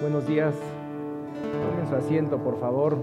Buenos 0.00 0.28
días. 0.28 0.54
Tomen 0.54 1.88
su 1.88 1.96
asiento, 1.96 2.38
por 2.38 2.60
favor. 2.60 2.96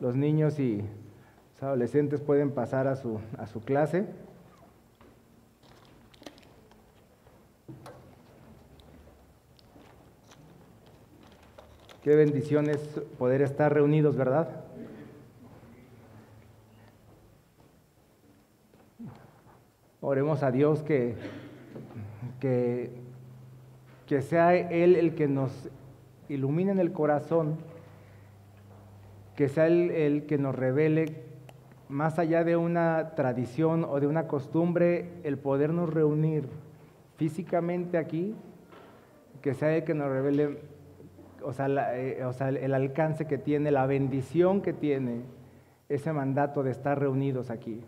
Los 0.00 0.16
niños 0.16 0.58
y 0.58 0.78
los 1.52 1.62
adolescentes 1.62 2.22
pueden 2.22 2.52
pasar 2.52 2.86
a 2.86 2.96
su, 2.96 3.20
a 3.36 3.46
su 3.46 3.60
clase. 3.60 4.06
Qué 12.02 12.16
bendición 12.16 12.70
es 12.70 12.78
poder 13.18 13.42
estar 13.42 13.72
reunidos, 13.72 14.16
¿verdad? 14.16 14.48
Oremos 20.00 20.42
a 20.42 20.50
Dios 20.50 20.82
que, 20.82 21.16
que, 22.44 22.90
que 24.06 24.20
sea 24.20 24.54
Él 24.54 24.96
el 24.96 25.14
que 25.14 25.28
nos 25.28 25.70
ilumine 26.28 26.72
en 26.72 26.78
el 26.78 26.92
corazón, 26.92 27.56
que 29.34 29.48
sea 29.48 29.66
Él 29.66 29.90
el 29.90 30.26
que 30.26 30.36
nos 30.36 30.54
revele, 30.54 31.22
más 31.88 32.18
allá 32.18 32.44
de 32.44 32.58
una 32.58 33.14
tradición 33.14 33.86
o 33.88 33.98
de 33.98 34.06
una 34.06 34.28
costumbre, 34.28 35.08
el 35.22 35.38
podernos 35.38 35.88
reunir 35.88 36.46
físicamente 37.16 37.96
aquí, 37.96 38.34
que 39.40 39.54
sea 39.54 39.74
Él 39.74 39.84
que 39.84 39.94
nos 39.94 40.10
revele 40.10 40.58
o 41.42 41.54
sea, 41.54 41.96
eh, 41.96 42.26
o 42.26 42.34
sea, 42.34 42.50
el 42.50 42.74
alcance 42.74 43.26
que 43.26 43.38
tiene, 43.38 43.70
la 43.70 43.86
bendición 43.86 44.60
que 44.60 44.74
tiene 44.74 45.22
ese 45.88 46.12
mandato 46.12 46.62
de 46.62 46.72
estar 46.72 47.00
reunidos 47.00 47.48
aquí. 47.48 47.80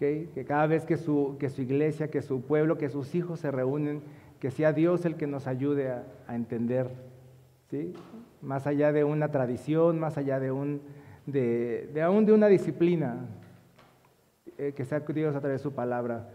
Que 0.00 0.46
cada 0.48 0.66
vez 0.66 0.86
que 0.86 0.96
su, 0.96 1.36
que 1.38 1.50
su 1.50 1.60
iglesia, 1.60 2.08
que 2.08 2.22
su 2.22 2.40
pueblo, 2.40 2.78
que 2.78 2.88
sus 2.88 3.14
hijos 3.14 3.40
se 3.40 3.50
reúnen, 3.50 4.00
que 4.40 4.50
sea 4.50 4.72
Dios 4.72 5.04
el 5.04 5.16
que 5.16 5.26
nos 5.26 5.46
ayude 5.46 5.90
a, 5.90 6.34
entender, 6.34 6.88
¿sí? 7.70 7.92
más 8.40 8.66
allá 8.66 8.92
de 8.92 9.04
una 9.04 9.30
tradición, 9.30 10.00
más 10.00 10.16
allá 10.16 10.40
de, 10.40 10.52
un, 10.52 10.80
de, 11.26 12.00
aún 12.02 12.24
de 12.24 12.32
una 12.32 12.46
disciplina, 12.46 13.26
eh, 14.56 14.72
que 14.74 14.86
sea 14.86 15.00
Dios 15.00 15.36
a 15.36 15.40
través 15.40 15.60
de 15.60 15.62
su 15.62 15.74
palabra 15.74 16.30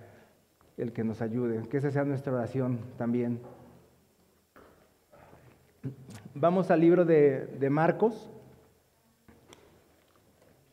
el 0.78 0.94
que 0.94 1.04
nos 1.04 1.24
ayude, 1.24 1.68
que 1.68 1.78
esa 1.78 1.90
sea 1.90 2.04
nuestra 2.04 2.34
oración 2.34 2.78
también. 3.00 3.40
Vamos 6.36 6.70
al 6.70 6.82
libro 6.82 7.04
de 7.04 7.68
Marcos. 7.72 8.30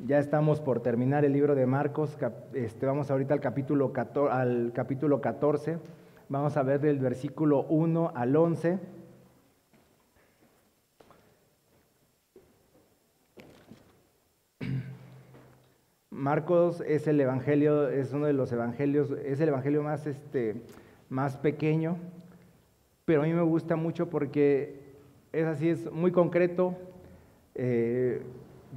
Ya 0.04 0.18
estamos 0.18 0.60
por 0.60 0.80
terminar 0.80 1.24
el 1.24 1.32
libro 1.32 1.54
de 1.54 1.64
Marcos, 1.64 2.18
este, 2.54 2.86
vamos 2.86 3.08
ahorita 3.12 3.34
al 3.34 3.40
capítulo, 3.40 3.92
14, 3.92 4.32
al 4.32 4.72
capítulo 4.74 5.20
14, 5.20 5.78
vamos 6.28 6.56
a 6.56 6.64
ver 6.64 6.80
del 6.80 6.98
versículo 6.98 7.66
1 7.68 8.10
al 8.12 8.34
11. 8.34 8.80
Marcos 16.10 16.82
es 16.84 17.06
el 17.06 17.20
evangelio, 17.20 17.88
es 17.88 18.12
uno 18.12 18.26
de 18.26 18.32
los 18.32 18.50
evangelios, 18.50 19.12
es 19.24 19.38
el 19.38 19.50
evangelio 19.50 19.84
más, 19.84 20.08
este, 20.08 20.62
más 21.10 21.36
pequeño, 21.36 21.96
pero 23.04 23.22
a 23.22 23.26
mí 23.26 23.32
me 23.32 23.42
gusta 23.42 23.76
mucho 23.76 24.10
porque 24.10 24.80
es 25.30 25.46
así, 25.46 25.68
es 25.68 25.92
muy 25.92 26.10
concreto, 26.10 26.74
eh, 27.54 28.20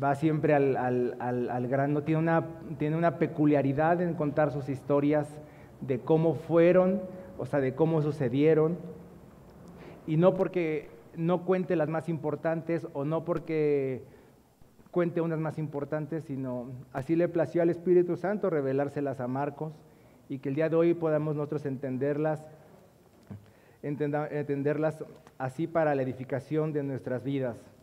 va 0.02 0.16
siempre 0.16 0.54
al, 0.54 0.76
al, 1.20 1.68
grano, 1.68 2.04
tiene 2.04 2.20
una, 2.20 2.46
tiene 2.78 2.98
una 2.98 3.18
peculiaridad 3.18 4.02
en 4.02 4.14
contar 4.14 4.52
sus 4.52 4.70
historias 4.70 5.28
de 5.82 6.00
cómo 6.00 6.36
fueron, 6.36 7.02
o 7.38 7.46
sea, 7.46 7.60
de 7.60 7.76
cómo 7.76 8.02
sucedieron, 8.02 8.78
y 10.08 10.18
no 10.18 10.34
porque 10.36 10.90
no 11.16 11.46
cuente 11.46 11.76
las 11.76 11.90
más 11.90 12.10
importantes 12.10 12.88
o 12.94 13.06
no 13.06 13.24
porque 13.24 14.04
cuente 14.92 15.22
unas 15.22 15.40
más 15.40 15.58
importantes, 15.58 16.26
sino 16.26 16.68
así 16.94 17.16
le 17.16 17.28
plació 17.28 17.62
al 17.62 17.70
Espíritu 17.70 18.16
Santo 18.16 18.50
revelárselas 18.50 19.20
a 19.20 19.28
Marcos 19.28 19.74
y 20.30 20.40
que 20.40 20.50
el 20.50 20.56
día 20.56 20.70
de 20.70 20.76
hoy 20.76 20.94
podamos 20.94 21.36
nosotros 21.36 21.66
entenderlas, 21.66 22.46
entenderlas 23.82 25.04
así 25.38 25.68
para 25.68 25.96
la 25.96 26.02
edificación 26.02 26.74
de 26.74 26.84
nuestras 26.84 27.24
vidas. 27.24 27.75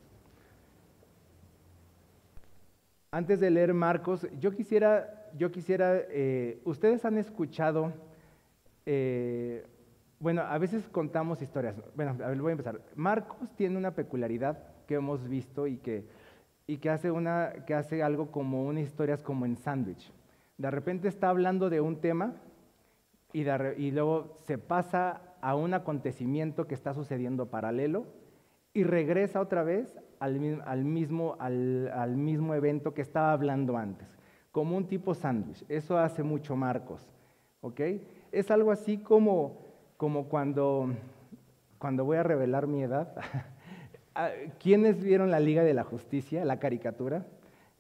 Antes 3.14 3.40
de 3.40 3.50
leer 3.50 3.74
Marcos, 3.74 4.26
yo 4.40 4.52
quisiera, 4.52 5.28
yo 5.36 5.52
quisiera, 5.52 5.98
eh, 6.08 6.62
ustedes 6.64 7.04
han 7.04 7.18
escuchado, 7.18 7.92
eh, 8.86 9.66
bueno, 10.18 10.40
a 10.40 10.56
veces 10.56 10.88
contamos 10.88 11.42
historias. 11.42 11.76
Bueno, 11.94 12.12
a 12.24 12.28
ver, 12.28 12.40
voy 12.40 12.48
a 12.48 12.52
empezar. 12.52 12.80
Marcos 12.96 13.54
tiene 13.54 13.76
una 13.76 13.90
peculiaridad 13.94 14.64
que 14.86 14.94
hemos 14.94 15.28
visto 15.28 15.66
y 15.66 15.76
que, 15.76 16.06
y 16.66 16.78
que, 16.78 16.88
hace, 16.88 17.10
una, 17.10 17.52
que 17.66 17.74
hace 17.74 18.02
algo 18.02 18.30
como 18.30 18.64
una 18.64 18.80
historia 18.80 19.18
como 19.18 19.44
en 19.44 19.58
sándwich. 19.58 20.10
De 20.56 20.70
repente 20.70 21.06
está 21.06 21.28
hablando 21.28 21.68
de 21.68 21.82
un 21.82 22.00
tema 22.00 22.36
y 23.34 23.90
luego 23.90 24.36
se 24.46 24.56
pasa 24.56 25.20
a 25.42 25.54
un 25.54 25.74
acontecimiento 25.74 26.66
que 26.66 26.74
está 26.74 26.94
sucediendo 26.94 27.50
paralelo 27.50 28.06
y 28.72 28.84
regresa 28.84 29.42
otra 29.42 29.64
vez 29.64 29.98
al, 30.22 30.84
mismo, 30.84 31.36
al, 31.40 32.16
mismo 32.16 32.54
evento 32.54 32.94
que 32.94 33.02
estaba 33.02 33.32
hablando 33.32 33.76
antes, 33.76 34.16
como 34.52 34.76
un 34.76 34.86
tipo 34.86 35.14
sándwich. 35.14 35.64
Eso 35.68 35.98
hace 35.98 36.22
mucho 36.22 36.54
Marcos. 36.54 37.12
¿ok? 37.60 37.80
Es 38.30 38.50
algo 38.50 38.70
así 38.70 38.98
como, 38.98 39.58
como 39.96 40.28
cuando, 40.28 40.94
cuando 41.78 42.04
voy 42.04 42.18
a 42.18 42.22
revelar 42.22 42.66
mi 42.66 42.82
edad. 42.82 43.14
Ah, 44.14 44.28
¿Quiénes 44.60 45.02
vieron 45.02 45.30
la 45.30 45.40
Liga 45.40 45.64
de 45.64 45.72
la 45.72 45.84
Justicia, 45.84 46.44
la 46.44 46.58
caricatura? 46.58 47.24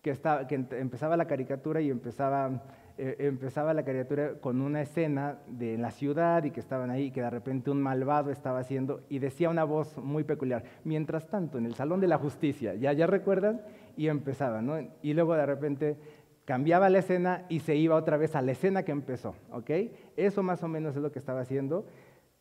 Que, 0.00 0.08
estaba, 0.08 0.46
que 0.46 0.54
empezaba 0.54 1.14
la 1.18 1.26
caricatura 1.26 1.82
y 1.82 1.90
empezaba 1.90 2.62
eh, 2.98 3.16
empezaba 3.20 3.74
la 3.74 3.84
caricatura 3.84 4.34
con 4.40 4.60
una 4.60 4.82
escena 4.82 5.38
de 5.46 5.78
la 5.78 5.90
ciudad 5.90 6.44
y 6.44 6.50
que 6.50 6.60
estaban 6.60 6.90
ahí, 6.90 7.10
que 7.10 7.22
de 7.22 7.30
repente 7.30 7.70
un 7.70 7.80
malvado 7.80 8.30
estaba 8.30 8.58
haciendo 8.58 9.02
y 9.08 9.18
decía 9.18 9.48
una 9.48 9.64
voz 9.64 9.98
muy 9.98 10.24
peculiar. 10.24 10.64
Mientras 10.84 11.28
tanto, 11.28 11.58
en 11.58 11.66
el 11.66 11.74
Salón 11.74 12.00
de 12.00 12.08
la 12.08 12.18
Justicia, 12.18 12.74
ya, 12.74 12.92
ya 12.92 13.06
recuerdan, 13.06 13.62
y 13.96 14.08
empezaba, 14.08 14.62
¿no? 14.62 14.78
Y 15.02 15.14
luego 15.14 15.34
de 15.34 15.46
repente 15.46 15.96
cambiaba 16.44 16.90
la 16.90 16.98
escena 16.98 17.44
y 17.48 17.60
se 17.60 17.76
iba 17.76 17.94
otra 17.94 18.16
vez 18.16 18.34
a 18.34 18.42
la 18.42 18.52
escena 18.52 18.82
que 18.82 18.92
empezó, 18.92 19.34
¿ok? 19.50 19.70
Eso 20.16 20.42
más 20.42 20.62
o 20.62 20.68
menos 20.68 20.96
es 20.96 21.02
lo 21.02 21.12
que 21.12 21.18
estaba 21.18 21.40
haciendo 21.40 21.86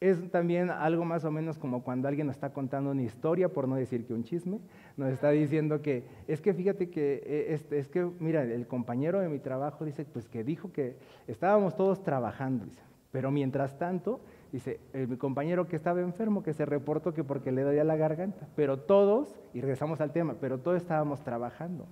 es 0.01 0.31
también 0.31 0.71
algo 0.71 1.05
más 1.05 1.23
o 1.25 1.31
menos 1.31 1.59
como 1.59 1.83
cuando 1.83 2.07
alguien 2.07 2.25
nos 2.25 2.35
está 2.35 2.49
contando 2.49 2.89
una 2.89 3.03
historia, 3.03 3.49
por 3.49 3.67
no 3.67 3.75
decir 3.75 4.07
que 4.07 4.15
un 4.15 4.23
chisme, 4.23 4.59
nos 4.97 5.11
está 5.11 5.29
diciendo 5.29 5.83
que, 5.83 6.03
es 6.27 6.41
que 6.41 6.55
fíjate 6.55 6.89
que, 6.89 7.21
eh, 7.23 7.53
este, 7.53 7.77
es 7.77 7.87
que, 7.87 8.09
mira, 8.19 8.41
el 8.41 8.65
compañero 8.65 9.19
de 9.19 9.29
mi 9.29 9.37
trabajo 9.37 9.85
dice, 9.85 10.03
pues 10.05 10.27
que 10.27 10.43
dijo 10.43 10.71
que 10.71 10.97
estábamos 11.27 11.77
todos 11.77 12.03
trabajando, 12.03 12.65
dice, 12.65 12.81
pero 13.11 13.29
mientras 13.29 13.77
tanto, 13.77 14.21
dice, 14.51 14.79
el, 14.93 15.19
compañero 15.19 15.67
que 15.67 15.75
estaba 15.75 16.01
enfermo, 16.01 16.41
que 16.41 16.53
se 16.53 16.65
reportó 16.65 17.13
que 17.13 17.23
porque 17.23 17.51
le 17.51 17.61
dolía 17.61 17.83
la 17.83 17.95
garganta, 17.95 18.47
pero 18.55 18.77
todos, 18.77 19.39
y 19.53 19.61
regresamos 19.61 20.01
al 20.01 20.11
tema, 20.11 20.35
pero 20.41 20.57
todos 20.57 20.77
estábamos 20.77 21.21
trabajando. 21.21 21.85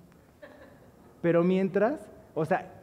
Pero 1.22 1.44
mientras, 1.44 2.10
o 2.34 2.44
sea, 2.44 2.82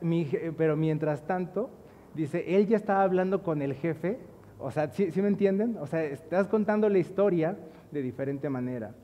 pero 0.57 0.77
mientras 0.77 1.27
tanto, 1.27 1.71
dice, 2.15 2.45
él 2.57 2.69
ya 2.69 2.77
estaba 2.77 3.03
hablando 3.03 3.43
con 3.43 3.61
el 3.61 3.75
jefe, 3.75 4.21
o 4.59 4.71
sea, 4.71 4.89
¿sí, 4.89 5.11
me 5.17 5.29
entienden? 5.29 5.77
O 5.79 5.87
sea, 5.87 6.03
estás 6.05 6.49
contando 6.49 6.89
la 6.89 6.99
historia 6.99 7.57
de 7.91 8.03
diferente 8.03 8.49
manera. 8.49 8.95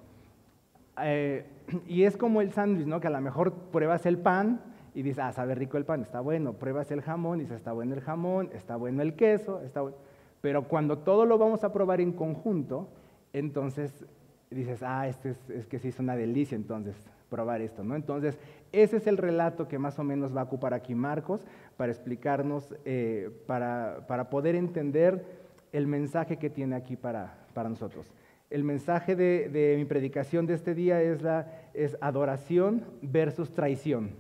Eh, 1.02 1.44
y 1.86 2.04
es 2.04 2.16
como 2.16 2.40
el 2.40 2.52
sándwich, 2.52 2.86
¿no? 2.86 3.00
Que 3.00 3.08
a 3.08 3.10
lo 3.10 3.20
mejor 3.20 3.52
pruebas 3.52 4.06
el 4.06 4.18
pan 4.18 4.60
y 4.94 5.02
dices, 5.02 5.20
ah, 5.20 5.32
sabe 5.32 5.54
rico 5.54 5.76
el 5.76 5.84
pan, 5.84 6.02
está 6.02 6.20
bueno. 6.20 6.54
Pruebas 6.54 6.90
el 6.90 7.02
jamón 7.02 7.40
y 7.40 7.42
dices, 7.42 7.58
está 7.58 7.72
bueno 7.72 7.94
el 7.94 8.00
jamón, 8.00 8.50
está 8.52 8.76
bueno 8.76 9.02
el 9.02 9.14
queso, 9.14 9.60
está 9.62 9.82
bueno. 9.82 9.96
Pero 10.40 10.66
cuando 10.68 10.98
todo 10.98 11.24
lo 11.24 11.38
vamos 11.38 11.64
a 11.64 11.72
probar 11.72 12.00
en 12.00 12.12
conjunto, 12.12 12.88
entonces 13.32 14.04
dices, 14.50 14.82
ah, 14.82 15.06
este 15.08 15.30
es, 15.30 15.50
es 15.50 15.66
que 15.66 15.78
sí 15.78 15.88
es 15.88 15.98
una 15.98 16.16
delicia, 16.16 16.56
entonces 16.56 16.96
probar 17.32 17.62
esto, 17.62 17.82
¿no? 17.82 17.96
Entonces, 17.96 18.38
ese 18.72 18.98
es 18.98 19.06
el 19.06 19.16
relato 19.16 19.66
que 19.66 19.78
más 19.78 19.98
o 19.98 20.04
menos 20.04 20.36
va 20.36 20.42
a 20.42 20.44
ocupar 20.44 20.74
aquí 20.74 20.94
Marcos 20.94 21.40
para 21.78 21.90
explicarnos, 21.90 22.74
eh, 22.84 23.30
para, 23.46 24.04
para 24.06 24.28
poder 24.28 24.54
entender 24.54 25.41
el 25.72 25.86
mensaje 25.86 26.36
que 26.36 26.50
tiene 26.50 26.76
aquí 26.76 26.96
para, 26.96 27.34
para 27.54 27.68
nosotros. 27.68 28.06
El 28.50 28.64
mensaje 28.64 29.16
de, 29.16 29.74
mi 29.78 29.86
predicación 29.86 30.46
de 30.46 30.54
este 30.54 30.74
día 30.74 31.02
es, 31.02 31.22
la, 31.22 31.70
es 31.72 31.96
adoración 32.02 32.84
versus 33.00 33.52
traición. 33.54 34.10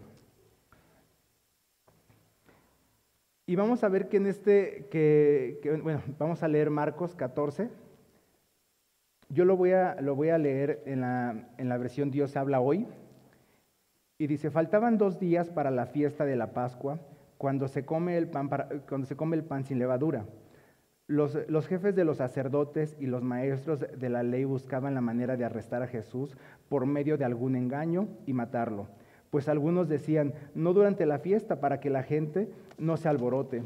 Y 3.46 3.56
vamos 3.56 3.84
a 3.84 3.88
ver 3.88 4.08
que 4.08 4.16
en 4.16 4.26
este, 4.26 4.88
que, 4.90 5.60
bueno, 5.82 6.00
vamos 6.18 6.42
a 6.42 6.48
leer 6.48 6.70
Marcos 6.70 7.14
14. 7.14 7.68
Yo 9.28 9.44
lo 9.44 9.56
voy 9.56 9.72
a, 9.72 10.00
lo 10.00 10.14
voy 10.14 10.30
a 10.30 10.38
leer 10.38 10.82
en 10.86 11.02
la, 11.02 11.50
en 11.58 11.68
la 11.68 11.76
versión 11.76 12.10
Dios 12.10 12.34
habla 12.36 12.60
hoy. 12.60 12.86
Y 14.16 14.26
dice, 14.26 14.50
faltaban 14.50 14.96
dos 14.96 15.18
días 15.18 15.50
para 15.50 15.70
la 15.70 15.84
fiesta 15.84 16.24
de 16.24 16.36
la 16.36 16.54
Pascua, 16.54 17.00
cuando 17.36 17.68
se 17.68 17.84
come 17.84 18.16
el 18.16 18.28
pan, 18.28 18.48
cuando 18.88 19.06
se 19.06 19.16
come 19.16 19.36
el 19.36 19.44
pan 19.44 19.64
sin 19.64 19.78
levadura 19.78 20.24
Los, 21.08 21.36
los, 21.48 21.66
jefes 21.66 21.94
de 21.94 22.04
los 22.04 22.18
sacerdotes 22.18 22.96
y 22.98 23.06
los 23.06 23.22
maestros 23.22 23.80
de 23.80 24.08
la 24.08 24.22
ley 24.22 24.44
buscaban 24.44 24.94
la 24.94 25.00
manera 25.00 25.36
de 25.36 25.44
arrestar 25.44 25.82
a 25.82 25.88
Jesús 25.88 26.36
por 26.68 26.86
medio 26.86 27.18
de 27.18 27.24
algún 27.24 27.56
engaño 27.56 28.08
y 28.26 28.32
matarlo. 28.32 28.88
Pues 29.30 29.48
algunos 29.48 29.88
decían, 29.88 30.34
no 30.54 30.72
durante 30.72 31.06
la 31.06 31.18
fiesta 31.18 31.60
para 31.60 31.80
que 31.80 31.90
la 31.90 32.02
gente 32.02 32.50
no 32.78 32.96
se 32.96 33.08
alborote. 33.08 33.62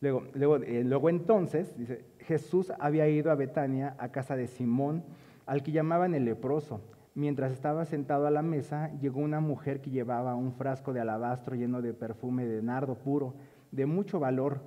Luego, 0.00 0.24
luego, 0.34 0.56
eh, 0.56 0.84
luego 0.84 1.08
entonces, 1.08 1.78
dice, 1.78 2.04
Jesús 2.18 2.72
había 2.78 3.08
ido 3.08 3.30
a 3.30 3.36
Betania, 3.36 3.94
a 3.98 4.10
casa 4.10 4.36
de 4.36 4.48
Simón, 4.48 5.02
al 5.46 5.62
que 5.62 5.72
llamaban 5.72 6.14
el 6.14 6.24
leproso. 6.24 6.80
Mientras 7.14 7.52
estaba 7.52 7.84
sentado 7.84 8.26
a 8.26 8.30
la 8.30 8.42
mesa, 8.42 8.90
llegó 9.00 9.20
una 9.20 9.40
mujer 9.40 9.80
que 9.80 9.90
llevaba 9.90 10.34
un 10.34 10.52
frasco 10.52 10.92
de 10.92 11.00
alabastro 11.00 11.54
lleno 11.54 11.80
de 11.80 11.94
perfume 11.94 12.44
de 12.44 12.60
nardo 12.60 12.96
puro, 12.96 13.34
de 13.70 13.86
mucho 13.86 14.18
valor. 14.18 14.60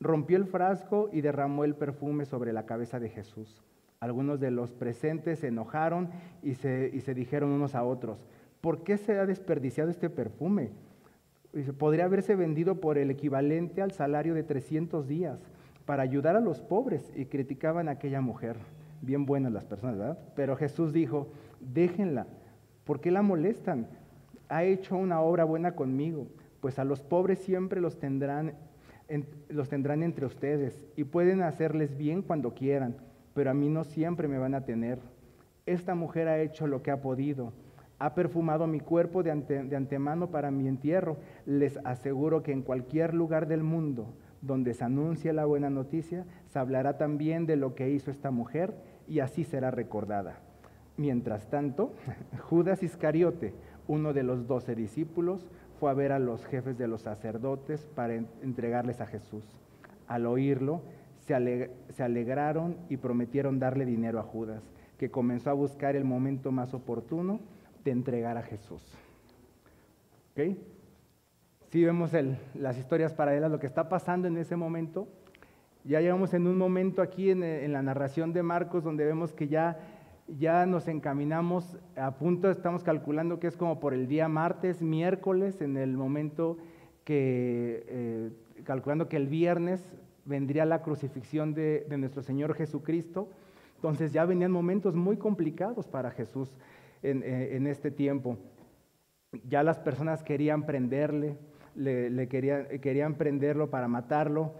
Rompió 0.00 0.36
el 0.36 0.46
frasco 0.46 1.08
y 1.12 1.20
derramó 1.20 1.64
el 1.64 1.74
perfume 1.74 2.26
sobre 2.26 2.52
la 2.52 2.66
cabeza 2.66 3.00
de 3.00 3.08
Jesús. 3.08 3.62
Algunos 4.00 4.40
de 4.40 4.50
los 4.50 4.72
presentes 4.72 5.38
se 5.38 5.48
enojaron 5.48 6.10
y 6.42 6.54
se, 6.54 6.90
y 6.92 7.00
se 7.00 7.14
dijeron 7.14 7.50
unos 7.50 7.74
a 7.74 7.84
otros, 7.84 8.18
¿por 8.60 8.82
qué 8.82 8.98
se 8.98 9.18
ha 9.18 9.26
desperdiciado 9.26 9.90
este 9.90 10.10
perfume? 10.10 10.70
Podría 11.78 12.04
haberse 12.04 12.34
vendido 12.34 12.80
por 12.80 12.98
el 12.98 13.10
equivalente 13.10 13.80
al 13.80 13.92
salario 13.92 14.34
de 14.34 14.42
300 14.42 15.08
días 15.08 15.42
para 15.86 16.02
ayudar 16.02 16.36
a 16.36 16.40
los 16.40 16.60
pobres 16.60 17.10
y 17.16 17.26
criticaban 17.26 17.88
a 17.88 17.92
aquella 17.92 18.20
mujer. 18.20 18.56
Bien 19.00 19.24
buenas 19.24 19.52
las 19.52 19.64
personas, 19.64 19.96
¿verdad? 19.96 20.18
Pero 20.34 20.56
Jesús 20.56 20.92
dijo, 20.92 21.28
déjenla, 21.60 22.26
¿por 22.84 23.00
qué 23.00 23.10
la 23.10 23.22
molestan? 23.22 23.86
Ha 24.48 24.64
hecho 24.64 24.96
una 24.96 25.20
obra 25.20 25.44
buena 25.44 25.72
conmigo, 25.72 26.26
pues 26.60 26.78
a 26.78 26.84
los 26.84 27.00
pobres 27.00 27.38
siempre 27.38 27.80
los 27.80 27.98
tendrán, 27.98 28.54
los 29.48 29.68
tendrán 29.68 30.02
entre 30.02 30.26
ustedes 30.26 30.84
y 30.96 31.04
pueden 31.04 31.42
hacerles 31.42 31.96
bien 31.96 32.22
cuando 32.22 32.54
quieran, 32.54 32.96
pero 33.34 33.50
a 33.50 33.54
mí 33.54 33.68
no 33.68 33.84
siempre 33.84 34.28
me 34.28 34.38
van 34.38 34.54
a 34.54 34.64
tener. 34.64 34.98
Esta 35.64 35.94
mujer 35.94 36.28
ha 36.28 36.40
hecho 36.40 36.66
lo 36.66 36.82
que 36.82 36.90
ha 36.90 37.00
podido, 37.00 37.52
ha 37.98 38.14
perfumado 38.14 38.66
mi 38.66 38.80
cuerpo 38.80 39.22
de, 39.22 39.34
de 39.34 39.76
antemano 39.76 40.30
para 40.30 40.50
mi 40.50 40.68
entierro. 40.68 41.16
Les 41.44 41.78
aseguro 41.84 42.42
que 42.42 42.52
en 42.52 42.62
cualquier 42.62 43.14
lugar 43.14 43.46
del 43.48 43.62
mundo, 43.62 44.14
donde 44.42 44.74
se 44.74 44.84
anuncie 44.84 45.32
la 45.32 45.44
buena 45.44 45.70
noticia, 45.70 46.24
se 46.46 46.58
hablará 46.58 46.98
también 46.98 47.46
de 47.46 47.56
lo 47.56 47.74
que 47.74 47.90
hizo 47.90 48.10
esta 48.10 48.30
mujer 48.30 48.74
y 49.08 49.20
así 49.20 49.44
será 49.44 49.70
recordada. 49.70 50.40
Mientras 50.96 51.48
tanto, 51.48 51.92
Judas 52.48 52.82
Iscariote, 52.82 53.54
uno 53.88 54.12
de 54.12 54.22
los 54.22 54.46
doce 54.46 54.74
discípulos, 54.74 55.46
fue 55.78 55.90
a 55.90 55.94
ver 55.94 56.12
a 56.12 56.18
los 56.18 56.44
jefes 56.46 56.78
de 56.78 56.88
los 56.88 57.02
sacerdotes 57.02 57.86
para 57.94 58.14
entregarles 58.14 59.00
a 59.00 59.06
Jesús. 59.06 59.44
Al 60.06 60.26
oírlo, 60.26 60.82
se, 61.26 61.34
alegraron 62.02 62.76
y 62.88 62.96
prometieron 62.98 63.58
darle 63.58 63.84
dinero 63.84 64.20
a 64.20 64.22
Judas, 64.22 64.62
que 64.98 65.10
comenzó 65.10 65.50
a 65.50 65.54
buscar 65.54 65.96
el 65.96 66.04
momento 66.04 66.52
más 66.52 66.72
oportuno 66.72 67.40
de 67.84 67.90
entregar 67.90 68.36
a 68.36 68.42
Jesús. 68.42 68.82
¿Ok? 70.32 70.56
Si 71.70 71.84
vemos 71.84 72.12
las 72.54 72.78
historias 72.78 73.12
paralelas, 73.12 73.50
lo 73.50 73.58
que 73.58 73.66
está 73.66 73.88
pasando 73.88 74.28
en 74.28 74.36
ese 74.36 74.54
momento, 74.54 75.08
ya 75.84 76.00
llegamos 76.00 76.32
en 76.34 76.46
un 76.46 76.58
momento 76.58 77.02
aquí 77.02 77.30
en, 77.30 77.72
la 77.72 77.82
narración 77.82 78.32
de 78.32 78.42
Marcos 78.42 78.84
donde 78.84 79.04
vemos 79.04 79.32
que 79.32 79.48
ya, 79.48 79.78
ya 80.28 80.66
nos 80.66 80.88
encaminamos 80.88 81.76
a 81.96 82.16
punto, 82.16 82.50
estamos 82.50 82.82
calculando 82.82 83.38
que 83.38 83.46
es 83.46 83.56
como 83.56 83.78
por 83.78 83.94
el 83.94 84.08
día 84.08 84.28
martes, 84.28 84.82
miércoles, 84.82 85.60
en 85.60 85.76
el 85.76 85.96
momento 85.96 86.58
que, 87.04 87.84
eh, 87.88 88.30
calculando 88.64 89.08
que 89.08 89.16
el 89.16 89.28
viernes 89.28 89.94
vendría 90.24 90.64
la 90.64 90.82
crucifixión 90.82 91.54
de, 91.54 91.86
nuestro 91.96 92.22
Señor 92.22 92.54
Jesucristo. 92.54 93.28
Entonces 93.76 94.12
ya 94.12 94.24
venían 94.24 94.50
momentos 94.50 94.96
muy 94.96 95.16
complicados 95.16 95.86
para 95.86 96.10
Jesús 96.10 96.56
en, 97.02 97.22
eh, 97.24 97.70
este 97.70 97.90
tiempo. 97.90 98.36
Ya 99.48 99.62
las 99.62 99.78
personas 99.78 100.22
querían 100.22 100.64
prenderle, 100.64 101.36
le, 101.74 102.26
querían, 102.28 102.66
querían 102.80 103.14
prenderlo 103.14 103.70
para 103.70 103.86
matarlo, 103.86 104.54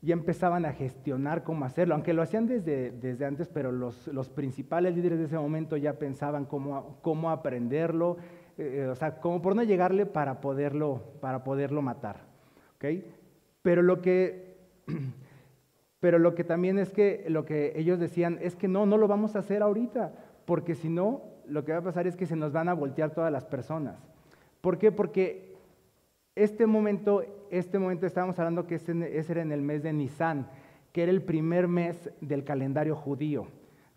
y 0.00 0.12
empezaban 0.12 0.64
a 0.64 0.72
gestionar 0.72 1.42
cómo 1.42 1.64
hacerlo, 1.64 1.94
aunque 1.94 2.12
lo 2.12 2.22
hacían 2.22 2.46
desde, 2.46 2.92
desde 2.92 3.24
antes, 3.24 3.48
pero 3.48 3.72
los, 3.72 4.06
los, 4.08 4.28
principales 4.28 4.94
líderes 4.94 5.18
de 5.18 5.24
ese 5.24 5.38
momento 5.38 5.76
ya 5.76 5.98
pensaban 5.98 6.44
cómo, 6.44 6.98
cómo 7.02 7.30
aprenderlo, 7.30 8.16
eh, 8.58 8.86
o 8.90 8.94
sea, 8.94 9.18
cómo 9.20 9.42
por 9.42 9.56
no 9.56 9.64
llegarle 9.64 10.06
para 10.06 10.40
poderlo, 10.40 11.02
para 11.20 11.42
poderlo 11.42 11.82
matar. 11.82 12.20
¿okay? 12.76 13.12
Pero, 13.62 13.82
lo 13.82 14.00
que, 14.00 14.56
pero 16.00 16.20
lo 16.20 16.34
que 16.36 16.44
también 16.44 16.78
es 16.78 16.92
que 16.92 17.24
lo 17.28 17.44
que 17.44 17.72
ellos 17.74 17.98
decían 17.98 18.38
es 18.40 18.54
que 18.54 18.68
no, 18.68 18.86
no 18.86 18.98
lo 18.98 19.08
vamos 19.08 19.34
a 19.34 19.40
hacer 19.40 19.62
ahorita, 19.62 20.12
porque 20.44 20.76
si 20.76 20.88
no, 20.88 21.22
lo 21.48 21.64
que 21.64 21.72
va 21.72 21.78
a 21.78 21.82
pasar 21.82 22.06
es 22.06 22.14
que 22.14 22.26
se 22.26 22.36
nos 22.36 22.52
van 22.52 22.68
a 22.68 22.74
voltear 22.74 23.10
todas 23.10 23.32
las 23.32 23.46
personas. 23.46 23.96
¿Por 24.60 24.78
qué? 24.78 24.92
Porque 24.92 25.47
este 26.38 26.66
momento, 26.66 27.24
este 27.50 27.78
momento 27.78 28.06
estábamos 28.06 28.38
hablando 28.38 28.66
que 28.66 28.76
ese, 28.76 28.92
era 29.28 29.42
en 29.42 29.50
el 29.50 29.60
mes 29.60 29.82
de 29.82 29.92
Nisan, 29.92 30.48
que 30.92 31.02
era 31.02 31.10
el 31.10 31.22
primer 31.22 31.66
mes 31.66 32.10
del 32.20 32.44
calendario 32.44 32.94
judío. 32.94 33.48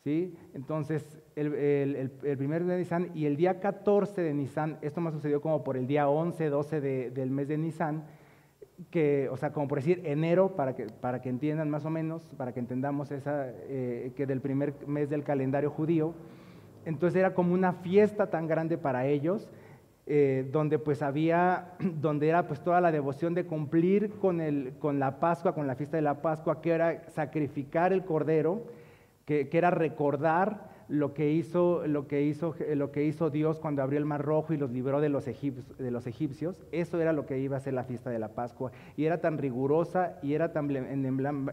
¿sí? 0.03 0.35
Entonces, 0.55 1.19
el, 1.35 2.09
primer 2.37 2.63
mes 2.63 2.67
de 2.69 2.77
Nisan 2.77 3.11
y 3.13 3.25
el 3.25 3.37
día 3.37 3.59
14 3.59 4.21
de 4.21 4.33
Nisan, 4.33 4.79
esto 4.81 5.01
me 5.01 5.11
sucedió 5.11 5.39
como 5.39 5.63
por 5.63 5.77
el 5.77 5.85
día 5.85 6.09
11, 6.09 6.49
12 6.49 6.81
del 7.11 7.29
mes 7.29 7.47
de 7.47 7.57
Nisan, 7.59 8.05
que, 8.89 9.29
o 9.29 9.37
sea, 9.37 9.53
como 9.53 9.67
por 9.67 9.77
decir 9.77 10.01
enero, 10.05 10.55
para 10.55 10.75
que, 10.75 10.87
para 10.87 11.21
que 11.21 11.29
entiendan 11.29 11.69
más 11.69 11.85
o 11.85 11.91
menos, 11.91 12.27
para 12.37 12.53
que 12.53 12.59
entendamos 12.59 13.11
esa, 13.11 13.49
eh, 13.49 14.13
que 14.15 14.25
del 14.25 14.41
primer 14.41 14.87
mes 14.87 15.11
del 15.11 15.23
calendario 15.23 15.69
judío. 15.69 16.15
Entonces 16.85 17.19
era 17.19 17.35
como 17.35 17.53
una 17.53 17.73
fiesta 17.73 18.31
tan 18.31 18.47
grande 18.47 18.79
para 18.79 19.05
ellos 19.05 19.51
eh, 20.13 20.45
donde 20.51 20.77
pues 20.77 21.01
había, 21.01 21.71
donde 21.79 22.27
era 22.27 22.45
pues 22.45 22.59
toda 22.59 22.81
la 22.81 22.91
devoción 22.91 23.33
de 23.33 23.45
cumplir 23.45 24.09
con, 24.19 24.41
el, 24.41 24.73
con 24.77 24.99
la 24.99 25.21
Pascua, 25.21 25.55
con 25.55 25.67
la 25.67 25.75
fiesta 25.75 25.95
de 25.95 26.03
la 26.03 26.21
Pascua, 26.21 26.61
que 26.61 26.71
era 26.71 27.09
sacrificar 27.11 27.93
el 27.93 28.03
cordero, 28.03 28.63
que, 29.23 29.47
que 29.47 29.57
era 29.57 29.71
recordar 29.71 30.69
lo 30.89 31.13
que, 31.13 31.31
hizo, 31.31 31.87
lo, 31.87 32.09
que 32.09 32.23
hizo, 32.23 32.53
lo 32.75 32.91
que 32.91 33.05
hizo 33.05 33.29
Dios 33.29 33.57
cuando 33.57 33.83
abrió 33.83 33.99
el 33.99 34.03
Mar 34.03 34.21
Rojo 34.21 34.53
y 34.53 34.57
los 34.57 34.69
libró 34.69 34.99
de 34.99 35.07
los, 35.07 35.29
egipcios, 35.29 35.77
de 35.77 35.91
los 35.91 36.05
egipcios. 36.07 36.61
Eso 36.73 36.99
era 36.99 37.13
lo 37.13 37.25
que 37.25 37.39
iba 37.39 37.55
a 37.55 37.61
ser 37.61 37.73
la 37.73 37.85
fiesta 37.85 38.09
de 38.09 38.19
la 38.19 38.33
Pascua. 38.33 38.73
Y 38.97 39.05
era 39.05 39.21
tan 39.21 39.37
rigurosa 39.37 40.19
y 40.21 40.33
era 40.33 40.51
tan 40.51 40.69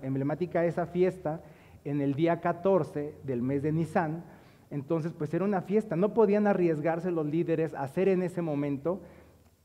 emblemática 0.02 0.64
esa 0.64 0.86
fiesta 0.86 1.42
en 1.84 2.00
el 2.00 2.14
día 2.14 2.40
14 2.40 3.14
del 3.22 3.40
mes 3.40 3.62
de 3.62 3.70
Nisan, 3.70 4.24
entonces, 4.70 5.12
pues 5.16 5.32
era 5.32 5.44
una 5.44 5.62
fiesta. 5.62 5.96
No 5.96 6.14
podían 6.14 6.46
arriesgarse 6.46 7.10
los 7.10 7.26
líderes 7.26 7.74
a 7.74 7.82
hacer 7.82 8.08
en 8.08 8.22
ese 8.22 8.42
momento 8.42 9.00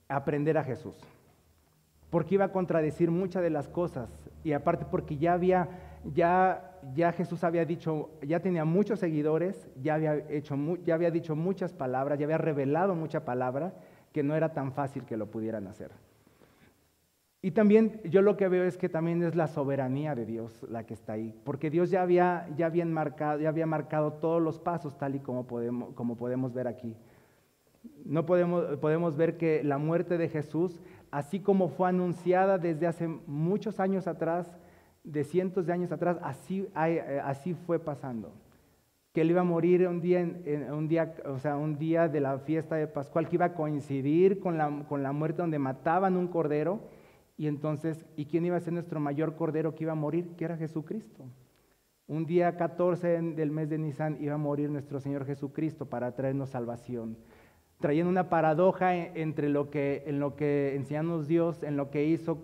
aprender 0.07 0.57
a 0.57 0.63
Jesús. 0.63 0.95
Porque 2.09 2.35
iba 2.35 2.45
a 2.45 2.51
contradecir 2.51 3.11
muchas 3.11 3.41
de 3.41 3.49
las 3.49 3.67
cosas. 3.67 4.09
Y 4.43 4.53
aparte 4.53 4.85
porque 4.89 5.17
ya 5.17 5.33
había, 5.33 5.69
ya, 6.13 6.79
ya 6.93 7.11
Jesús 7.11 7.43
había 7.43 7.65
dicho, 7.65 8.11
ya 8.21 8.39
tenía 8.39 8.65
muchos 8.65 8.99
seguidores, 8.99 9.67
ya 9.81 9.95
había, 9.95 10.15
hecho, 10.29 10.55
ya 10.85 10.95
había 10.95 11.11
dicho 11.11 11.35
muchas 11.35 11.73
palabras, 11.73 12.19
ya 12.19 12.25
había 12.25 12.37
revelado 12.37 12.95
mucha 12.95 13.25
palabra, 13.25 13.73
que 14.11 14.23
no 14.23 14.35
era 14.35 14.53
tan 14.53 14.73
fácil 14.73 15.05
que 15.05 15.17
lo 15.17 15.31
pudieran 15.31 15.67
hacer. 15.67 15.91
Y 17.45 17.51
también 17.51 17.99
yo 18.05 18.21
lo 18.21 18.37
que 18.37 18.47
veo 18.47 18.63
es 18.63 18.77
que 18.77 18.87
también 18.87 19.21
es 19.21 19.35
la 19.35 19.47
soberanía 19.47 20.15
de 20.15 20.25
Dios 20.25 20.65
la 20.69 20.85
que 20.85 20.93
está 20.93 21.13
ahí, 21.13 21.35
porque 21.43 21.69
Dios 21.69 21.89
ya 21.89 22.01
había, 22.01 22.47
ya 22.55 22.71
marcado, 22.85 23.41
ya 23.41 23.49
había 23.49 23.65
marcado 23.65 24.13
todos 24.13 24.41
los 24.41 24.59
pasos 24.59 24.97
tal 24.97 25.15
y 25.15 25.19
como 25.19 25.45
podemos, 25.45 25.93
como 25.93 26.15
podemos 26.15 26.53
ver 26.53 26.69
aquí. 26.69 26.95
No 28.05 28.25
podemos, 28.25 28.77
podemos 28.77 29.17
ver 29.17 29.35
que 29.35 29.61
la 29.61 29.77
muerte 29.77 30.17
de 30.17 30.29
Jesús, 30.29 30.79
así 31.11 31.41
como 31.41 31.67
fue 31.67 31.89
anunciada 31.89 32.57
desde 32.57 32.87
hace 32.87 33.09
muchos 33.27 33.81
años 33.81 34.07
atrás, 34.07 34.57
de 35.03 35.25
cientos 35.25 35.65
de 35.65 35.73
años 35.73 35.91
atrás, 35.91 36.19
así, 36.21 36.69
eh, 36.77 37.21
así 37.25 37.55
fue 37.55 37.77
pasando. 37.77 38.31
Que 39.11 39.19
él 39.19 39.31
iba 39.31 39.41
a 39.41 39.43
morir 39.43 39.85
un 39.85 39.99
día, 39.99 40.25
un, 40.71 40.87
día, 40.87 41.13
o 41.25 41.37
sea, 41.39 41.57
un 41.57 41.77
día 41.77 42.07
de 42.07 42.21
la 42.21 42.39
fiesta 42.39 42.77
de 42.77 42.87
Pascual, 42.87 43.27
que 43.27 43.35
iba 43.35 43.47
a 43.47 43.53
coincidir 43.53 44.39
con 44.39 44.57
la, 44.57 44.85
con 44.87 45.03
la 45.03 45.11
muerte 45.11 45.41
donde 45.41 45.59
mataban 45.59 46.15
un 46.15 46.29
cordero 46.29 46.79
y 47.37 47.47
entonces, 47.47 48.05
¿y 48.15 48.25
quién 48.25 48.45
iba 48.45 48.57
a 48.57 48.61
ser 48.61 48.73
nuestro 48.73 48.99
mayor 48.99 49.35
cordero 49.35 49.73
que 49.73 49.83
iba 49.83 49.93
a 49.93 49.95
morir? 49.95 50.35
Que 50.37 50.45
era 50.45 50.57
Jesucristo. 50.57 51.25
Un 52.07 52.25
día 52.25 52.57
14 52.57 53.21
del 53.21 53.51
mes 53.51 53.69
de 53.69 53.77
Nisan 53.77 54.17
iba 54.19 54.35
a 54.35 54.37
morir 54.37 54.69
nuestro 54.69 54.99
Señor 54.99 55.25
Jesucristo 55.25 55.85
para 55.85 56.13
traernos 56.15 56.49
salvación. 56.49 57.17
Trayendo 57.79 58.09
una 58.09 58.29
paradoja 58.29 58.95
entre 58.95 59.49
lo 59.49 59.69
que, 59.69 60.03
en 60.05 60.19
lo 60.19 60.35
que 60.35 60.75
enseñamos 60.75 61.27
Dios, 61.27 61.63
en 61.63 61.75
lo 61.75 61.89
que 61.89 62.05
hizo 62.05 62.39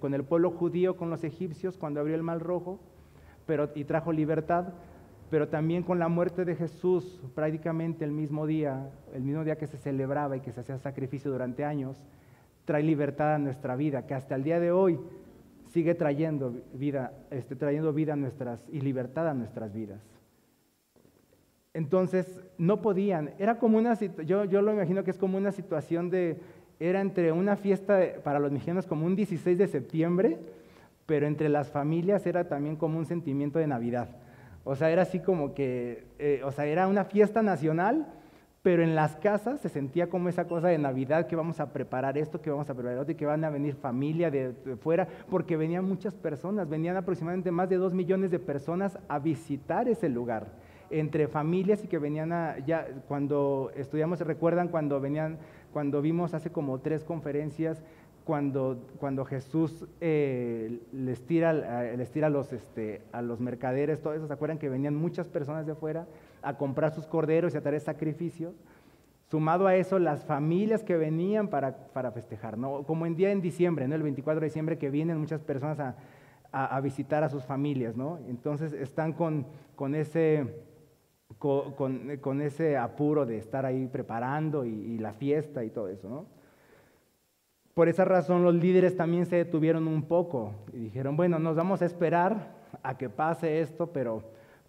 con 0.00 0.14
el 0.14 0.24
pueblo 0.24 0.50
judío, 0.50 0.96
con 0.96 1.10
los 1.10 1.24
egipcios, 1.24 1.76
cuando 1.76 2.00
abrió 2.00 2.14
el 2.14 2.22
mal 2.22 2.40
rojo 2.40 2.80
pero, 3.46 3.70
y 3.74 3.84
trajo 3.84 4.12
libertad, 4.12 4.72
pero 5.30 5.48
también 5.48 5.82
con 5.82 5.98
la 5.98 6.08
muerte 6.08 6.44
de 6.44 6.54
Jesús, 6.54 7.20
prácticamente 7.34 8.04
el 8.04 8.12
mismo 8.12 8.46
día, 8.46 8.90
el 9.14 9.22
mismo 9.22 9.44
día 9.44 9.56
que 9.56 9.66
se 9.66 9.78
celebraba 9.78 10.36
y 10.36 10.40
que 10.40 10.52
se 10.52 10.60
hacía 10.60 10.78
sacrificio 10.78 11.30
durante 11.30 11.64
años 11.64 12.04
trae 12.64 12.82
libertad 12.82 13.34
a 13.34 13.38
nuestra 13.38 13.76
vida, 13.76 14.06
que 14.06 14.14
hasta 14.14 14.34
el 14.34 14.44
día 14.44 14.60
de 14.60 14.72
hoy 14.72 14.98
sigue 15.72 15.94
trayendo 15.94 16.54
vida, 16.74 17.12
este, 17.30 17.56
trayendo 17.56 17.92
vida 17.92 18.12
a 18.12 18.16
nuestras 18.16 18.64
y 18.70 18.80
libertad 18.80 19.28
a 19.28 19.34
nuestras 19.34 19.72
vidas. 19.72 20.00
Entonces, 21.74 22.42
no 22.58 22.82
podían, 22.82 23.30
era 23.38 23.58
como 23.58 23.78
una, 23.78 23.94
yo, 23.94 24.44
yo 24.44 24.60
lo 24.60 24.72
imagino 24.72 25.04
que 25.04 25.10
es 25.10 25.18
como 25.18 25.38
una 25.38 25.52
situación 25.52 26.10
de, 26.10 26.38
era 26.78 27.00
entre 27.00 27.32
una 27.32 27.56
fiesta 27.56 28.00
para 28.22 28.38
los 28.38 28.52
mexicanos 28.52 28.86
como 28.86 29.06
un 29.06 29.16
16 29.16 29.56
de 29.56 29.68
septiembre, 29.68 30.38
pero 31.06 31.26
entre 31.26 31.48
las 31.48 31.70
familias 31.70 32.26
era 32.26 32.48
también 32.48 32.76
como 32.76 32.98
un 32.98 33.06
sentimiento 33.06 33.58
de 33.58 33.66
Navidad. 33.66 34.08
O 34.64 34.76
sea, 34.76 34.90
era 34.90 35.02
así 35.02 35.20
como 35.20 35.54
que, 35.54 36.04
eh, 36.18 36.42
o 36.44 36.52
sea, 36.52 36.66
era 36.66 36.86
una 36.88 37.04
fiesta 37.04 37.42
nacional, 37.42 38.06
pero 38.62 38.84
en 38.84 38.94
las 38.94 39.16
casas 39.16 39.60
se 39.60 39.68
sentía 39.68 40.08
como 40.08 40.28
esa 40.28 40.46
cosa 40.46 40.68
de 40.68 40.78
Navidad 40.78 41.26
que 41.26 41.34
vamos 41.34 41.58
a 41.58 41.72
preparar 41.72 42.16
esto, 42.16 42.40
que 42.40 42.50
vamos 42.50 42.70
a 42.70 42.74
preparar 42.74 42.98
otro, 42.98 43.12
y 43.12 43.16
que 43.16 43.26
van 43.26 43.44
a 43.44 43.50
venir 43.50 43.74
familia 43.74 44.30
de, 44.30 44.54
fuera, 44.80 45.08
porque 45.28 45.56
venían 45.56 45.84
muchas 45.84 46.14
personas, 46.14 46.68
venían 46.68 46.96
aproximadamente 46.96 47.50
más 47.50 47.68
de 47.68 47.76
dos 47.76 47.92
millones 47.92 48.30
de 48.30 48.38
personas 48.38 48.98
a 49.08 49.18
visitar 49.18 49.88
ese 49.88 50.08
lugar, 50.08 50.46
entre 50.90 51.26
familias 51.26 51.82
y 51.82 51.88
que 51.88 51.98
venían 51.98 52.32
a, 52.32 52.58
ya 52.60 52.86
cuando 53.08 53.72
estudiamos, 53.74 54.18
¿se 54.18 54.24
recuerdan 54.24 54.68
cuando 54.68 55.00
venían, 55.00 55.38
cuando 55.72 56.00
vimos 56.00 56.32
hace 56.32 56.50
como 56.50 56.78
tres 56.78 57.02
conferencias, 57.02 57.82
cuando, 58.24 58.86
cuando 58.98 59.24
Jesús 59.24 59.86
eh, 60.00 60.80
les 60.92 61.26
tira, 61.26 61.52
les 61.52 62.10
tira 62.10 62.28
a, 62.28 62.30
los, 62.30 62.52
este, 62.52 63.02
a 63.12 63.22
los 63.22 63.40
mercaderes, 63.40 64.00
todo 64.00 64.14
eso, 64.14 64.26
¿se 64.26 64.32
acuerdan 64.32 64.58
que 64.58 64.68
venían 64.68 64.94
muchas 64.94 65.26
personas 65.28 65.66
de 65.66 65.74
fuera? 65.74 66.06
a 66.42 66.56
comprar 66.56 66.92
sus 66.92 67.06
corderos 67.06 67.54
y 67.54 67.56
a 67.56 67.62
traer 67.62 67.80
sacrificios. 67.80 68.54
Sumado 69.30 69.66
a 69.66 69.76
eso, 69.76 69.98
las 69.98 70.24
familias 70.24 70.84
que 70.84 70.96
venían 70.96 71.48
para, 71.48 71.72
festejar, 72.12 72.58
¿no? 72.58 72.82
como 72.82 73.06
en 73.06 73.16
día 73.16 73.30
en 73.30 73.40
diciembre, 73.40 73.88
¿no? 73.88 73.94
el 73.94 74.02
24 74.02 74.40
de 74.40 74.46
diciembre, 74.46 74.76
que 74.76 74.90
vienen 74.90 75.18
muchas 75.18 75.40
personas 75.40 75.78
a, 75.80 76.80
visitar 76.82 77.24
a 77.24 77.30
sus 77.30 77.44
familias. 77.44 77.96
¿no? 77.96 78.18
Entonces 78.28 78.74
están 78.74 79.14
con, 79.14 79.46
con 79.74 79.94
ese, 79.94 80.64
con, 81.38 82.42
ese 82.42 82.76
apuro 82.76 83.24
de 83.24 83.38
estar 83.38 83.64
ahí 83.64 83.86
preparando 83.86 84.66
y, 84.66 84.70
y, 84.70 84.98
la 84.98 85.14
fiesta 85.14 85.64
y 85.64 85.70
todo 85.70 85.88
eso. 85.88 86.10
¿no? 86.10 86.41
Por 87.74 87.88
esa 87.88 88.04
razón 88.04 88.42
los 88.44 88.54
líderes 88.54 88.96
también 88.96 89.26
se 89.26 89.36
detuvieron 89.36 89.88
un 89.88 90.02
poco 90.02 90.52
y 90.72 90.78
dijeron, 90.78 91.16
bueno, 91.16 91.38
nos 91.38 91.56
vamos 91.56 91.82
a 91.82 91.86
esperar 91.86 92.60
a 92.82 92.98
que 92.98 93.08
pase 93.08 93.60
esto, 93.60 93.92
pero 93.92 94.22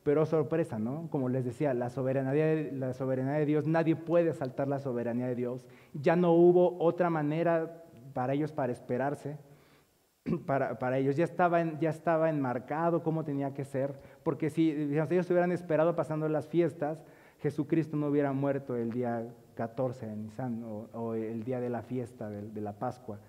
pero 0.03 0.25
sorpresa, 0.25 0.77
¿no? 0.79 1.07
Como 1.09 1.29
les 1.29 1.45
decía, 1.45 1.73
la 1.73 1.89
soberanía, 1.89 2.71
la 2.73 2.93
soberanía 2.93 3.33
de 3.33 3.45
Dios, 3.45 3.67
nadie 3.67 3.95
puede 3.95 4.33
saltar 4.33 4.67
la 4.67 4.79
soberanía 4.79 5.27
de 5.27 5.35
Dios. 5.35 5.65
Ya 5.93 6.15
no 6.15 6.33
hubo 6.33 6.77
otra 6.79 7.09
manera 7.09 7.83
para 8.13 8.33
ellos 8.33 8.51
para 8.51 8.73
esperarse, 8.73 9.37
para, 10.45 10.77
para 10.77 10.97
ellos. 10.97 11.15
Ya 11.15 11.23
estaba, 11.23 11.63
ya 11.79 11.89
estaba 11.89 12.29
enmarcado 12.29 13.01
cómo 13.01 13.23
tenía 13.23 13.53
que 13.53 13.63
ser, 13.63 13.97
porque 14.23 14.49
si 14.49 14.71
ellos 14.71 15.29
hubieran 15.29 15.53
esperado 15.53 15.95
pasando 15.95 16.27
las 16.27 16.47
fiestas, 16.47 17.01
Jesucristo 17.39 17.95
no 17.95 18.07
hubiera 18.07 18.33
muerto 18.33 18.75
el 18.75 18.91
día 18.91 19.25
14 19.53 20.05
de 20.05 20.15
Nisan 20.15 20.63
o, 20.93 21.13
el 21.13 21.43
día 21.43 21.59
de 21.59 21.69
la 21.69 21.81
fiesta 21.81 22.29
de, 22.29 22.61
la 22.61 22.73
Pascua. 22.73 23.19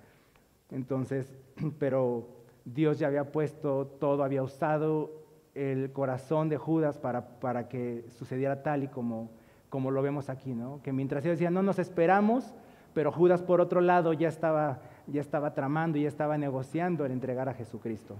Entonces, 0.70 1.32
pero 1.78 2.28
Dios 2.64 2.98
ya 2.98 3.08
había 3.08 3.30
puesto 3.32 3.86
todo, 4.00 4.24
había 4.24 4.42
usado 4.42 5.10
el 5.54 5.92
corazón 5.92 6.48
de 6.48 6.56
Judas 6.56 6.98
para, 6.98 7.38
para 7.38 7.68
que 7.68 8.04
sucediera 8.10 8.62
tal 8.62 8.84
y 8.84 8.88
como, 8.88 9.30
como 9.70 9.90
lo 9.90 10.02
vemos 10.02 10.28
aquí, 10.28 10.52
¿no? 10.52 10.80
Que 10.82 10.92
mientras 10.92 11.24
ellos 11.24 11.38
decían, 11.38 11.54
no 11.54 11.62
nos 11.62 11.78
esperamos, 11.78 12.54
pero 12.92 13.12
Judas 13.12 13.42
por 13.42 13.60
otro 13.60 13.80
lado 13.80 14.12
ya 14.12 14.28
estaba, 14.28 14.80
ya 15.06 15.20
estaba 15.20 15.54
tramando 15.54 15.98
ya 15.98 16.08
estaba 16.08 16.38
negociando 16.38 17.04
el 17.04 17.12
entregar 17.12 17.48
a 17.48 17.54
Jesucristo. 17.54 18.16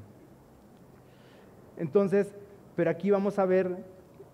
Entonces, 1.77 2.35
pero 2.77 2.91
aquí 2.91 3.11
vamos 3.11 3.39
a 3.39 3.47
ver 3.47 3.85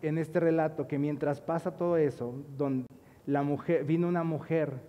en 0.02 0.18
este 0.18 0.40
relato 0.40 0.86
que 0.86 0.98
mientras 0.98 1.40
pasa 1.40 1.76
todo 1.76 1.96
eso, 1.96 2.34
donde 2.56 2.86
la 3.30 3.44
mujer, 3.44 3.84
vino 3.84 4.08
una 4.08 4.24
mujer 4.24 4.80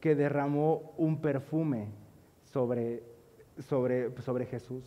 que 0.00 0.16
derramó 0.16 0.92
un 0.96 1.20
perfume 1.20 1.86
sobre, 2.42 3.04
sobre, 3.60 4.10
sobre 4.20 4.46
Jesús. 4.46 4.82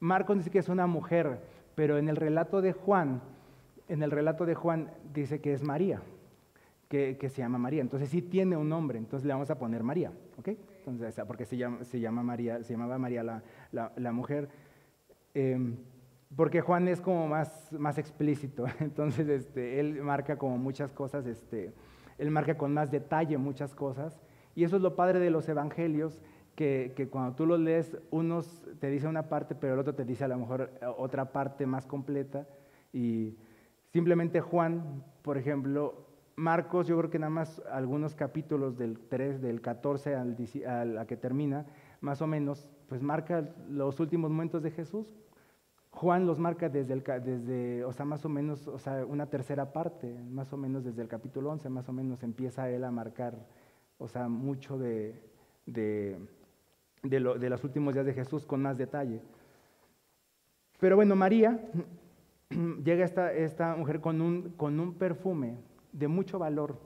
Marcos 0.00 0.36
dice 0.36 0.50
que 0.50 0.58
es 0.58 0.68
una 0.68 0.86
mujer, 0.86 1.40
pero 1.74 1.96
en 1.96 2.10
el 2.10 2.16
relato 2.16 2.60
de 2.60 2.74
Juan, 2.74 3.22
en 3.88 4.02
el 4.02 4.10
relato 4.10 4.44
de 4.44 4.54
Juan 4.54 4.90
dice 5.14 5.40
que 5.40 5.54
es 5.54 5.62
María, 5.62 6.02
que, 6.88 7.16
se 7.30 7.40
llama 7.40 7.56
María. 7.56 7.80
Entonces 7.80 8.10
sí 8.10 8.20
tiene 8.20 8.58
un 8.58 8.68
nombre, 8.68 8.98
entonces 8.98 9.26
le 9.26 9.32
vamos 9.32 9.48
a 9.50 9.58
poner 9.58 9.82
María, 9.82 10.12
¿ok? 10.38 10.48
Entonces, 10.84 11.24
porque 11.26 11.46
se 11.46 11.56
llama, 11.56 11.84
se 11.84 12.00
llama 12.00 12.22
María, 12.22 12.62
se 12.64 12.74
llamaba 12.74 12.98
María 12.98 13.42
la, 13.72 14.12
mujer. 14.12 14.50
Em, 15.32 15.76
porque 16.36 16.60
Juan 16.60 16.88
es 16.88 17.00
como 17.00 17.26
más, 17.28 17.72
más 17.72 17.98
explícito, 17.98 18.66
entonces 18.80 19.28
este, 19.28 19.80
él 19.80 20.02
marca 20.02 20.36
como 20.36 20.58
muchas 20.58 20.92
cosas, 20.92 21.26
este, 21.26 21.72
él 22.18 22.30
marca 22.30 22.56
con 22.56 22.72
más 22.72 22.90
detalle 22.90 23.38
muchas 23.38 23.74
cosas, 23.74 24.20
y 24.54 24.64
eso 24.64 24.76
es 24.76 24.82
lo 24.82 24.96
padre 24.96 25.18
de 25.20 25.30
los 25.30 25.48
evangelios, 25.48 26.20
que, 26.60 27.08
cuando 27.10 27.34
tú 27.34 27.46
lo 27.46 27.56
lees, 27.56 27.96
unos 28.10 28.62
te 28.80 28.90
dice 28.90 29.08
una 29.08 29.28
parte, 29.30 29.54
pero 29.54 29.74
el 29.74 29.80
otro 29.80 29.94
te 29.94 30.04
dice 30.04 30.24
a 30.24 30.28
lo 30.28 30.36
mejor 30.36 30.70
eh, 30.82 30.86
otra 30.98 31.32
parte 31.32 31.64
más 31.64 31.86
completa. 31.86 32.46
Y 32.92 33.36
simplemente 33.92 34.40
Juan, 34.40 35.02
por 35.22 35.38
ejemplo, 35.38 36.06
Marcos, 36.36 36.86
yo 36.86 36.98
creo 36.98 37.10
que 37.10 37.18
nada 37.18 37.30
más 37.30 37.62
algunos 37.70 38.14
capítulos 38.14 38.76
del 38.76 38.98
3, 38.98 39.40
del 39.40 39.62
14 39.62 40.14
al, 40.14 40.36
a 40.66 40.84
la 40.84 41.06
que 41.06 41.16
termina, 41.16 41.66
más 42.02 42.20
o 42.20 42.26
menos, 42.26 42.68
pues 42.88 43.00
marca 43.00 43.54
los 43.70 43.98
últimos 43.98 44.30
momentos 44.30 44.62
de 44.62 44.70
Jesús. 44.70 45.16
Juan 45.90 46.26
los 46.26 46.38
marca 46.38 46.68
desde, 46.68 46.94
desde 47.20 47.84
o 47.84 47.92
sea, 47.92 48.04
más 48.04 48.24
o 48.24 48.28
menos, 48.28 48.66
o 48.68 48.78
sea, 48.78 49.04
una 49.04 49.26
tercera 49.26 49.72
parte, 49.72 50.12
más 50.30 50.52
o 50.52 50.56
menos 50.56 50.84
desde 50.84 51.02
el 51.02 51.08
capítulo 51.08 51.50
11, 51.50 51.68
más 51.68 51.88
o 51.88 51.92
menos 51.92 52.22
empieza 52.22 52.70
él 52.70 52.84
a 52.84 52.90
marcar, 52.90 53.34
o 53.98 54.08
sea, 54.08 54.28
mucho 54.28 54.78
de 54.78 55.20
de, 57.02 57.20
los 57.20 57.64
últimos 57.64 57.94
días 57.94 58.06
de 58.06 58.14
Jesús 58.14 58.44
con 58.44 58.62
más 58.62 58.76
detalle. 58.76 59.20
Pero 60.78 60.96
bueno, 60.96 61.16
María 61.16 61.58
llega 62.84 63.04
esta, 63.04 63.32
esta 63.32 63.74
mujer 63.76 64.00
con 64.00 64.20
un, 64.20 64.50
con 64.50 64.78
un 64.80 64.94
perfume 64.94 65.56
de 65.92 66.08
mucho 66.08 66.38
valor, 66.38 66.78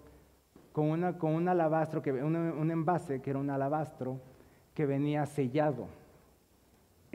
con, 0.73 0.91
una, 0.91 1.19
con 1.19 1.35
un 1.35 1.49
alabastro, 1.49 2.03
que, 2.03 2.13
un, 2.13 2.71
envase 2.71 3.21
que 3.21 3.31
era 3.31 3.39
un 3.39 3.51
alabastro 3.51 4.21
que 4.75 4.87
venía 4.87 5.25
sellado. 5.27 5.87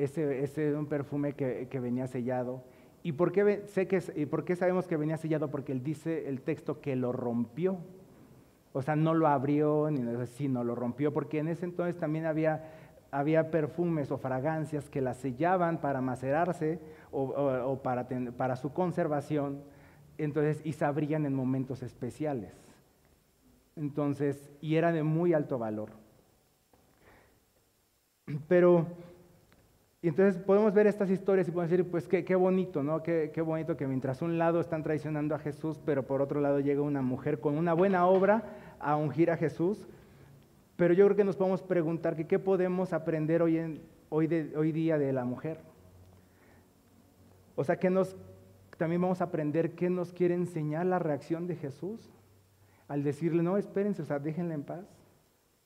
Ese, 0.04 0.44
ese 0.44 0.76
un 0.76 0.86
perfume 0.86 1.34
que, 1.34 1.68
que, 1.70 1.80
venía 1.80 2.08
sellado. 2.08 2.64
¿Y 3.04 3.14
por, 3.14 3.32
qué 3.32 3.64
sé 3.68 3.88
que, 3.88 3.98
¿Y 3.98 4.56
sabemos 4.56 4.88
que 4.88 4.98
venía 4.98 5.18
sellado? 5.18 5.50
Porque 5.50 5.72
él 5.72 5.84
dice 5.84 6.28
el 6.28 6.42
texto 6.42 6.82
que 6.82 6.96
lo 6.96 7.12
rompió. 7.12 7.78
O 8.74 8.82
sea, 8.82 8.96
no 8.96 9.14
lo 9.14 9.28
abrió, 9.28 9.90
ni 9.90 10.26
sino 10.28 10.64
lo 10.64 10.76
rompió, 10.76 11.12
porque 11.12 11.40
en 11.40 11.48
ese 11.48 11.66
entonces 11.66 11.98
también 11.98 12.26
había 12.26 12.64
había 13.12 13.50
perfumes 13.52 14.12
o 14.12 14.18
fragancias 14.18 14.90
que 14.90 15.02
las 15.02 15.18
sellaban 15.18 15.80
para 15.82 16.02
macerarse 16.02 16.80
o, 17.12 17.80
para, 17.82 18.08
para, 18.38 18.56
su 18.56 18.72
conservación, 18.72 19.64
entonces, 20.18 20.62
y 20.64 20.74
se 20.74 20.86
abrían 20.86 21.26
en 21.26 21.34
momentos 21.34 21.82
especiales. 21.82 22.54
Entonces, 23.76 24.52
y 24.62 24.76
era 24.76 24.92
de 24.92 25.04
muy 25.04 25.34
alto 25.34 25.58
valor. 25.58 25.92
Pero, 28.48 28.86
y 30.02 30.08
entonces 30.08 30.42
podemos 30.42 30.74
ver 30.74 30.88
estas 30.88 31.10
historias 31.10 31.48
y 31.48 31.52
podemos 31.52 31.72
decir, 31.72 31.90
pues 31.90 32.08
qué, 32.08 32.24
qué 32.24 32.36
bonito, 32.36 32.84
¿no? 32.84 33.04
Qué, 33.04 33.32
qué 33.34 33.42
bonito 33.42 33.76
que 33.76 33.88
mientras 33.88 34.22
un 34.22 34.38
lado 34.38 34.62
están 34.62 34.84
traicionando 34.84 35.36
a 35.36 35.40
Jesús, 35.40 35.80
pero 35.86 36.04
por 36.04 36.22
otro 36.22 36.40
lado 36.40 36.60
llega 36.60 36.82
una 36.82 37.02
mujer 37.02 37.40
con 37.40 37.58
una 37.58 37.74
buena 37.74 38.06
obra 38.06 38.44
a 38.80 38.96
ungir 38.96 39.30
a 39.30 39.38
Jesús 39.38 39.88
pero 40.80 40.94
yo 40.94 41.04
creo 41.08 41.18
que 41.18 41.26
nos 41.26 41.36
podemos 41.36 41.62
preguntar 41.62 42.16
que 42.16 42.26
qué 42.26 42.40
podemos 42.40 42.94
aprender 42.94 43.42
hoy, 43.42 43.58
en, 43.58 43.82
hoy, 44.08 44.30
hoy 44.56 44.72
día 44.72 44.98
de 44.98 45.12
la 45.12 45.26
mujer. 45.26 45.60
O 47.58 47.66
sea, 47.66 47.78
que 47.78 47.90
nos, 47.90 48.16
también 48.78 49.02
vamos 49.02 49.20
a 49.20 49.26
aprender 49.26 49.76
qué 49.76 49.90
nos 49.90 50.14
quiere 50.14 50.36
enseñar 50.36 50.86
la 50.86 50.98
reacción 50.98 51.48
de 51.48 51.58
Jesús 51.58 52.10
al 52.88 53.04
decirle, 53.04 53.44
no, 53.44 53.58
espérense, 53.58 54.04
o 54.04 54.06
sea, 54.06 54.20
déjenla 54.20 54.54
en 54.54 54.64
paz. 54.64 54.86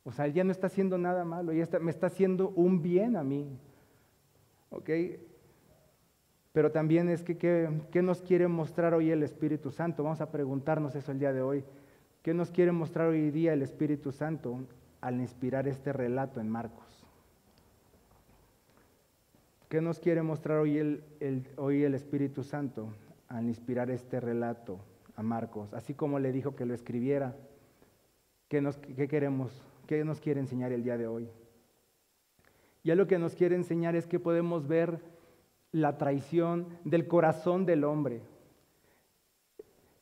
O 0.04 0.12
sea, 0.12 0.26
él 0.26 0.34
ya 0.34 0.44
no 0.44 0.52
está 0.52 0.66
haciendo 0.66 0.98
nada 0.98 1.24
malo, 1.24 1.52
ella 1.52 1.70
me 1.80 1.92
está 1.92 2.08
haciendo 2.08 2.50
un 2.50 2.82
bien 2.82 3.16
a 3.16 3.24
mí. 3.24 3.56
¿Ok? 4.74 4.90
Pero 6.52 6.72
también 6.72 7.10
es 7.10 7.24
que, 7.24 7.38
¿qué 7.38 8.02
nos 8.02 8.22
quiere 8.22 8.48
mostrar 8.48 8.94
hoy 8.94 9.10
el 9.10 9.24
Espíritu 9.24 9.72
Santo? 9.72 10.04
Vamos 10.04 10.22
a 10.22 10.32
preguntarnos 10.32 10.94
eso 10.96 11.12
el 11.12 11.20
día 11.20 11.34
de 11.34 11.42
hoy. 11.42 11.64
¿Qué 12.22 12.34
nos 12.34 12.52
quiere 12.52 12.72
mostrar 12.72 13.08
hoy 13.08 13.32
día 13.32 13.54
el 13.54 13.62
Espíritu 13.64 14.12
Santo? 14.12 14.60
al 15.04 15.20
inspirar 15.20 15.68
este 15.68 15.92
relato 15.92 16.40
en 16.40 16.50
Marcos? 16.50 17.06
¿Qué 19.68 19.82
nos 19.82 20.00
quiere 20.00 20.22
mostrar 20.22 20.60
hoy 20.60 20.78
el, 20.78 21.04
hoy 21.58 21.84
el 21.84 21.94
Espíritu 21.94 22.44
Santo 22.44 22.94
al 23.28 23.48
inspirar 23.48 23.90
este 23.92 24.22
relato 24.22 24.80
a 25.16 25.24
Marcos? 25.24 25.74
Así 25.74 25.94
como 25.94 26.20
le 26.20 26.32
dijo 26.32 26.56
que 26.56 26.66
lo 26.66 26.74
escribiera, 26.74 27.36
¿qué, 28.48 28.62
nos, 28.62 28.78
queremos, 28.78 29.62
qué 29.88 30.06
nos 30.06 30.22
quiere 30.22 30.40
enseñar 30.40 30.72
el 30.72 30.84
día 30.84 30.98
de 30.98 31.08
hoy? 31.08 31.28
Ya 32.84 32.96
lo 32.96 33.08
que 33.08 33.20
nos 33.20 33.36
quiere 33.36 33.56
enseñar 33.56 33.96
es 33.96 34.08
que 34.08 34.20
podemos 34.20 34.68
ver 34.68 35.00
la 35.72 35.98
traición 35.98 36.68
del 36.84 37.08
corazón 37.08 37.66
del 37.66 37.84
hombre. 37.84 38.22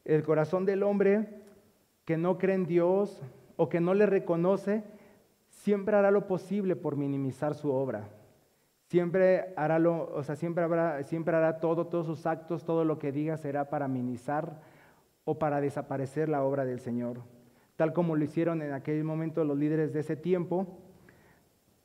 El 0.03 0.23
corazón 0.23 0.65
del 0.65 0.83
hombre 0.83 1.41
que 2.05 2.17
no 2.17 2.37
cree 2.37 2.55
en 2.55 2.65
Dios 2.65 3.21
o 3.55 3.69
que 3.69 3.79
no 3.79 3.93
le 3.93 4.05
reconoce, 4.05 4.83
siempre 5.49 5.95
hará 5.95 6.11
lo 6.11 6.27
posible 6.27 6.75
por 6.75 6.95
minimizar 6.95 7.53
su 7.53 7.71
obra. 7.71 8.09
Siempre 8.87 9.53
hará 9.55 9.79
lo, 9.79 10.11
o 10.13 10.23
sea, 10.23 10.35
siempre, 10.35 10.63
habrá, 10.63 11.03
siempre 11.03 11.35
hará 11.35 11.59
todo, 11.59 11.87
todos 11.87 12.07
sus 12.07 12.25
actos, 12.25 12.65
todo 12.65 12.83
lo 12.83 12.99
que 12.99 13.11
diga 13.11 13.37
será 13.37 13.69
para 13.69 13.87
minimizar 13.87 14.59
o 15.23 15.37
para 15.37 15.61
desaparecer 15.61 16.27
la 16.27 16.43
obra 16.43 16.65
del 16.65 16.79
Señor. 16.79 17.21
Tal 17.75 17.93
como 17.93 18.15
lo 18.15 18.23
hicieron 18.25 18.61
en 18.61 18.73
aquel 18.73 19.03
momento 19.03 19.43
los 19.45 19.57
líderes 19.57 19.93
de 19.93 20.01
ese 20.01 20.15
tiempo, 20.15 20.67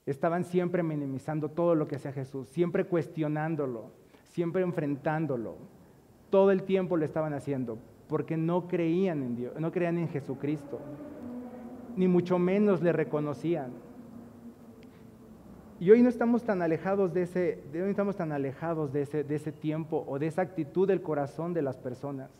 estaban 0.06 0.44
siempre 0.44 0.82
minimizando 0.82 1.48
todo 1.48 1.74
lo 1.74 1.88
que 1.88 1.96
hacía 1.96 2.12
Jesús, 2.12 2.48
siempre 2.48 2.84
cuestionándolo, 2.84 3.90
siempre 4.30 4.62
enfrentándolo. 4.62 5.56
Todo 6.30 6.52
el 6.52 6.62
tiempo 6.62 6.96
lo 6.96 7.04
estaban 7.04 7.34
haciendo 7.34 7.78
porque 8.08 8.36
no 8.36 8.68
creían 8.68 9.22
en 9.22 9.36
Dios, 9.36 9.60
no 9.60 9.72
creían 9.72 9.98
en 9.98 10.08
Jesucristo, 10.08 10.80
ni 11.96 12.06
mucho 12.06 12.38
menos 12.38 12.82
le 12.82 12.92
reconocían. 12.92 13.72
Y 15.80 15.90
hoy 15.90 16.02
no 16.02 16.08
estamos 16.08 16.44
tan 16.44 16.62
alejados 16.62 17.12
de 17.12 17.22
ese, 17.22 17.62
hoy 17.74 17.90
estamos 17.90 18.16
tan 18.16 18.32
alejados 18.32 18.92
de 18.92 19.02
ese, 19.02 19.24
de 19.24 19.34
ese 19.34 19.52
tiempo 19.52 20.04
o 20.06 20.18
de 20.18 20.28
esa 20.28 20.42
actitud 20.42 20.86
del 20.86 21.02
corazón 21.02 21.52
de 21.52 21.62
las 21.62 21.76
personas. 21.76 22.30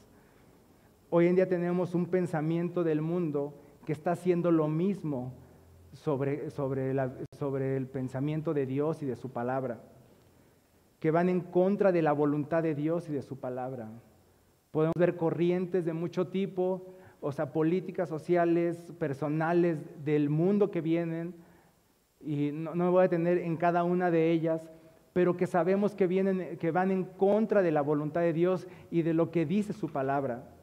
Hoy 1.10 1.26
en 1.26 1.34
día 1.34 1.48
tenemos 1.48 1.94
un 1.94 2.06
pensamiento 2.06 2.82
del 2.82 3.02
mundo 3.02 3.52
que 3.84 3.92
está 3.92 4.12
haciendo 4.12 4.50
lo 4.50 4.68
mismo 4.68 5.32
sobre, 5.96 6.50
sobre, 6.50 6.94
sobre 7.32 7.76
el 7.76 7.86
pensamiento 7.86 8.54
de 8.54 8.66
Dios 8.66 9.02
y 9.02 9.06
de 9.06 9.16
su 9.16 9.30
palabra, 9.30 9.80
que 11.00 11.10
van 11.10 11.28
en 11.28 11.40
contra 11.40 11.92
de 11.92 12.02
la 12.02 12.12
voluntad 12.12 12.62
de 12.62 12.74
Dios 12.74 13.08
y 13.08 13.12
de 13.12 13.22
su 13.22 13.38
palabra. 13.38 13.88
Podemos 14.70 14.94
ver 14.98 15.16
corrientes 15.16 15.84
de 15.84 15.92
mucho 15.92 16.28
tipo, 16.28 16.94
o 17.20 17.32
sea, 17.32 17.52
políticas 17.52 18.08
sociales, 18.08 18.92
personales 18.98 19.78
del 20.04 20.28
mundo 20.28 20.70
que 20.70 20.80
vienen 20.80 21.34
y 22.20 22.50
no, 22.52 22.74
me 22.74 22.88
voy 22.88 23.00
a 23.00 23.02
detener 23.02 23.38
en 23.38 23.56
cada 23.56 23.84
una 23.84 24.10
de 24.10 24.30
ellas, 24.30 24.70
pero 25.12 25.36
que 25.36 25.46
sabemos 25.46 25.94
que, 25.94 26.06
vienen, 26.06 26.58
que 26.58 26.70
van 26.70 26.90
en 26.90 27.04
contra 27.04 27.62
de 27.62 27.72
la 27.72 27.80
voluntad 27.80 28.20
de 28.20 28.32
Dios 28.32 28.66
y 28.90 29.02
de 29.02 29.14
lo 29.14 29.30
que 29.30 29.46
dice 29.46 29.72
su 29.72 29.90
palabra 29.90 30.55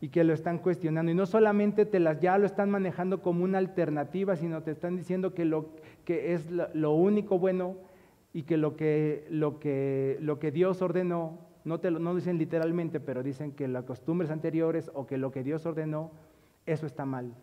y 0.00 0.08
que 0.08 0.24
lo 0.24 0.32
están 0.32 0.58
cuestionando. 0.58 1.12
Y 1.12 1.14
no 1.14 1.26
solamente 1.26 1.84
te 1.84 2.00
las 2.00 2.20
ya 2.20 2.38
lo 2.38 2.46
están 2.46 2.70
manejando 2.70 3.20
como 3.20 3.44
una 3.44 3.58
alternativa, 3.58 4.34
sino 4.36 4.62
te 4.62 4.70
están 4.70 4.96
diciendo 4.96 5.34
que 5.34 5.44
lo 5.44 5.70
que 6.04 6.32
es 6.32 6.50
lo, 6.50 6.92
único 6.92 7.38
bueno 7.38 7.76
y 8.32 8.44
que 8.44 8.56
lo 8.56 8.76
que, 8.76 9.26
lo 9.30 9.60
que 9.60 10.16
lo 10.20 10.38
que 10.38 10.50
Dios 10.50 10.80
ordenó, 10.80 11.38
no 11.64 11.80
te 11.80 11.90
lo 11.90 11.98
no 11.98 12.14
dicen 12.14 12.38
literalmente, 12.38 12.98
pero 12.98 13.22
dicen 13.22 13.52
que 13.52 13.68
las 13.68 13.84
costumbres 13.84 14.30
anteriores 14.30 14.90
o 14.94 15.06
que 15.06 15.18
lo 15.18 15.30
que 15.30 15.42
Dios 15.42 15.66
ordenó, 15.66 16.12
eso 16.64 16.86
está 16.86 17.04
mal. 17.04 17.34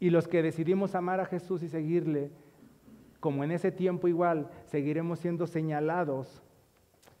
Y 0.00 0.10
los 0.10 0.28
que 0.28 0.42
decidimos 0.42 0.94
amar 0.94 1.20
a 1.20 1.26
Jesús 1.26 1.62
y 1.62 1.68
seguirle, 1.68 2.30
como 3.20 3.44
en 3.44 3.52
ese 3.52 3.70
tiempo 3.70 4.08
igual, 4.08 4.50
seguiremos 4.66 5.18
siendo 5.18 5.46
señalados 5.46 6.42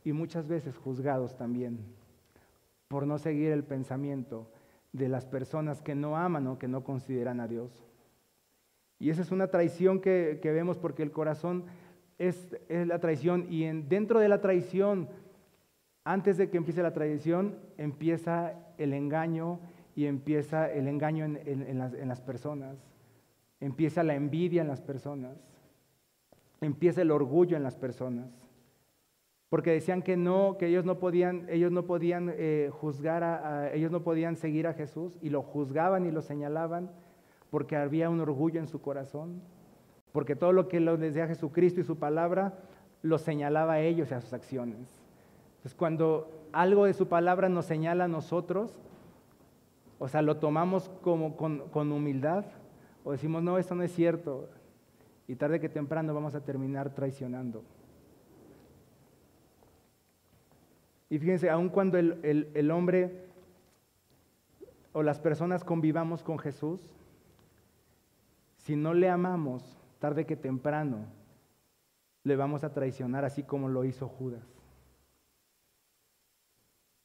y 0.02 0.12
muchas 0.12 0.48
veces 0.48 0.76
juzgados 0.76 1.36
también 1.36 1.78
por 2.88 3.06
no 3.06 3.18
seguir 3.18 3.52
el 3.52 3.64
pensamiento 3.64 4.50
de 4.92 5.08
las 5.08 5.26
personas 5.26 5.82
que 5.82 5.94
no 5.94 6.16
aman 6.16 6.46
o 6.46 6.58
que 6.58 6.68
no 6.68 6.84
consideran 6.84 7.40
a 7.40 7.48
Dios. 7.48 7.84
Y 8.98 9.10
esa 9.10 9.22
es 9.22 9.32
una 9.32 9.48
traición 9.48 10.00
que, 10.00 10.38
vemos 10.42 10.78
porque 10.78 11.02
el 11.02 11.10
corazón 11.10 11.64
es, 12.18 12.56
la 12.68 13.00
traición 13.00 13.46
y 13.50 13.64
en, 13.64 13.88
dentro 13.88 14.20
de 14.20 14.28
la 14.28 14.40
traición, 14.40 15.08
antes 16.04 16.36
de 16.36 16.48
que 16.48 16.56
empiece 16.56 16.82
la 16.82 16.92
traición, 16.92 17.58
empieza 17.76 18.54
el 18.78 18.92
engaño 18.92 19.60
y 19.96 20.06
empieza 20.06 20.70
el 20.70 20.88
engaño 20.88 21.24
en, 21.24 22.08
las, 22.08 22.20
personas, 22.20 22.76
empieza 23.60 24.02
la 24.02 24.14
envidia 24.14 24.62
en 24.62 24.68
las 24.68 24.80
personas, 24.80 25.36
empieza 26.60 27.02
el 27.02 27.10
orgullo 27.10 27.56
en 27.56 27.62
las 27.62 27.76
personas. 27.76 28.43
Porque 29.54 29.70
decían 29.70 30.02
que 30.02 30.16
no, 30.16 30.56
que 30.58 30.66
ellos 30.66 30.84
no 30.84 30.98
podían, 30.98 31.46
ellos 31.48 31.70
no 31.70 31.84
podían 31.86 32.28
eh, 32.36 32.70
juzgar, 32.72 33.22
a, 33.22 33.72
ellos 33.72 33.92
no 33.92 34.02
podían 34.02 34.34
seguir 34.34 34.66
a 34.66 34.72
Jesús 34.72 35.16
y 35.22 35.30
lo 35.30 35.42
juzgaban 35.42 36.06
y 36.06 36.10
lo 36.10 36.22
señalaban 36.22 36.90
porque 37.50 37.76
había 37.76 38.10
un 38.10 38.18
orgullo 38.18 38.58
en 38.58 38.66
su 38.66 38.82
corazón, 38.82 39.40
porque 40.10 40.34
todo 40.34 40.50
lo 40.50 40.66
que 40.66 40.80
les 40.80 40.98
decía 40.98 41.28
Jesucristo 41.28 41.80
y 41.80 41.84
su 41.84 42.00
palabra 42.00 42.58
lo 43.02 43.16
señalaba 43.16 43.74
a 43.74 43.80
ellos 43.80 44.10
y 44.10 44.14
a 44.14 44.20
sus 44.20 44.32
acciones. 44.32 45.00
Entonces 45.58 45.76
cuando 45.76 46.48
algo 46.50 46.86
de 46.86 46.92
su 46.92 47.06
palabra 47.06 47.48
nos 47.48 47.66
señala 47.66 48.06
a 48.06 48.08
nosotros, 48.08 48.82
o 50.00 50.08
sea, 50.08 50.20
lo 50.20 50.38
tomamos 50.38 50.88
como 51.00 51.36
con, 51.36 51.92
humildad 51.92 52.44
o 53.04 53.12
decimos, 53.12 53.40
no, 53.40 53.56
esto 53.58 53.76
no 53.76 53.84
es 53.84 53.94
cierto. 53.94 54.48
Y 55.28 55.36
tarde 55.36 55.60
que 55.60 55.68
temprano 55.68 56.12
vamos 56.12 56.34
a 56.34 56.40
terminar 56.40 56.92
traicionando. 56.92 57.62
Y 61.10 61.18
fíjense, 61.18 61.50
aun 61.50 61.68
cuando 61.68 61.98
el, 61.98 62.50
el, 62.54 62.70
hombre 62.70 63.26
o 64.92 65.02
las 65.02 65.20
personas 65.20 65.64
convivamos 65.64 66.22
con 66.22 66.38
Jesús, 66.38 66.80
si 68.56 68.76
no 68.76 68.94
le 68.94 69.08
amamos, 69.08 69.78
tarde 69.98 70.24
que 70.24 70.36
temprano, 70.36 71.06
le 72.24 72.36
vamos 72.36 72.64
a 72.64 72.72
traicionar 72.72 73.24
así 73.24 73.42
como 73.42 73.68
lo 73.68 73.84
hizo 73.84 74.08
Judas. 74.08 74.42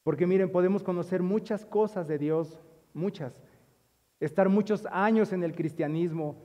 Porque 0.02 0.26
miren, 0.26 0.50
podemos 0.50 0.82
conocer 0.82 1.22
muchas 1.22 1.66
cosas 1.66 2.08
de 2.08 2.18
Dios, 2.18 2.58
muchas. 2.94 3.38
Estar 4.18 4.48
muchos 4.48 4.86
años 4.90 5.32
en 5.32 5.44
el 5.44 5.54
cristianismo, 5.54 6.36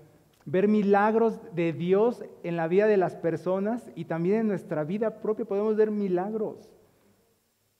ver 0.45 0.67
milagros 0.67 1.41
de 1.55 1.73
Dios 1.73 2.23
en 2.43 2.57
la 2.57 2.67
vida 2.67 2.85
de 2.85 2.97
las 2.97 3.15
personas 3.15 3.89
y 3.95 4.05
también 4.05 4.41
en 4.41 4.47
nuestra 4.49 4.83
vida 4.83 5.21
propia 5.21 5.45
podemos 5.45 5.75
ver 5.75 5.89
milagros. 5.89 6.74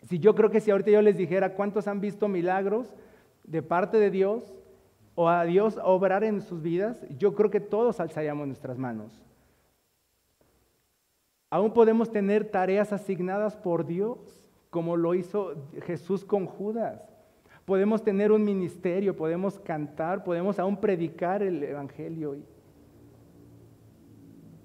Si 0.06 0.20
yo 0.20 0.36
creo 0.36 0.50
que 0.50 0.62
si 0.62 0.72
ahorita 0.72 0.92
yo 0.92 1.02
les 1.02 1.18
dijera 1.18 1.54
cuántos 1.54 1.88
han 1.88 2.00
visto 2.00 2.28
milagros 2.28 2.94
de 3.44 3.62
parte 3.62 3.98
de 3.98 4.12
Dios 4.12 4.54
o 5.16 5.30
a 5.30 5.44
Dios 5.46 5.80
obrar 5.84 6.24
en 6.24 6.42
sus 6.42 6.62
vidas, 6.62 7.04
yo 7.18 7.34
creo 7.34 7.50
que 7.50 7.60
todos 7.60 8.00
alzaríamos 8.00 8.48
nuestras 8.48 8.78
manos. 8.78 9.26
Aún 11.50 11.74
podemos 11.74 12.12
tener 12.12 12.52
tareas 12.52 12.92
asignadas 12.92 13.56
por 13.56 13.86
Dios, 13.86 14.20
como 14.70 14.98
lo 14.98 15.16
hizo 15.16 15.56
Jesús 15.86 16.26
con 16.26 16.46
Judas. 16.46 17.02
Podemos 17.64 18.04
tener 18.04 18.32
un 18.32 18.44
ministerio, 18.44 19.16
podemos 19.16 19.58
cantar, 19.60 20.24
podemos 20.24 20.60
aún 20.60 20.78
predicar 20.78 21.42
el 21.42 21.64
Evangelio. 21.64 22.36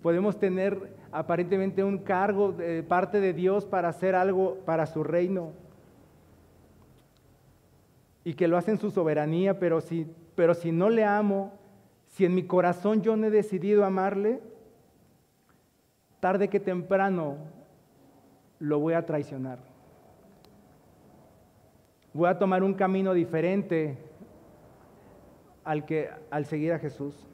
Podemos 0.02 0.38
tener 0.38 0.99
aparentemente 1.12 1.84
un 1.84 1.98
cargo 1.98 2.52
de 2.52 2.82
parte 2.82 3.20
de 3.20 3.32
Dios 3.32 3.64
para 3.64 3.88
hacer 3.88 4.14
algo 4.14 4.56
para 4.64 4.86
su 4.86 5.02
reino. 5.02 5.52
Y 8.24 8.34
que 8.34 8.48
lo 8.48 8.56
hace 8.56 8.72
en 8.72 8.78
su 8.78 8.90
soberanía, 8.90 9.58
pero 9.58 9.80
si, 9.80 10.06
pero 10.34 10.54
si 10.54 10.72
no 10.72 10.90
le 10.90 11.04
amo, 11.04 11.52
si 12.08 12.24
en 12.24 12.34
mi 12.34 12.44
corazón 12.44 13.02
yo 13.02 13.16
no 13.16 13.26
he 13.26 13.30
decidido 13.30 13.84
amarle, 13.84 14.40
tarde 16.20 16.48
que 16.48 16.60
temprano 16.60 17.36
lo 18.58 18.78
voy 18.78 18.94
a 18.94 19.06
traicionar 19.06 19.70
voy 22.12 22.28
a 22.28 22.38
tomar 22.38 22.62
un 22.62 22.74
camino 22.74 23.14
diferente 23.14 23.96
al, 25.64 25.84
que, 25.84 26.10
al 26.30 26.46
seguir 26.46 26.72
a 26.72 26.78
Jesús. 26.78 27.26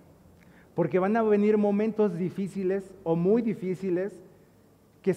Porque 0.76 0.98
van 0.98 1.16
a 1.16 1.22
venir 1.22 1.56
momentos 1.56 2.18
difíciles 2.18 2.94
o 3.02 3.16
muy 3.16 3.40
difíciles 3.40 4.12
que 5.00 5.14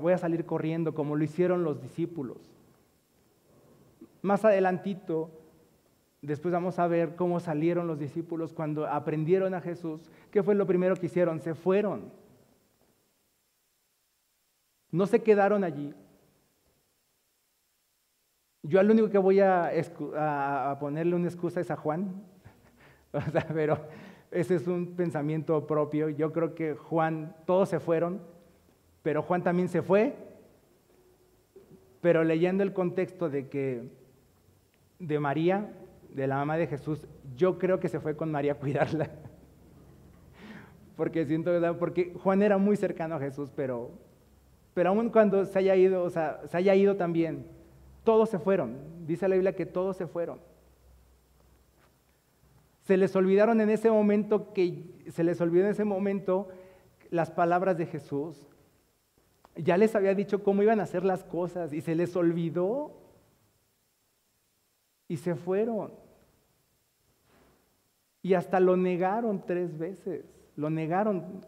voy 0.00 0.12
a 0.12 0.18
salir 0.18 0.46
corriendo 0.46 0.94
como 0.94 1.16
lo 1.16 1.24
hicieron 1.24 1.64
los 1.64 1.82
discípulos. 1.82 2.36
Más 4.22 4.44
adelantito, 4.44 5.30
después 6.20 6.52
vamos 6.52 6.78
a 6.78 6.86
ver 6.86 7.16
cómo 7.16 7.40
salieron 7.40 7.88
los 7.88 7.98
discípulos 7.98 8.52
cuando 8.52 8.86
aprendieron 8.86 9.52
a 9.52 9.60
Jesús. 9.60 10.00
¿Qué 10.30 10.44
fue 10.44 10.54
lo 10.54 10.64
primero 10.64 10.94
que 10.94 11.06
hicieron? 11.06 11.40
Se 11.40 11.56
fueron. 11.56 12.12
No 14.92 15.06
se 15.06 15.24
quedaron 15.24 15.64
allí. 15.64 15.92
Yo 18.62 18.78
al 18.78 18.88
único 18.88 19.10
que 19.10 19.18
voy 19.18 19.40
a, 19.40 20.76
ponerle 20.78 21.16
una 21.16 21.26
excusa 21.26 21.58
es 21.58 21.72
a 21.72 21.76
Juan, 21.76 22.22
pero 23.52 23.88
ese 24.32 24.54
es 24.56 24.66
un 24.66 24.96
pensamiento 24.96 25.66
propio. 25.66 26.08
Yo 26.08 26.32
creo 26.32 26.54
que 26.54 26.74
Juan, 26.74 27.36
todos 27.44 27.68
se 27.68 27.80
fueron, 27.80 28.20
pero 29.02 29.22
Juan 29.22 29.42
también 29.42 29.68
se 29.68 29.82
fue, 29.82 30.14
pero 32.00 32.24
leyendo 32.24 32.62
el 32.62 32.72
contexto 32.72 33.28
de 33.28 33.48
que 33.48 33.90
de 34.98 35.20
María, 35.20 35.72
de 36.10 36.26
la 36.26 36.36
mamá 36.36 36.56
de 36.56 36.66
Jesús, 36.66 37.06
yo 37.36 37.58
creo 37.58 37.78
que 37.78 37.88
se 37.88 38.00
fue 38.00 38.16
con 38.16 38.30
María 38.30 38.52
a 38.52 38.56
cuidarla. 38.56 39.10
porque 40.96 41.26
siento, 41.26 41.50
¿verdad? 41.50 41.76
Porque 41.78 42.14
Juan 42.22 42.42
era 42.42 42.58
muy 42.58 42.76
cercano 42.76 43.16
a 43.16 43.20
Jesús, 43.20 43.50
pero, 43.54 43.90
pero 44.74 44.90
aún 44.90 45.10
cuando 45.10 45.44
se 45.44 45.58
haya 45.58 45.76
ido, 45.76 46.02
o 46.04 46.10
sea, 46.10 46.40
se 46.48 46.56
haya 46.56 46.74
ido 46.74 46.96
también, 46.96 47.46
todos 48.04 48.30
se 48.30 48.38
fueron. 48.38 48.78
Dice 49.06 49.28
la 49.28 49.34
Biblia 49.34 49.54
que 49.54 49.66
todos 49.66 49.96
se 49.96 50.06
fueron. 50.06 50.38
Se 52.82 52.96
les 52.96 53.14
olvidaron 53.14 53.60
en 53.60 53.70
ese 53.70 53.90
momento 53.90 54.52
que 54.52 54.84
se 55.10 55.24
les 55.24 55.40
olvidó 55.40 55.64
en 55.64 55.70
ese 55.70 55.84
momento 55.84 56.48
las 57.10 57.30
palabras 57.30 57.78
de 57.78 57.86
Jesús. 57.86 58.46
Ya 59.56 59.76
les 59.76 59.94
había 59.94 60.14
dicho 60.14 60.42
cómo 60.42 60.62
iban 60.62 60.80
a 60.80 60.84
hacer 60.84 61.04
las 61.04 61.24
cosas 61.24 61.72
y 61.72 61.80
se 61.80 61.94
les 61.94 62.16
olvidó 62.16 63.02
y 65.08 65.18
se 65.18 65.34
fueron. 65.34 65.92
Y 68.22 68.34
hasta 68.34 68.60
lo 68.60 68.76
negaron 68.76 69.44
tres 69.44 69.76
veces, 69.76 70.24
lo 70.56 70.70
negaron. 70.70 71.44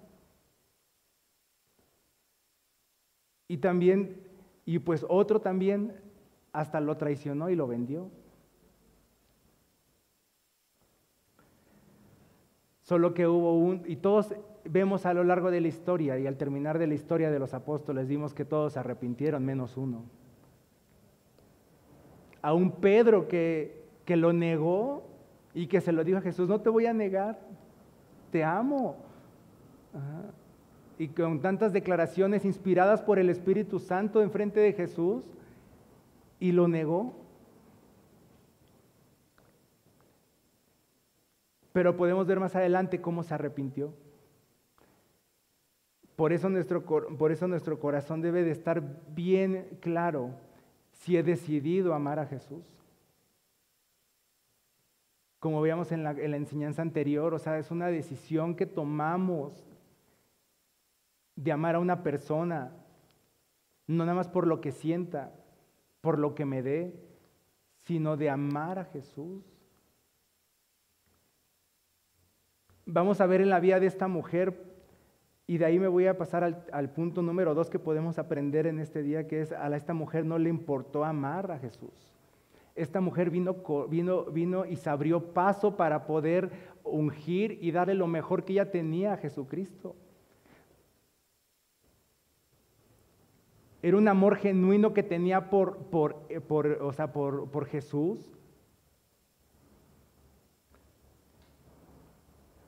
Y 3.49 3.59
también, 3.59 4.21
y 4.67 4.79
pues 4.81 5.05
otro 5.09 5.41
también 5.41 5.95
hasta 6.53 6.81
lo 6.81 6.97
traicionó 6.97 7.49
y 7.49 7.57
lo 7.57 7.67
vendió. 7.67 8.11
Solo 12.85 13.15
que 13.15 13.27
hubo 13.27 13.59
un, 13.59 13.83
y 13.87 13.97
todos 13.97 14.35
vemos 14.65 15.07
a 15.07 15.15
lo 15.15 15.25
largo 15.25 15.51
de 15.51 15.61
la 15.61 15.69
historia 15.69 16.19
y 16.19 16.27
al 16.27 16.37
terminar 16.37 16.79
de 16.79 16.87
la 16.87 16.95
historia 16.95 17.31
de 17.31 17.39
los 17.39 17.55
apóstoles 17.55 18.07
vimos 18.07 18.35
que 18.35 18.45
todos 18.45 18.75
se 18.75 18.79
arrepintieron 18.79 19.45
menos 19.45 19.77
uno. 19.77 20.05
A 22.43 22.53
un 22.53 22.71
Pedro 22.73 23.27
que, 23.27 23.85
que 24.05 24.17
lo 24.17 24.33
negó 24.33 25.03
y 25.55 25.67
que 25.67 25.81
se 25.81 25.93
lo 25.93 26.05
dijo 26.05 26.19
a 26.19 26.21
Jesús, 26.21 26.47
no 26.47 26.61
te 26.61 26.69
voy 26.69 26.85
a 26.85 26.93
negar, 26.93 27.41
te 28.31 28.45
amo. 28.45 28.97
Y 30.99 31.09
con 31.09 31.41
tantas 31.41 31.73
declaraciones 31.73 32.45
inspiradas 32.45 33.01
por 33.03 33.19
el 33.19 33.31
Espíritu 33.31 33.79
Santo 33.79 34.23
en 34.23 34.31
frente 34.31 34.61
de 34.61 34.75
Jesús, 34.75 35.25
y 36.39 36.53
lo 36.53 36.69
negó. 36.69 37.15
Pero 41.75 41.97
podemos 41.97 42.25
ver 42.29 42.39
más 42.39 42.55
adelante 42.55 43.01
cómo 43.01 43.25
se 43.25 43.35
arrepintió. 43.35 43.93
Por 46.15 46.33
eso, 46.33 46.49
nuestro, 46.49 46.85
por 46.85 47.33
eso 47.33 47.49
nuestro 47.49 47.81
corazón 47.81 48.21
debe 48.21 48.45
de 48.45 48.53
estar 48.53 48.81
bien 49.13 49.77
claro 49.81 50.31
si 50.93 51.17
he 51.17 51.25
decidido 51.25 51.93
amar 51.93 52.21
a 52.21 52.27
Jesús. 52.27 52.63
Como 55.41 55.61
veíamos 55.61 55.91
en 55.91 56.05
la, 56.05 56.13
en 56.13 56.31
la 56.31 56.37
enseñanza 56.37 56.81
anterior, 56.81 57.35
o 57.35 57.41
sea, 57.41 57.59
es 57.59 57.73
una 57.73 57.89
decisión 57.89 58.55
que 58.55 58.67
tomamos 58.67 59.67
de 61.35 61.51
amar 61.51 61.75
a 61.75 61.81
una 61.81 62.05
persona, 62.05 62.71
no 63.89 64.05
nada 64.05 64.15
más 64.15 64.29
por 64.29 64.47
lo 64.47 64.61
que 64.61 64.71
sienta, 64.71 65.35
por 66.01 66.21
lo 66.21 66.37
que 66.37 66.45
me 66.45 66.63
dé, 66.63 66.95
sino 67.81 68.17
de 68.17 68.31
amar 68.31 68.79
a 68.79 68.85
Jesús. 68.85 69.54
Vamos 72.87 73.21
a 73.21 73.27
ver 73.27 73.41
en 73.41 73.49
la 73.49 73.61
vida 73.61 73.81
de 73.81 73.87
esta 73.87 74.09
mujer 74.09 74.55
y 75.47 75.59
de 75.59 75.65
ahí 75.65 75.79
me 75.79 75.89
voy 75.89 76.07
a 76.07 76.19
pasar 76.19 76.65
al, 76.73 76.91
punto 76.91 77.23
número 77.23 77.55
dos 77.55 77.71
que 77.71 77.79
podemos 77.79 78.19
aprender 78.19 78.67
en 78.67 78.79
este 78.79 79.03
día, 79.03 79.27
que 79.27 79.41
es 79.41 79.53
a 79.53 79.75
esta 79.75 79.95
mujer 79.95 80.25
no 80.25 80.39
le 80.39 80.51
importó 80.51 81.05
amar 81.05 81.51
a 81.51 81.59
Jesús. 81.59 82.13
Esta 82.75 83.01
mujer 83.01 83.31
vino, 83.31 83.57
vino, 83.89 84.25
vino 84.25 84.67
y 84.67 84.77
se 84.77 84.91
abrió 84.91 85.33
paso 85.33 85.77
para 85.77 86.07
poder 86.07 86.51
ungir 86.83 87.59
y 87.63 87.71
darle 87.71 87.95
lo 87.95 88.07
mejor 88.07 88.45
que 88.45 88.53
ella 88.55 88.71
tenía 88.71 89.15
a 89.15 89.17
Jesucristo. 89.17 89.95
Era 93.81 93.97
un 93.97 94.09
amor 94.09 94.37
genuino 94.37 94.95
que 94.95 95.03
tenía 95.03 95.51
por, 95.51 95.77
por, 95.77 96.17
eh, 96.31 96.41
por, 96.41 96.67
o 96.67 96.93
sea, 96.93 97.13
por, 97.13 97.51
por 97.51 97.67
Jesús. 97.67 98.33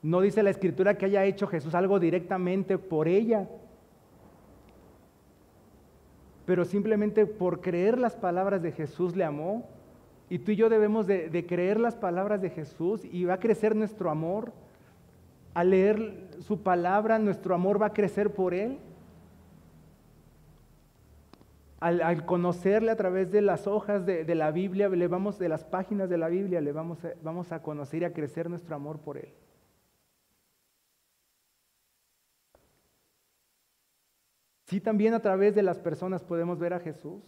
No 0.06 0.20
dice 0.20 0.44
la 0.44 0.50
escritura 0.50 0.96
que 0.96 1.06
haya 1.06 1.24
hecho 1.24 1.48
Jesús 1.48 1.74
algo 1.74 1.98
directamente 1.98 2.78
por 2.78 3.08
ella, 3.08 3.48
pero 6.44 6.64
simplemente 6.64 7.26
por 7.26 7.60
creer 7.60 7.98
las 7.98 8.14
palabras 8.14 8.62
de 8.62 8.70
Jesús 8.70 9.16
le 9.16 9.24
amó. 9.24 9.68
Y 10.30 10.38
tú 10.38 10.52
y 10.52 10.56
yo 10.56 10.68
debemos 10.68 11.08
de, 11.08 11.44
creer 11.48 11.80
las 11.80 11.96
palabras 11.96 12.40
de 12.40 12.50
Jesús 12.50 13.04
y 13.04 13.24
va 13.24 13.34
a 13.34 13.40
crecer 13.40 13.74
nuestro 13.74 14.08
amor. 14.08 14.52
Al 15.54 15.70
leer 15.70 16.28
su 16.38 16.62
palabra, 16.62 17.18
nuestro 17.18 17.56
amor 17.56 17.82
va 17.82 17.86
a 17.86 17.92
crecer 17.92 18.32
por 18.32 18.54
Él. 18.54 18.78
Al, 21.80 22.24
conocerle 22.26 22.92
a 22.92 22.96
través 22.96 23.32
de 23.32 23.42
las 23.42 23.66
hojas 23.66 24.06
de, 24.06 24.34
la 24.36 24.52
Biblia, 24.52 24.88
le 24.88 25.08
vamos, 25.08 25.40
de 25.40 25.48
las 25.48 25.64
páginas 25.64 26.08
de 26.08 26.16
la 26.16 26.28
Biblia, 26.28 26.60
le 26.60 26.70
vamos 26.70 26.98
vamos 27.24 27.50
a 27.50 27.60
conocer 27.60 28.02
y 28.02 28.04
a 28.04 28.12
crecer 28.12 28.48
nuestro 28.48 28.76
amor 28.76 29.00
por 29.00 29.16
Él. 29.18 29.32
Sí, 34.66 34.80
también 34.80 35.14
a 35.14 35.20
través 35.20 35.54
de 35.54 35.62
las 35.62 35.78
personas 35.78 36.24
podemos 36.24 36.58
ver 36.58 36.74
a 36.74 36.80
Jesús. 36.80 37.22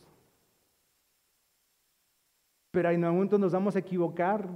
Pero 2.72 2.90
en 2.90 3.04
un 3.04 3.14
momento 3.14 3.38
nos 3.38 3.52
vamos 3.52 3.76
a 3.76 3.78
equivocar 3.78 4.48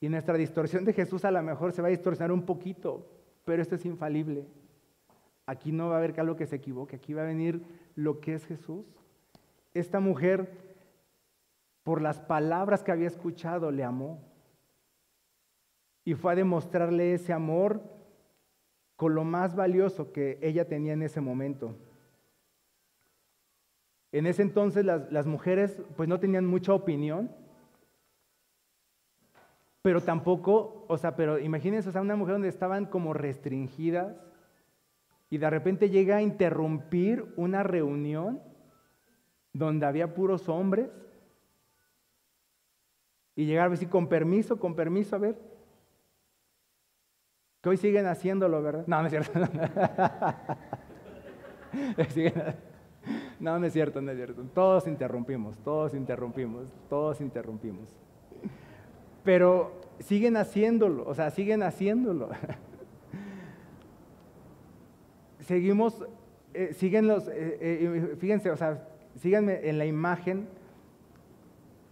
y 0.00 0.08
nuestra 0.08 0.36
distorsión 0.36 0.84
de 0.84 0.92
Jesús 0.92 1.24
a 1.24 1.30
lo 1.30 1.42
mejor 1.42 1.72
se 1.72 1.80
va 1.80 1.88
a 1.88 1.92
distorsionar 1.92 2.32
un 2.32 2.44
poquito, 2.44 3.08
pero 3.44 3.62
esto 3.62 3.76
es 3.76 3.86
infalible. 3.86 4.46
Aquí 5.46 5.72
no 5.72 5.88
va 5.88 5.94
a 5.94 5.98
haber 5.98 6.18
algo 6.20 6.36
que 6.36 6.46
se 6.46 6.56
equivoque, 6.56 6.96
aquí 6.96 7.14
va 7.14 7.22
a 7.22 7.26
venir 7.26 7.64
lo 7.94 8.20
que 8.20 8.34
es 8.34 8.44
Jesús. 8.44 8.84
Esta 9.72 10.00
mujer, 10.00 10.50
por 11.84 12.02
las 12.02 12.20
palabras 12.20 12.82
que 12.82 12.92
había 12.92 13.06
escuchado, 13.06 13.70
le 13.70 13.84
amó. 13.84 14.20
Y 16.04 16.14
fue 16.14 16.32
a 16.32 16.36
demostrarle 16.36 17.14
ese 17.14 17.32
amor 17.32 17.80
con 18.96 19.14
lo 19.14 19.24
más 19.24 19.54
valioso 19.54 20.12
que 20.12 20.38
ella 20.42 20.68
tenía 20.68 20.92
en 20.92 21.02
ese 21.02 21.20
momento. 21.20 21.76
En 24.14 24.26
ese 24.26 24.42
entonces 24.42 24.84
las, 24.84 25.26
mujeres 25.26 25.82
pues 25.96 26.08
no 26.08 26.20
tenían 26.20 26.46
mucha 26.46 26.72
opinión, 26.72 27.32
pero 29.82 30.00
tampoco, 30.00 30.86
o 30.88 30.96
sea, 30.96 31.16
pero 31.16 31.40
imagínense, 31.40 31.88
o 31.88 31.92
sea, 31.92 32.00
una 32.00 32.14
mujer 32.14 32.36
donde 32.36 32.46
estaban 32.46 32.86
como 32.86 33.12
restringidas 33.12 34.14
y 35.30 35.38
de 35.38 35.50
repente 35.50 35.90
llega 35.90 36.18
a 36.18 36.22
interrumpir 36.22 37.34
una 37.34 37.64
reunión 37.64 38.40
donde 39.52 39.84
había 39.84 40.14
puros 40.14 40.48
hombres 40.48 40.90
y 43.34 43.46
llegar 43.46 43.66
a 43.66 43.70
decir, 43.70 43.88
con 43.88 44.08
permiso, 44.08 44.60
con 44.60 44.76
permiso, 44.76 45.16
a 45.16 45.18
ver, 45.18 45.36
que 47.60 47.68
hoy 47.68 47.78
siguen 47.78 48.06
haciéndolo, 48.06 48.62
¿verdad? 48.62 48.84
No, 48.86 49.00
no 49.00 49.08
es 49.08 49.10
cierto. 49.10 49.40
no, 53.40 53.58
no 53.58 53.66
es 53.66 53.72
cierto, 53.72 54.00
no 54.00 54.10
es 54.10 54.16
cierto. 54.16 54.42
Todos 54.54 54.86
interrumpimos, 54.86 55.58
todos 55.58 55.94
interrumpimos, 55.94 56.72
todos 56.88 57.20
interrumpimos. 57.20 57.88
Pero 59.22 59.80
siguen 60.00 60.36
haciéndolo, 60.36 61.06
o 61.06 61.14
sea, 61.14 61.30
siguen 61.30 61.62
haciéndolo. 61.62 62.28
Seguimos, 65.40 66.04
eh, 66.54 66.72
siguen 66.72 67.06
los, 67.06 67.28
eh, 67.28 67.58
eh, 67.60 68.16
fíjense, 68.18 68.50
o 68.50 68.56
sea, 68.56 68.88
síganme 69.16 69.68
en 69.68 69.78
la 69.78 69.86
imagen. 69.86 70.48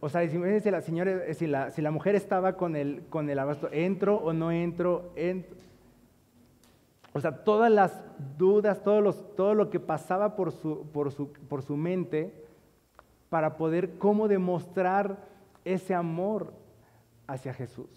O 0.00 0.08
sea, 0.08 0.28
si, 0.28 0.70
la 0.70 0.80
señora, 0.80 1.34
si 1.34 1.46
la, 1.46 1.70
si 1.70 1.80
la 1.80 1.90
mujer 1.90 2.14
estaba 2.16 2.56
con 2.56 2.74
el, 2.74 3.02
con 3.08 3.30
el 3.30 3.38
abasto, 3.38 3.68
¿entro 3.72 4.16
o 4.16 4.32
no 4.32 4.50
entro? 4.50 5.12
entro 5.16 5.54
o 7.14 7.20
sea, 7.20 7.44
todas 7.44 7.70
las 7.70 8.02
dudas, 8.38 8.82
todo, 8.82 9.54
lo 9.54 9.70
que 9.70 9.80
pasaba 9.80 10.34
por 10.34 10.52
su, 10.52 10.86
por, 10.92 11.12
su, 11.12 11.32
por 11.32 11.62
su 11.62 11.76
mente 11.76 12.32
para 13.28 13.56
poder 13.56 13.98
cómo 13.98 14.28
demostrar 14.28 15.18
ese 15.64 15.94
amor 15.94 16.52
hacia 17.26 17.52
Jesús. 17.52 17.88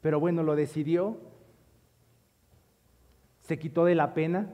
Pero 0.00 0.20
bueno, 0.20 0.42
lo 0.42 0.54
decidió, 0.54 1.16
se 3.42 3.58
quitó 3.58 3.84
de 3.84 3.96
la 3.96 4.14
pena, 4.14 4.52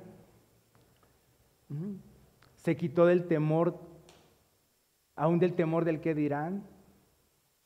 se 2.57 2.77
quitó 2.77 3.07
del 3.07 3.27
temor, 3.27 3.79
aún 5.17 5.39
del 5.39 5.55
temor 5.55 5.85
del 5.85 6.01
que 6.01 6.15
dirán, 6.15 6.65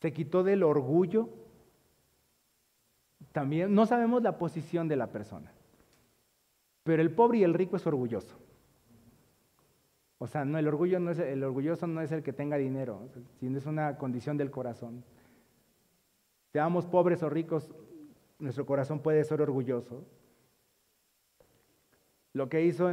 se 0.01 0.11
quitó 0.11 0.43
del 0.43 0.63
orgullo 0.63 1.29
también 3.37 3.75
no 3.75 3.85
sabemos 3.85 4.23
la 4.23 4.39
posición 4.39 4.87
de 4.87 4.95
la 4.95 5.11
persona. 5.11 5.53
Pero 6.83 7.03
el 7.03 7.11
pobre 7.11 7.37
y 7.37 7.43
el 7.43 7.53
rico 7.53 7.75
es 7.75 7.85
orgulloso. 7.85 8.35
O 10.17 10.25
sea, 10.25 10.43
no, 10.43 10.57
el, 10.57 10.67
orgullo 10.67 10.99
no 10.99 11.11
es, 11.11 11.19
el 11.19 11.43
orgulloso 11.43 11.85
no 11.85 12.01
es 12.01 12.11
el 12.11 12.23
que 12.23 12.33
tenga 12.33 12.57
dinero, 12.57 13.07
sino 13.39 13.59
es 13.59 13.67
una 13.67 13.95
condición 13.99 14.37
del 14.37 14.49
corazón. 14.49 15.03
Seamos 16.51 16.87
pobres 16.87 17.21
o 17.21 17.29
ricos, 17.29 17.71
nuestro 18.39 18.65
corazón 18.65 19.03
puede 19.03 19.23
ser 19.23 19.39
orgulloso. 19.39 20.03
Lo 22.33 22.49
que 22.49 22.65
hizo, 22.65 22.91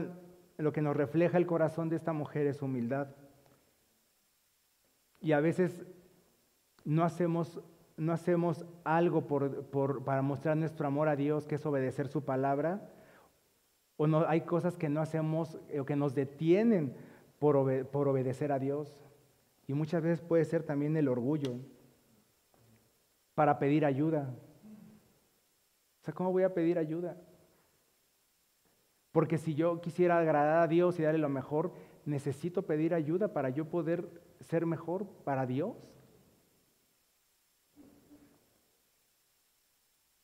lo 0.58 0.72
que 0.74 0.82
nos 0.82 0.94
refleja 0.94 1.38
el 1.38 1.46
corazón 1.46 1.88
de 1.88 1.96
esta 1.96 2.12
mujer 2.12 2.48
es 2.48 2.60
humildad. 2.60 3.08
Y 5.22 5.32
a 5.32 5.40
veces 5.40 5.86
no 6.84 7.02
hacemos, 7.02 7.62
no 7.96 8.12
hacemos 8.12 8.64
algo 8.82 9.26
para 10.04 10.22
mostrar 10.22 10.56
nuestro 10.56 10.86
amor 10.86 11.08
a 11.08 11.16
Dios, 11.16 11.46
que 11.46 11.54
es 11.54 11.66
obedecer 11.66 12.08
su 12.08 12.24
palabra, 12.24 12.90
o 13.96 14.06
hay 14.26 14.40
cosas 14.40 14.76
que 14.76 14.88
no 14.88 15.00
hacemos 15.00 15.58
eh, 15.68 15.80
o 15.80 15.84
que 15.84 15.94
nos 15.94 16.14
detienen 16.14 16.96
por, 17.38 17.86
por 17.86 18.08
obedecer 18.08 18.50
a 18.50 18.58
Dios. 18.58 18.98
Y 19.66 19.74
muchas 19.74 20.02
veces 20.02 20.20
puede 20.20 20.44
ser 20.44 20.64
también 20.64 20.96
el 20.96 21.08
orgullo 21.08 21.60
para 23.34 23.58
pedir 23.58 23.84
ayuda. 23.84 24.34
O 26.00 26.04
sea, 26.04 26.12
¿cómo 26.12 26.32
voy 26.32 26.42
a 26.42 26.52
pedir 26.52 26.78
ayuda? 26.78 27.16
Porque 29.12 29.38
si 29.38 29.54
yo 29.54 29.80
quisiera 29.80 30.18
agradar 30.18 30.62
a 30.62 30.66
Dios 30.66 30.98
y 30.98 31.04
darle 31.04 31.20
lo 31.20 31.28
mejor, 31.28 31.72
necesito 32.04 32.62
pedir 32.62 32.94
ayuda 32.94 33.32
para 33.32 33.48
yo 33.48 33.66
poder 33.66 34.20
ser 34.40 34.66
mejor 34.66 35.06
para 35.24 35.46
Dios. 35.46 35.93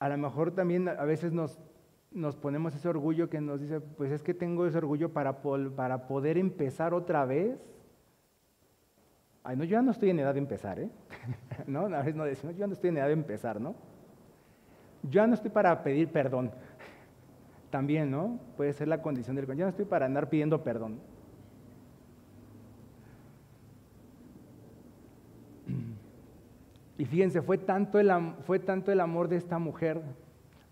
A 0.01 0.09
lo 0.09 0.19
mejor 0.19 0.51
también 0.53 0.89
a 0.89 1.05
veces 1.05 1.33
nos, 1.33 1.61
nos 2.11 2.35
ponemos 2.35 2.75
ese 2.75 2.89
orgullo 2.89 3.29
que 3.29 3.41
nos 3.41 3.61
dice, 3.61 3.81
pues 3.81 4.11
es 4.11 4.23
que 4.23 4.35
tengo 4.35 4.67
ese 4.67 4.79
orgullo 4.79 5.13
para, 5.13 5.43
para 5.43 6.09
poder 6.09 6.39
empezar 6.39 6.95
otra 6.95 7.27
vez. 7.27 7.61
Ay, 9.45 9.57
no, 9.57 9.65
yo 9.65 9.73
ya 9.73 9.83
no 9.83 9.91
estoy 9.91 10.11
en 10.11 10.21
edad 10.21 10.33
de 10.33 10.41
empezar, 10.41 10.81
¿eh? 10.81 10.91
¿No? 11.67 11.85
A 11.87 11.99
veces 11.99 12.17
no 12.17 12.25
decimos, 12.25 12.57
yo 12.57 12.61
ya 12.61 12.67
no 12.67 12.73
estoy 12.73 12.89
en 12.89 12.97
edad 12.97 13.07
de 13.07 13.13
empezar, 13.13 13.61
¿no? 13.61 13.75
Yo 15.03 15.23
ya 15.23 15.27
no 15.27 15.35
estoy 15.35 15.51
para 15.51 15.83
pedir 15.83 16.09
perdón. 16.09 16.51
También, 17.71 18.11
¿no? 18.11 18.41
Puede 18.57 18.73
ser 18.73 18.89
la 18.89 19.01
condición 19.03 19.37
del... 19.37 19.47
Yo 19.47 19.65
no 19.65 19.69
estoy 19.69 19.85
para 19.85 20.07
andar 20.07 20.29
pidiendo 20.31 20.65
perdón. 20.65 20.99
Y 27.01 27.07
fíjense, 27.07 27.41
fue 27.41 27.57
tanto, 27.57 27.99
el, 27.99 28.13
fue 28.43 28.59
tanto 28.59 28.93
el 28.93 29.01
amor 29.01 29.29
de 29.29 29.37
esta 29.37 29.59
mujer 29.59 30.03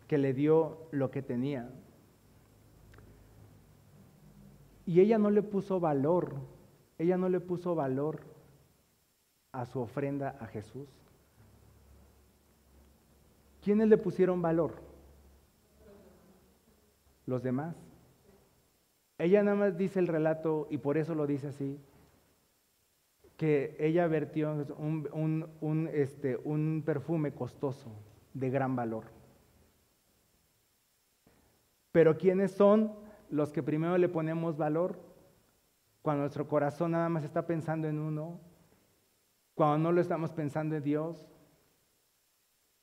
que 0.06 0.18
le 0.18 0.34
dio 0.34 0.76
lo 0.90 1.10
que 1.10 1.22
tenía. 1.22 1.70
Y 4.84 5.00
ella 5.00 5.16
no 5.16 5.30
le 5.30 5.40
puso 5.40 5.80
valor, 5.80 6.34
ella 6.98 7.16
no 7.16 7.30
le 7.30 7.40
puso 7.40 7.74
valor 7.74 8.20
a 9.52 9.64
su 9.64 9.80
ofrenda 9.80 10.36
a 10.38 10.46
Jesús. 10.48 10.86
¿Quiénes 13.62 13.88
le 13.88 13.96
pusieron 13.96 14.42
valor? 14.42 14.74
Los 17.24 17.42
demás. 17.42 17.74
Ella 19.16 19.42
nada 19.42 19.56
más 19.56 19.78
dice 19.78 19.98
el 19.98 20.06
relato 20.08 20.66
y 20.68 20.76
por 20.76 20.98
eso 20.98 21.14
lo 21.14 21.26
dice 21.26 21.46
así 21.46 21.80
que 23.38 23.76
ella 23.78 24.08
vertió 24.08 24.66
un, 24.76 25.90
este, 25.92 26.36
un 26.42 26.82
perfume 26.84 27.32
costoso 27.32 27.92
de 28.34 28.50
gran 28.50 28.74
valor. 28.74 29.04
Pero 31.92 32.18
¿quiénes 32.18 32.50
son 32.50 32.92
los 33.30 33.52
que 33.52 33.62
primero 33.62 33.96
le 33.96 34.08
ponemos 34.08 34.56
valor? 34.56 34.98
Cuando 36.02 36.22
nuestro 36.22 36.48
corazón 36.48 36.90
nada 36.90 37.08
más 37.08 37.22
está 37.22 37.46
pensando 37.46 37.86
en 37.86 38.00
uno, 38.00 38.40
cuando 39.54 39.78
no 39.78 39.92
lo 39.92 40.00
estamos 40.00 40.32
pensando 40.32 40.74
en 40.74 40.82
Dios, 40.82 41.30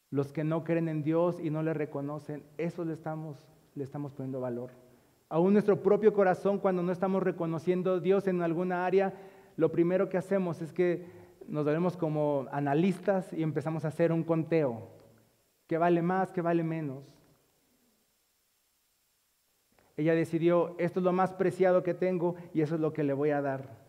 los 0.10 0.32
que 0.32 0.46
no 0.46 0.64
creen 0.64 0.88
en 0.88 1.04
Dios 1.04 1.38
y 1.42 1.50
no 1.50 1.64
le 1.64 1.74
reconocen, 1.74 2.46
eso 2.58 2.86
le 2.86 2.94
estamos, 2.94 3.46
le 3.76 3.84
estamos 3.84 4.14
poniendo 4.14 4.40
valor. 4.40 4.72
Aún 5.28 5.52
nuestro 5.52 5.84
propio 5.84 6.14
corazón, 6.14 6.60
cuando 6.60 6.82
no 6.82 6.94
estamos 6.94 7.24
reconociendo 7.24 7.96
a 7.96 8.00
Dios 8.00 8.26
en 8.28 8.42
alguna 8.42 8.86
área, 8.86 9.14
lo 9.58 9.72
primero 9.72 10.10
que 10.10 10.18
hacemos 10.18 10.62
es 10.62 10.74
que 10.74 11.06
nos 11.48 11.66
vemos 11.66 11.96
como 11.98 12.48
analistas 12.52 13.32
y 13.34 13.44
empezamos 13.44 13.86
a 13.86 13.90
hacer 13.90 14.12
un 14.12 14.24
conteo. 14.24 14.90
¿Qué 15.68 15.78
vale 15.78 16.02
más? 16.02 16.32
¿Qué 16.32 16.42
vale 16.42 16.64
menos? 16.64 17.04
Ella 19.98 20.14
decidió, 20.14 20.76
esto 20.78 21.00
es 21.00 21.04
lo 21.04 21.14
más 21.14 21.34
preciado 21.34 21.84
que 21.84 21.94
tengo 21.94 22.36
y 22.54 22.62
eso 22.62 22.76
es 22.76 22.82
lo 22.82 22.92
que 22.92 23.04
le 23.04 23.14
voy 23.14 23.30
a 23.30 23.42
dar. 23.42 23.86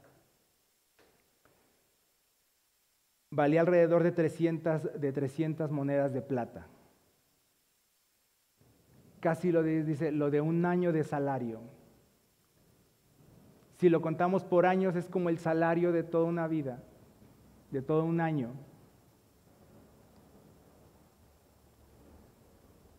Valía 3.31 3.61
alrededor 3.61 4.05
de 4.05 4.13
300, 4.13 5.01
de 5.01 5.13
300 5.13 5.71
monedas 5.71 6.13
de 6.13 6.23
plata. 6.23 6.69
Casi 9.19 9.51
lo 9.51 9.65
dice, 9.65 10.13
lo 10.13 10.31
de 10.31 10.41
un 10.41 10.65
año 10.65 10.93
de 10.93 11.03
salario. 11.03 11.61
Si 13.77 13.89
lo 13.89 14.01
contamos 14.01 14.43
por 14.45 14.67
años 14.67 14.97
es 14.97 15.09
como 15.09 15.29
el 15.29 15.39
salario 15.39 15.93
de 15.93 16.03
toda 16.03 16.25
una 16.25 16.49
vida, 16.49 16.83
de 17.71 17.83
todo 17.83 18.05
un 18.05 18.21
año. 18.21 18.51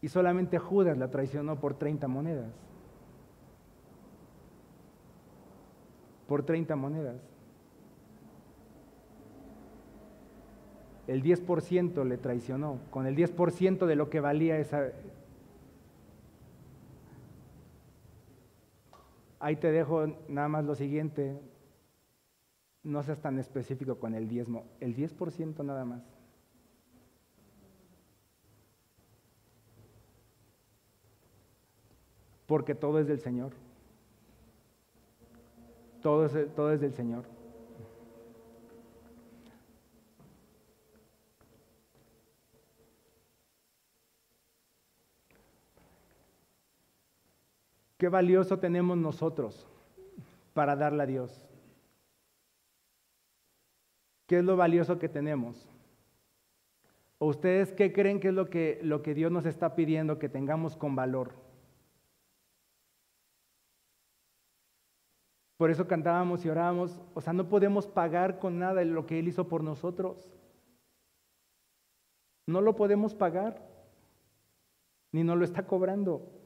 Y 0.01 0.09
solamente 0.09 0.59
Judas 0.59 0.97
la 0.97 1.09
traicionó 1.09 1.59
por 1.59 1.73
30 1.73 2.07
monedas. 2.07 2.51
Por 6.27 6.43
30 6.43 6.75
monedas. 6.75 7.15
El 11.07 11.23
10% 11.23 12.05
le 12.05 12.17
traicionó, 12.17 12.79
con 12.91 13.07
el 13.07 13.15
10% 13.15 13.85
de 13.85 13.95
lo 13.95 14.09
que 14.09 14.19
valía 14.19 14.59
esa, 14.59 14.91
Ahí 19.47 19.55
te 19.55 19.71
dejo 19.71 20.07
nada 20.27 20.49
más 20.49 20.65
lo 20.65 20.75
siguiente. 20.75 21.39
No 22.83 23.01
seas 23.01 23.21
tan 23.21 23.39
específico 23.39 23.97
con 23.97 24.13
el 24.13 24.27
diezmo. 24.27 24.65
El 24.81 24.93
10% 24.93 25.63
nada 25.63 25.85
más. 25.85 26.03
Porque 32.45 32.75
todo 32.75 32.99
es 32.99 33.07
del 33.07 33.21
Señor. 33.21 33.53
Todo 36.01 36.25
es, 36.25 36.53
todo 36.53 36.73
es 36.73 36.81
del 36.81 36.93
Señor. 36.93 37.36
¿Qué 47.97 48.09
valioso 48.09 48.59
tenemos 48.59 48.97
nosotros 48.97 49.67
para 50.53 50.75
darle 50.75 51.03
a 51.03 51.07
Dios? 51.07 51.47
¿Qué 54.27 54.39
es 54.39 54.43
lo 54.43 54.55
valioso 54.55 54.99
que 54.99 55.09
tenemos? 55.09 55.67
¿O 57.17 57.27
ustedes 57.27 57.71
qué 57.71 57.91
creen 57.91 58.19
que 58.19 58.27
es 58.27 58.33
lo 58.33 58.49
que, 58.49 58.79
lo 58.83 59.01
que 59.01 59.15
Dios 59.15 59.31
nos 59.31 59.45
está 59.45 59.75
pidiendo 59.75 60.19
que 60.19 60.29
tengamos 60.29 60.75
con 60.75 60.95
valor? 60.95 61.33
Por 65.57 65.71
eso 65.71 65.87
cantábamos 65.87 66.45
y 66.45 66.49
orábamos. 66.49 67.01
O 67.15 67.21
sea, 67.21 67.33
no 67.33 67.49
podemos 67.49 67.87
pagar 67.87 68.37
con 68.37 68.59
nada 68.59 68.83
lo 68.85 69.07
que 69.07 69.17
Él 69.17 69.27
hizo 69.27 69.47
por 69.47 69.63
nosotros. 69.63 70.31
No 72.45 72.61
lo 72.61 72.75
podemos 72.75 73.15
pagar, 73.15 73.67
ni 75.11 75.23
nos 75.23 75.37
lo 75.37 75.43
está 75.43 75.65
cobrando. 75.65 76.36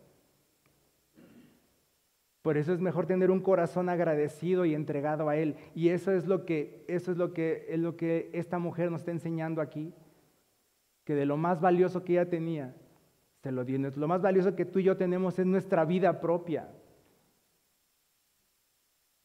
Por 2.42 2.58
eso 2.58 2.74
es 2.74 2.82
mejor 2.82 3.06
tener 3.06 3.30
un 3.30 3.40
corazón 3.40 3.88
agradecido 3.88 4.66
y 4.66 4.74
entregado 4.74 5.30
a 5.30 5.36
Él. 5.36 5.56
Y 5.76 5.90
eso 5.90 6.12
es 6.12 6.26
lo 6.26 6.46
que, 6.46 6.84
eso 6.88 7.12
es 7.12 7.18
lo 7.18 7.34
que, 7.34 7.68
es 7.70 7.80
lo 7.80 7.96
que 7.96 8.30
esta 8.34 8.58
mujer 8.58 8.92
nos 8.92 9.02
está 9.02 9.12
enseñando 9.12 9.62
aquí. 9.62 9.94
Que 11.04 11.14
de 11.14 11.26
lo 11.26 11.38
más 11.38 11.62
valioso 11.62 12.04
que 12.04 12.14
ella 12.14 12.30
tenía, 12.30 12.76
se 13.44 13.52
lo 13.52 13.64
dio. 13.64 13.78
Lo 13.96 14.08
más 14.08 14.22
valioso 14.22 14.56
que 14.56 14.66
tú 14.66 14.80
y 14.80 14.84
yo 14.84 14.98
tenemos 14.98 15.38
es 15.38 15.46
nuestra 15.46 15.86
vida 15.86 16.20
propia. 16.20 16.70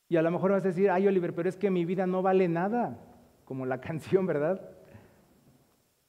Y 0.09 0.17
a 0.17 0.23
lo 0.23 0.31
mejor 0.31 0.53
vas 0.53 0.65
a 0.65 0.69
decir, 0.69 0.91
ay 0.91 1.07
Oliver, 1.09 1.35
pero 1.35 1.49
es 1.49 1.57
que 1.57 1.71
mi 1.71 1.85
vida 1.85 2.07
no 2.07 2.23
vale 2.23 2.49
nada, 2.49 2.99
como 3.45 3.67
la 3.67 3.81
canción, 3.81 4.27
¿verdad? 4.27 4.61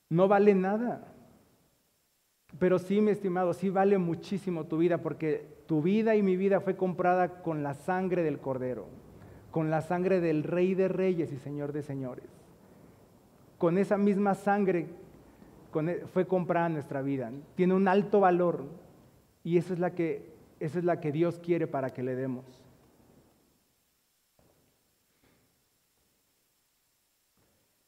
No 0.09 0.27
vale 0.27 0.53
nada. 0.53 1.13
Pero 2.59 2.79
sí, 2.79 3.01
mi 3.01 3.11
estimado, 3.11 3.53
sí 3.53 3.69
vale 3.69 3.97
muchísimo 3.97 4.65
tu 4.65 4.77
vida 4.77 4.99
porque 4.99 5.45
tu 5.67 5.81
vida 5.81 6.15
y 6.15 6.23
mi 6.23 6.35
vida 6.35 6.59
fue 6.59 6.75
comprada 6.75 7.41
con 7.41 7.61
la 7.61 7.73
sangre 7.73 8.23
del 8.23 8.39
Cordero, 8.39 8.87
con 9.51 9.69
la 9.69 9.81
sangre 9.81 10.19
del 10.21 10.43
Rey 10.43 10.73
de 10.73 10.87
Reyes 10.87 11.31
y 11.31 11.37
Señor 11.37 11.71
de 11.71 11.83
Señores. 11.83 12.25
Con 13.57 13.77
esa 13.77 13.97
misma 13.97 14.33
sangre 14.33 14.87
e, 15.75 16.05
fue 16.13 16.25
comprada 16.25 16.69
nuestra 16.69 17.01
vida. 17.01 17.31
Tiene 17.55 17.73
un 17.75 17.87
alto 17.87 18.19
valor 18.21 18.65
y 19.43 19.57
esa 19.57 19.73
es 19.73 19.79
la 19.79 19.93
que, 19.93 20.31
esa 20.59 20.79
es 20.79 20.85
la 20.85 20.99
que 20.99 21.11
Dios 21.11 21.39
quiere 21.39 21.67
para 21.67 21.91
que 21.91 22.01
le 22.01 22.15
demos. 22.15 22.45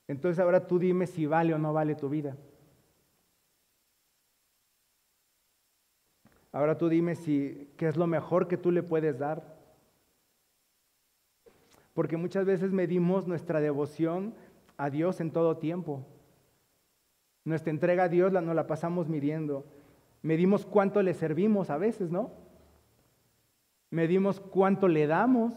Entonces 0.08 0.40
ahora 0.40 0.66
tú 0.66 0.80
dime 0.80 1.08
si 1.08 1.26
vale 1.26 1.54
o 1.54 1.58
no 1.58 1.72
vale 1.72 1.96
tu 1.96 2.10
vida. 2.10 2.36
Ahora 6.52 6.78
tú 6.78 6.90
dime 6.90 7.16
si 7.16 7.70
qué 7.78 7.88
es 7.88 7.98
lo 7.98 8.08
mejor 8.08 8.48
que 8.48 8.58
tú 8.58 8.72
le 8.72 8.84
puedes 8.84 9.20
dar. 9.20 9.58
Porque 11.94 12.18
muchas 12.18 12.46
veces 12.46 12.72
medimos 12.72 13.28
nuestra 13.28 13.60
devoción 13.60 14.34
a 14.78 14.90
Dios 14.90 15.20
en 15.20 15.32
todo 15.32 15.58
tiempo. 15.58 16.06
Nuestra 17.44 17.72
entrega 17.72 18.04
a 18.06 18.10
Dios 18.10 18.34
la, 18.34 18.42
nos 18.42 18.56
la 18.56 18.68
pasamos 18.68 19.08
midiendo. 19.08 19.66
Medimos 20.22 20.66
cuánto 20.66 21.04
le 21.04 21.14
servimos 21.14 21.70
a 21.70 21.78
veces, 21.78 22.10
¿no? 22.10 22.32
Medimos 23.92 24.40
cuánto 24.40 24.88
le 24.88 25.08
damos. 25.08 25.54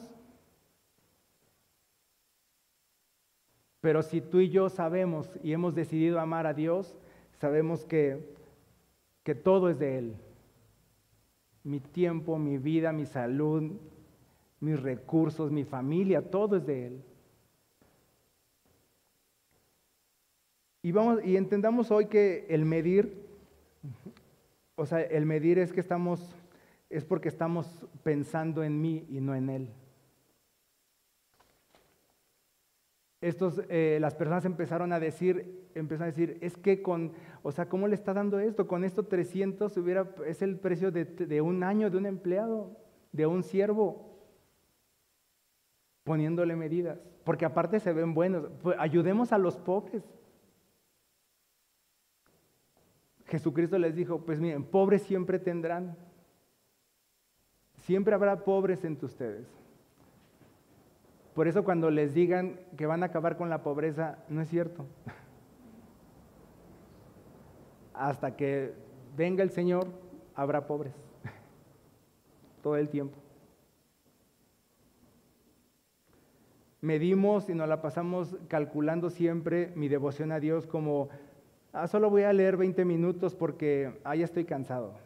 Pero 3.81 4.03
si 4.03 4.21
tú 4.21 4.41
y 4.41 4.49
yo 4.49 4.69
sabemos 4.69 5.39
y 5.43 5.53
hemos 5.53 5.75
decidido 5.75 6.21
amar 6.21 6.47
a 6.47 6.55
Dios, 6.55 6.97
sabemos 7.41 7.85
que, 7.85 8.35
que 9.23 9.35
todo 9.35 9.71
es 9.71 9.79
de 9.79 9.99
Él. 9.99 10.17
Mi 11.65 11.81
tiempo, 11.81 12.39
mi 12.39 12.59
vida, 12.59 12.93
mi 12.93 13.07
salud, 13.07 13.73
mis 14.61 14.81
recursos, 14.81 15.51
mi 15.51 15.65
familia, 15.65 16.31
todo 16.31 16.57
es 16.57 16.67
de 16.67 16.87
Él. 16.87 17.03
Y, 20.83 20.91
vamos, 20.91 21.25
y 21.25 21.37
entendamos 21.37 21.91
hoy 21.91 22.07
que 22.07 22.47
el 22.49 22.65
medir, 22.65 23.25
o 24.75 24.85
sea, 24.85 25.01
el 25.01 25.27
medir 25.27 25.59
es 25.59 25.73
que 25.73 25.81
estamos, 25.81 26.35
es 26.91 27.05
porque 27.05 27.29
estamos 27.29 27.87
pensando 28.03 28.65
en 28.65 28.81
mí 28.81 29.07
y 29.09 29.21
no 29.21 29.35
en 29.35 29.49
Él. 29.49 29.69
Estos, 33.23 33.63
eh, 33.69 33.99
las 34.01 34.17
personas 34.17 34.45
empezaron 34.45 34.93
a 34.93 34.99
decir, 34.99 35.69
empezaron 35.77 36.09
a 36.09 36.13
decir, 36.13 36.39
es 36.41 36.57
que 36.57 36.83
con, 36.83 37.13
o 37.45 37.53
sea, 37.53 37.69
¿cómo 37.69 37.87
le 37.87 37.95
está 37.95 38.13
dando 38.13 38.41
esto? 38.41 38.67
Con 38.67 38.83
esto 38.83 39.05
300 39.05 39.77
hubiera, 39.77 40.13
es 40.27 40.43
el 40.43 40.59
precio 40.59 40.91
de, 40.91 41.05
de 41.05 41.41
un 41.41 41.63
año 41.63 41.89
de 41.89 41.99
un 41.99 42.07
empleado, 42.07 42.77
de 43.13 43.27
un 43.27 43.45
siervo 43.45 44.13
poniéndole 46.03 46.57
medidas, 46.57 46.99
porque 47.23 47.45
aparte 47.45 47.79
se 47.79 47.93
ven 47.93 48.13
buenos. 48.13 48.51
Pues, 48.61 48.77
ayudemos 48.81 49.33
a 49.33 49.39
los 49.39 49.57
pobres. 49.57 50.03
Jesucristo 53.27 53.79
les 53.79 53.95
dijo, 53.95 54.23
pues 54.25 54.41
miren, 54.41 54.65
pobres 54.65 55.03
siempre 55.03 55.39
tendrán. 55.39 55.97
Siempre 57.77 58.15
habrá 58.15 58.45
pobres 58.45 58.85
entre 58.85 59.07
ustedes. 59.07 59.62
Por 61.35 61.49
eso 61.49 61.65
cuando 61.65 61.91
les 61.91 62.15
digan 62.15 62.61
que 62.77 62.87
van 62.87 63.03
a 63.03 63.07
acabar 63.07 63.37
con 63.37 63.49
la 63.49 63.63
pobreza, 63.63 64.19
no 64.29 64.41
es 64.41 64.49
cierto. 64.49 64.85
Hasta 67.95 68.37
que 68.37 68.73
venga 69.17 69.43
el 69.43 69.51
Señor, 69.51 69.87
habrá 70.35 70.67
pobres. 70.67 70.95
Todo 72.63 72.77
el 72.77 72.89
tiempo. 72.89 73.23
medimos 76.83 77.49
y 77.49 77.55
nos 77.55 77.69
la 77.69 77.81
pasamos 77.81 78.37
calculando 78.49 79.09
siempre 79.09 79.73
mi 79.77 79.89
devoción 79.89 80.33
a 80.33 80.41
Dios 80.41 80.67
como, 80.67 81.09
ah, 81.73 81.87
solo 81.87 82.11
voy 82.11 82.25
a 82.25 82.33
leer 82.33 82.57
20 82.57 82.85
minutos 82.85 83.35
porque 83.35 84.01
ah, 84.05 84.17
ya 84.17 84.25
estoy 84.25 84.45
cansado. 84.45 84.99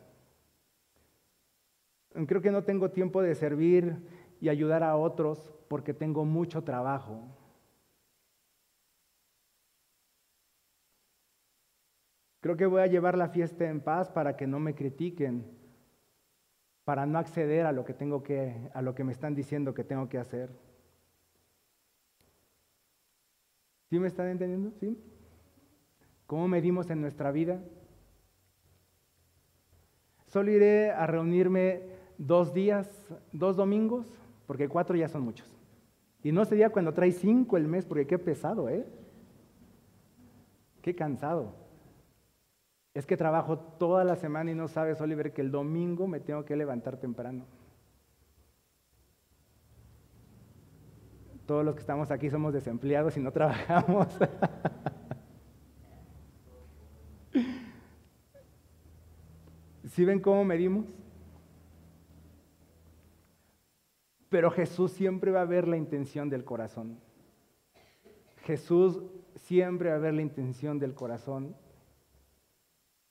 Creo 2.26 2.40
que 2.40 2.50
no 2.50 2.64
tengo 2.64 2.90
tiempo 2.90 3.20
de 3.20 3.34
servir 3.34 3.98
y 4.40 4.48
ayudar 4.48 4.82
a 4.82 4.96
otros 4.96 5.52
porque 5.68 5.94
tengo 5.94 6.24
mucho 6.24 6.62
trabajo. 6.62 7.22
Creo 12.40 12.56
que 12.56 12.66
voy 12.66 12.82
a 12.82 12.86
llevar 12.86 13.18
la 13.18 13.28
fiesta 13.28 13.68
en 13.68 13.80
paz 13.80 14.10
para 14.10 14.36
que 14.36 14.46
no 14.46 14.60
me 14.60 14.74
critiquen, 14.74 15.44
para 16.84 17.04
no 17.04 17.18
acceder 17.18 17.66
a 17.66 17.72
lo 17.72 17.84
que 17.84 17.92
tengo 17.92 18.22
que 18.22 18.70
a 18.72 18.82
lo 18.82 18.94
que 18.94 19.02
me 19.02 19.12
están 19.12 19.34
diciendo 19.34 19.74
que 19.74 19.82
tengo 19.82 20.08
que 20.08 20.18
hacer. 20.18 20.50
¿Sí 23.90 23.98
me 23.98 24.08
están 24.08 24.28
entendiendo? 24.28 24.72
¿Sí? 24.78 24.96
¿Cómo 26.26 26.48
medimos 26.48 26.90
en 26.90 27.00
nuestra 27.00 27.30
vida? 27.30 27.60
Solo 30.26 30.50
iré 30.50 30.90
a 30.90 31.06
reunirme 31.06 31.82
dos 32.18 32.52
días, 32.52 32.88
dos 33.32 33.56
domingos, 33.56 34.12
porque 34.46 34.68
cuatro 34.68 34.96
ya 34.96 35.08
son 35.08 35.22
muchos. 35.22 35.46
Y 36.22 36.32
no 36.32 36.44
sería 36.44 36.70
cuando 36.70 36.92
trae 36.92 37.12
cinco 37.12 37.56
el 37.56 37.68
mes, 37.68 37.84
porque 37.84 38.06
qué 38.06 38.18
pesado, 38.18 38.68
¿eh? 38.68 38.86
Qué 40.82 40.94
cansado. 40.94 41.54
Es 42.94 43.06
que 43.06 43.16
trabajo 43.16 43.58
toda 43.58 44.04
la 44.04 44.16
semana 44.16 44.50
y 44.50 44.54
no 44.54 44.68
sabes, 44.68 45.00
Oliver, 45.00 45.32
que 45.32 45.42
el 45.42 45.50
domingo 45.50 46.06
me 46.06 46.20
tengo 46.20 46.44
que 46.44 46.56
levantar 46.56 46.96
temprano. 46.96 47.44
Todos 51.46 51.64
los 51.64 51.74
que 51.74 51.80
estamos 51.80 52.10
aquí 52.10 52.30
somos 52.30 52.52
desempleados 52.52 53.16
y 53.16 53.20
no 53.20 53.30
trabajamos. 53.32 54.08
¿Sí 59.84 60.04
ven 60.04 60.20
cómo 60.20 60.44
medimos? 60.44 60.86
Pero 64.28 64.50
Jesús 64.50 64.92
siempre 64.92 65.30
va 65.30 65.42
a 65.42 65.46
ver 65.46 65.68
la 65.68 65.76
intención 65.76 66.28
del 66.28 66.44
corazón. 66.44 66.98
Jesús 68.44 69.02
siempre 69.34 69.90
va 69.90 69.96
a 69.96 70.00
ver 70.00 70.14
la 70.14 70.22
intención 70.22 70.78
del 70.78 70.94
corazón. 70.94 71.54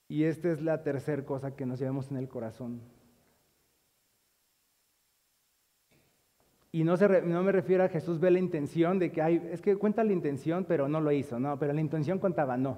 Y 0.08 0.23
esta 0.23 0.51
es 0.51 0.62
la 0.62 0.84
tercera 0.84 1.25
cosa 1.25 1.56
que 1.56 1.65
nos 1.65 1.80
llevamos 1.80 2.12
en 2.12 2.17
el 2.17 2.28
corazón. 2.28 2.82
Y 6.75 6.84
no, 6.84 6.97
me 6.97 7.54
refiero 7.54 7.86
a 7.86 7.88
Jesús 7.88 8.19
ve 8.19 8.30
la 8.30 8.39
intención 8.39 8.99
de 8.99 9.10
que 9.10 9.21
hay, 9.21 9.49
es 9.49 9.62
que 9.62 9.78
cuenta 9.78 10.04
la 10.04 10.12
intención, 10.12 10.65
pero 10.65 10.89
no 10.89 10.99
lo 10.99 11.10
hizo, 11.13 11.39
no, 11.39 11.58
pero 11.58 11.71
la 11.71 11.80
intención 11.80 12.19
contaba, 12.19 12.58
no. 12.58 12.78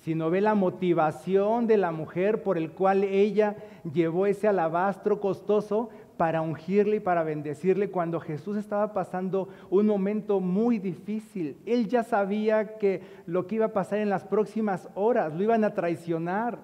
Sino 0.00 0.30
ve 0.30 0.40
la 0.40 0.56
motivación 0.56 1.68
de 1.68 1.76
la 1.76 1.92
mujer 1.92 2.42
por 2.42 2.58
el 2.58 2.72
cual 2.72 3.04
ella 3.04 3.54
llevó 3.94 4.26
ese 4.26 4.48
alabastro 4.48 5.20
costoso 5.20 5.90
para 6.22 6.40
ungirle 6.40 6.98
y 6.98 7.00
para 7.00 7.24
bendecirle 7.24 7.90
cuando 7.90 8.20
Jesús 8.20 8.56
estaba 8.56 8.92
pasando 8.92 9.48
un 9.70 9.86
momento 9.86 10.38
muy 10.38 10.78
difícil. 10.78 11.60
Él 11.66 11.88
ya 11.88 12.04
sabía 12.04 12.78
que 12.78 13.02
lo 13.26 13.48
que 13.48 13.56
iba 13.56 13.66
a 13.66 13.72
pasar 13.72 13.98
en 13.98 14.08
las 14.08 14.22
próximas 14.22 14.88
horas, 14.94 15.34
lo 15.34 15.42
iban 15.42 15.64
a 15.64 15.74
traicionar. 15.74 16.60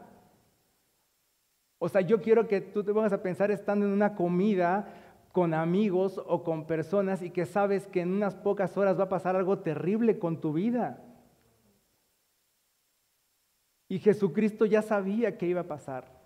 O 1.81 1.89
sea, 1.89 2.03
yo 2.03 2.23
quiero 2.23 2.47
que 2.47 2.61
tú 2.61 2.85
te 2.85 2.93
pongas 2.93 3.13
a 3.13 3.21
pensar 3.21 3.51
estando 3.51 3.85
en 3.85 3.91
una 3.91 4.15
comida 4.15 4.95
con 5.33 5.53
amigos 5.53 6.23
o 6.25 6.45
con 6.45 6.65
personas 6.65 7.21
y 7.21 7.31
que 7.31 7.45
sabes 7.45 7.89
que 7.89 8.03
en 8.03 8.13
unas 8.13 8.37
pocas 8.37 8.77
horas 8.77 8.97
va 8.97 9.07
a 9.07 9.09
pasar 9.09 9.35
algo 9.35 9.59
terrible 9.59 10.21
con 10.21 10.41
tu 10.41 10.53
vida. 10.53 11.03
Y 13.89 13.99
Jesucristo 13.99 14.67
ya 14.67 14.83
sabía 14.83 15.37
que 15.37 15.49
iba 15.49 15.63
a 15.63 15.67
pasar. 15.67 16.18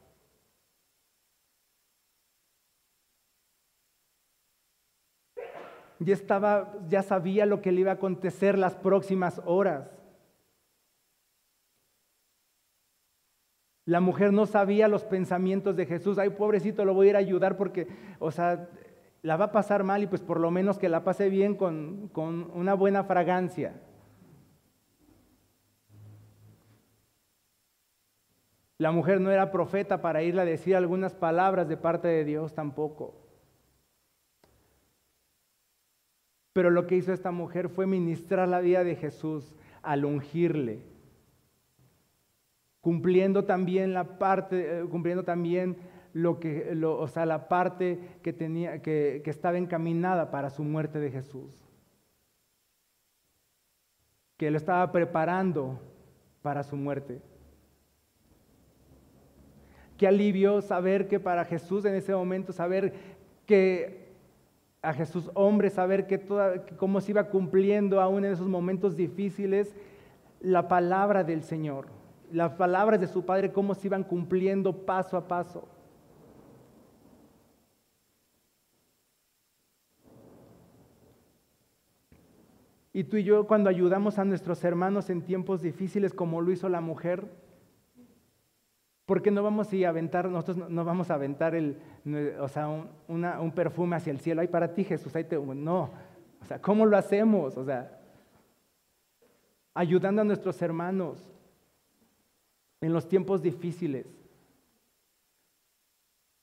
Ya 6.05 6.15
estaba, 6.15 6.75
ya 6.89 7.03
sabía 7.03 7.47
lo 7.47 7.61
que 7.61 7.73
le 7.73 7.83
iba 7.83 7.93
a 7.93 7.95
acontecer 7.95 8.59
las 8.59 8.75
próximas 8.75 9.41
horas. 9.45 9.91
La 13.85 14.01
mujer 14.01 14.33
no 14.33 14.47
sabía 14.47 14.89
los 14.89 15.05
pensamientos 15.05 15.77
de 15.77 15.87
Jesús. 15.87 16.19
Ay, 16.19 16.31
pobrecito, 16.31 16.85
lo 16.85 16.95
voy 16.95 17.09
a 17.09 17.11
ir 17.11 17.17
a 17.17 17.21
ayudar 17.21 17.57
porque, 17.57 17.89
o 18.21 18.31
sea, 18.31 18.69
la 19.23 19.37
va 19.37 19.47
a 19.47 19.53
pasar 19.53 19.85
mal 19.85 20.03
y 20.03 20.07
pues 20.07 20.23
por 20.23 20.39
lo 20.41 20.51
menos 20.51 20.79
que 20.79 20.89
la 20.89 21.05
pase 21.05 21.29
bien 21.29 21.57
con, 21.57 22.09
con 22.09 22.51
una 22.55 22.75
buena 22.75 23.05
fragancia. 23.05 23.81
La 28.79 28.91
mujer 28.91 29.21
no 29.21 29.31
era 29.31 29.53
profeta 29.53 30.03
para 30.03 30.23
irle 30.23 30.43
a 30.43 30.45
decir 30.45 30.75
algunas 30.75 31.15
palabras 31.15 31.69
de 31.69 31.77
parte 31.77 32.09
de 32.09 32.25
Dios 32.25 32.55
tampoco. 32.55 33.22
Pero 36.53 36.71
lo 36.71 36.87
que 36.87 36.97
hizo 36.97 37.13
esta 37.13 37.31
mujer 37.31 37.69
fue 37.69 37.87
ministrar 37.87 38.49
la 38.49 38.61
vida 38.61 38.85
de 38.85 38.97
Jesús 38.97 39.55
al 39.83 40.05
ungirle, 40.05 40.81
cumpliendo 42.81 43.45
también 43.45 43.95
la 43.95 44.19
parte, 44.19 44.81
eh, 44.81 44.85
cumpliendo 44.89 45.25
también 45.25 45.77
lo 46.13 46.41
que, 46.41 46.79
o 46.85 47.09
sea, 47.09 47.25
la 47.25 47.49
parte 47.49 48.19
que, 48.23 48.33
tenía, 48.33 48.83
que, 48.83 49.23
que 49.25 49.31
estaba 49.31 49.57
encaminada 49.57 50.31
para 50.31 50.51
su 50.51 50.63
muerte 50.63 50.99
de 50.99 51.11
Jesús. 51.11 51.51
Que 54.37 54.51
lo 54.51 54.59
estaba 54.59 54.93
preparando 54.93 55.81
para 56.43 56.65
su 56.65 56.77
muerte. 56.77 57.23
Qué 59.97 60.07
alivio 60.07 60.61
saber 60.61 61.09
que 61.09 61.21
para 61.21 61.45
Jesús 61.45 61.85
en 61.85 61.95
ese 61.95 62.15
momento, 62.15 62.53
saber 62.53 62.93
que 63.47 64.02
a 64.83 64.93
Jesús 64.93 65.31
hombre, 65.35 65.71
saber 65.71 66.09
que 66.09 66.19
toda, 66.19 66.67
cómo 66.77 67.01
se 67.01 67.13
iba 67.13 67.31
cumpliendo 67.31 68.01
aún 68.01 68.25
en 68.25 68.33
esos 68.33 68.49
momentos 68.49 68.97
difíciles 68.97 69.75
la 70.41 70.67
palabra 70.67 71.23
del 71.23 71.45
Señor, 71.45 71.87
las 72.33 72.55
palabras 72.55 73.01
de 73.01 73.07
su 73.07 73.25
Padre, 73.25 73.53
cómo 73.53 73.75
se 73.75 73.87
iban 73.87 74.03
cumpliendo 74.03 74.85
paso 74.85 75.17
a 75.17 75.29
paso. 75.29 75.69
Y 82.93 83.05
tú 83.05 83.17
y 83.17 83.25
yo 83.25 83.47
cuando 83.47 83.71
ayudamos 83.71 84.19
a 84.19 84.25
nuestros 84.25 84.63
hermanos 84.65 85.09
en 85.09 85.23
tiempos 85.23 85.63
difíciles 85.63 86.13
como 86.13 86.41
lo 86.41 86.51
hizo 86.51 86.69
la 86.69 86.81
mujer, 86.81 87.27
¿por 89.07 89.23
qué 89.23 89.31
no 89.31 89.43
vamos 89.43 89.69
a 89.73 89.89
aventar, 89.89 90.29
nosotros 90.29 90.71
no 90.71 90.85
vamos 90.85 91.11
a 91.11 91.15
aventar 91.15 91.55
el, 91.55 91.79
o 92.41 92.49
sea, 92.49 92.69
un, 92.69 93.53
perfume 93.55 93.97
hacia 93.97 94.11
el 94.11 94.21
cielo? 94.21 94.41
Ay, 94.41 94.49
para 94.49 94.75
ti 94.75 94.85
Jesús. 94.85 95.13
No, 95.55 95.91
o 96.41 96.45
sea, 96.45 96.61
¿cómo 96.61 96.87
lo 96.87 96.97
hacemos? 96.97 97.57
O 97.57 97.65
sea, 97.65 98.01
ayudando 99.75 100.23
a 100.23 100.25
nuestros 100.25 100.61
hermanos 100.63 101.33
en 102.81 102.93
los 102.93 103.09
tiempos 103.09 103.43
difíciles, 103.43 104.07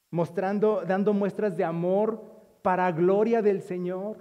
mostrando, 0.10 0.84
dando 0.88 1.14
muestras 1.14 1.56
de 1.58 1.64
amor 1.64 2.24
para 2.62 2.92
gloria 2.92 3.42
del 3.42 3.62
Señor. 3.62 4.18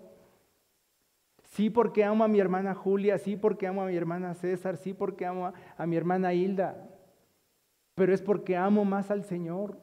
Sí 1.45 1.71
porque 1.71 2.05
amo 2.05 2.25
a 2.25 2.29
mi 2.29 2.41
hermana 2.41 2.75
Julia, 2.75 3.19
sí 3.19 3.37
porque 3.37 3.67
amo 3.67 3.83
a 3.83 3.87
mi 3.87 3.97
hermana 3.97 4.35
César, 4.35 4.77
sí 4.77 4.93
porque 4.93 5.25
amo 5.25 5.53
a, 5.77 5.87
mi 5.87 5.97
hermana 5.97 6.35
Hilda, 6.35 6.88
pero 7.99 8.15
es 8.15 8.23
porque 8.23 8.57
amo 8.57 8.85
más 8.85 9.11
al 9.11 9.25
Señor, 9.25 9.77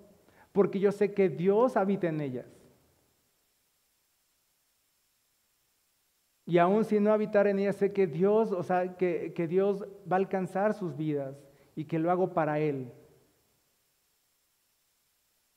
porque 0.53 0.80
yo 0.80 0.93
sé 0.93 1.13
que 1.13 1.28
Dios 1.28 1.76
habita 1.76 2.07
en 2.07 2.22
ellas. 2.22 2.47
Y 6.45 6.57
aún 6.57 6.86
si 6.86 6.99
no 6.99 7.11
habitar 7.11 7.45
en 7.47 7.59
ellas, 7.59 7.76
sé 7.76 7.91
que 7.91 8.07
Dios, 8.07 8.53
o 8.53 8.63
sea, 8.63 8.95
que, 8.95 9.47
Dios 9.49 9.84
va 10.09 10.16
a 10.16 10.20
alcanzar 10.20 10.74
sus 10.74 10.95
vidas 10.95 11.36
y 11.76 11.86
que 11.86 11.99
lo 11.99 12.09
hago 12.09 12.34
para 12.34 12.59
Él. 12.59 12.93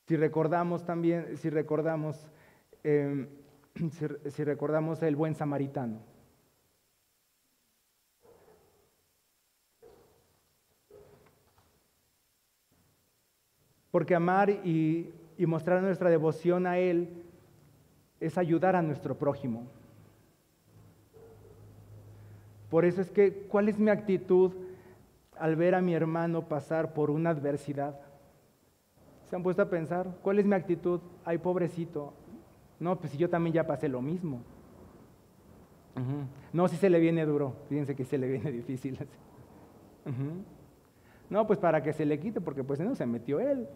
Si 0.07 0.17
recordamos 0.17 0.83
también, 0.83 1.37
si 1.37 1.49
recordamos, 1.49 2.27
em, 2.83 3.29
si 4.27 4.43
recordamos 4.43 5.01
el 5.01 5.15
buen 5.15 5.33
samaritano. 5.33 6.01
Porque 13.91 14.15
amar 14.15 14.49
y, 14.49 15.13
mostrar 15.47 15.81
nuestra 15.81 16.09
devoción 16.09 16.67
a 16.67 16.77
Él 16.77 17.09
es 18.19 18.37
ayudar 18.37 18.75
a 18.75 18.81
nuestro 18.81 19.17
prójimo. 19.17 19.67
Por 22.69 22.85
eso 22.85 23.01
es 23.01 23.09
que, 23.09 23.33
¿cuál 23.47 23.69
es 23.69 23.79
mi 23.79 23.89
actitud 23.89 24.51
al 25.37 25.55
ver 25.55 25.73
a 25.75 25.81
mi 25.81 25.93
hermano 25.93 26.47
pasar 26.47 26.93
por 26.93 27.09
una 27.09 27.31
adversidad? 27.31 27.99
¿Se 29.29 29.35
han 29.35 29.43
puesto 29.43 29.61
a 29.61 29.69
pensar? 29.69 30.17
¿Cuál 30.21 30.39
es 30.39 30.45
mi 30.45 30.55
actitud? 30.55 30.99
Ay, 31.23 31.37
pobrecito. 31.37 32.13
No, 32.79 32.99
pues 32.99 33.11
si 33.11 33.17
yo 33.17 33.29
también 33.29 33.53
ya 33.53 33.65
pasé 33.65 33.87
lo 33.87 34.01
mismo. 34.01 34.41
No, 36.53 36.67
si 36.67 36.77
se 36.77 36.89
le 36.89 36.99
viene 36.99 37.25
duro. 37.25 37.55
Fíjense 37.69 37.95
que 37.95 38.05
se 38.05 38.17
le 38.17 38.27
viene 38.27 38.51
difícil. 38.61 38.97
No, 41.29 41.45
pues 41.45 41.59
para 41.59 41.83
que 41.83 41.93
se 41.93 42.05
le 42.05 42.19
quite, 42.19 42.41
porque 42.41 42.63
pues 42.63 42.79
no 42.79 42.95
se 42.95 43.05
metió 43.05 43.39
él. 43.39 43.67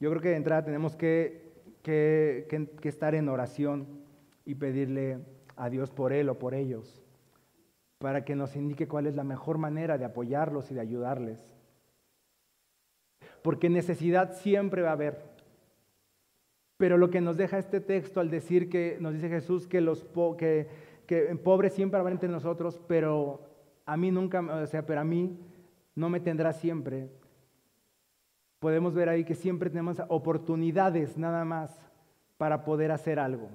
Yo 0.00 0.10
creo 0.10 0.20
que 0.20 0.28
de 0.28 0.36
entrada 0.36 0.64
tenemos 0.64 0.96
que, 0.96 1.54
que, 1.82 2.68
estar 2.82 3.14
en 3.14 3.28
oración 3.28 3.86
y 4.44 4.54
pedirle 4.54 5.20
a 5.56 5.70
Dios 5.70 5.90
por 5.90 6.12
él 6.12 6.28
o 6.28 6.38
por 6.38 6.54
ellos, 6.54 7.02
para 7.98 8.24
que 8.24 8.34
nos 8.34 8.56
indique 8.56 8.88
cuál 8.88 9.06
es 9.06 9.14
la 9.14 9.24
mejor 9.24 9.56
manera 9.56 9.96
de 9.96 10.04
apoyarlos 10.04 10.70
y 10.70 10.74
de 10.74 10.80
ayudarles. 10.80 11.40
Porque 13.42 13.70
necesidad 13.70 14.34
siempre 14.34 14.82
va 14.82 14.90
a 14.90 14.92
haber. 14.94 15.33
Pero 16.76 16.98
lo 16.98 17.10
que 17.10 17.20
nos 17.20 17.36
deja 17.36 17.58
este 17.58 17.80
texto 17.80 18.20
al 18.20 18.30
decir 18.30 18.68
que 18.68 18.96
nos 19.00 19.14
dice 19.14 19.28
Jesús 19.28 19.66
que 19.66 19.80
los 19.80 20.04
que, 20.36 20.68
pobres 21.42 21.72
siempre 21.74 22.00
habrá 22.00 22.12
entre 22.12 22.28
nosotros, 22.28 22.80
pero 22.88 23.40
a 23.86 23.96
mí 23.96 24.10
nunca, 24.10 24.40
o 24.40 24.66
sea, 24.66 24.84
pero 24.84 25.00
a 25.00 25.04
mí 25.04 25.38
no 25.94 26.08
me 26.08 26.20
tendrá 26.20 26.52
siempre. 26.52 27.10
Podemos 28.58 28.94
ver 28.94 29.08
ahí 29.08 29.24
que 29.24 29.34
siempre 29.34 29.70
tenemos 29.70 30.02
oportunidades 30.08 31.16
nada 31.16 31.44
más 31.44 31.70
para 32.36 32.64
poder 32.64 32.90
hacer 32.90 33.18
algo. 33.18 33.50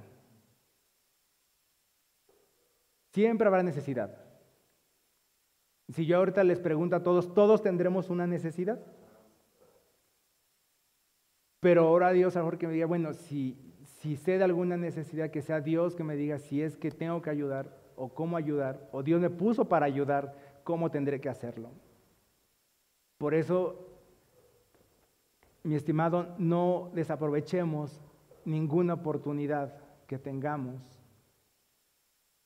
Siempre 3.11 3.47
habrá 3.47 3.63
necesidad. 3.63 4.15
Si 5.89 6.05
yo 6.05 6.17
ahorita 6.17 6.43
les 6.43 6.59
pregunto 6.59 6.95
a 6.95 7.03
todos, 7.03 7.33
¿todos 7.33 7.63
tendremos 7.63 8.09
una 8.09 8.27
necesidad? 8.27 8.79
Pero 11.59 11.87
ahora 11.87 12.11
Dios, 12.11 12.35
a 12.35 12.39
mejor 12.39 12.57
que 12.57 12.67
me 12.67 12.73
diga, 12.73 12.85
bueno, 12.85 13.13
si, 13.13 13.57
si 13.83 14.15
sé 14.15 14.37
de 14.37 14.43
alguna 14.43 14.77
necesidad, 14.77 15.29
que 15.29 15.41
sea 15.41 15.59
Dios 15.59 15.95
que 15.95 16.03
me 16.03 16.15
diga 16.15 16.39
si 16.39 16.61
es 16.61 16.77
que 16.77 16.91
tengo 16.91 17.21
que 17.21 17.29
ayudar 17.29 17.77
o 17.95 18.09
cómo 18.09 18.37
ayudar, 18.37 18.87
o 18.93 19.03
Dios 19.03 19.19
me 19.19 19.29
puso 19.29 19.65
para 19.65 19.85
ayudar, 19.85 20.33
cómo 20.63 20.89
tendré 20.89 21.19
que 21.19 21.27
hacerlo. 21.27 21.71
Por 23.17 23.33
eso, 23.33 23.87
mi 25.63 25.75
estimado, 25.75 26.35
no 26.37 26.91
desaprovechemos 26.93 27.99
ninguna 28.45 28.93
oportunidad 28.93 29.75
que 30.07 30.17
tengamos 30.17 30.81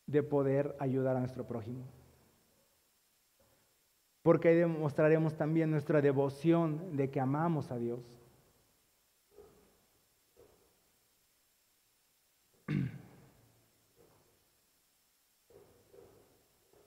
de 0.08 0.24
poder 0.24 0.76
ayudar 0.80 1.16
a 1.16 1.20
nuestro 1.20 1.46
prójimo. 1.46 1.86
Porque 4.24 4.48
ahí 4.48 4.56
demostraremos 4.56 5.36
también 5.36 5.70
nuestra 5.70 6.02
devoción 6.02 6.96
de 6.96 7.12
que 7.12 7.20
amamos 7.20 7.72
a 7.72 7.78
Dios. 7.78 8.23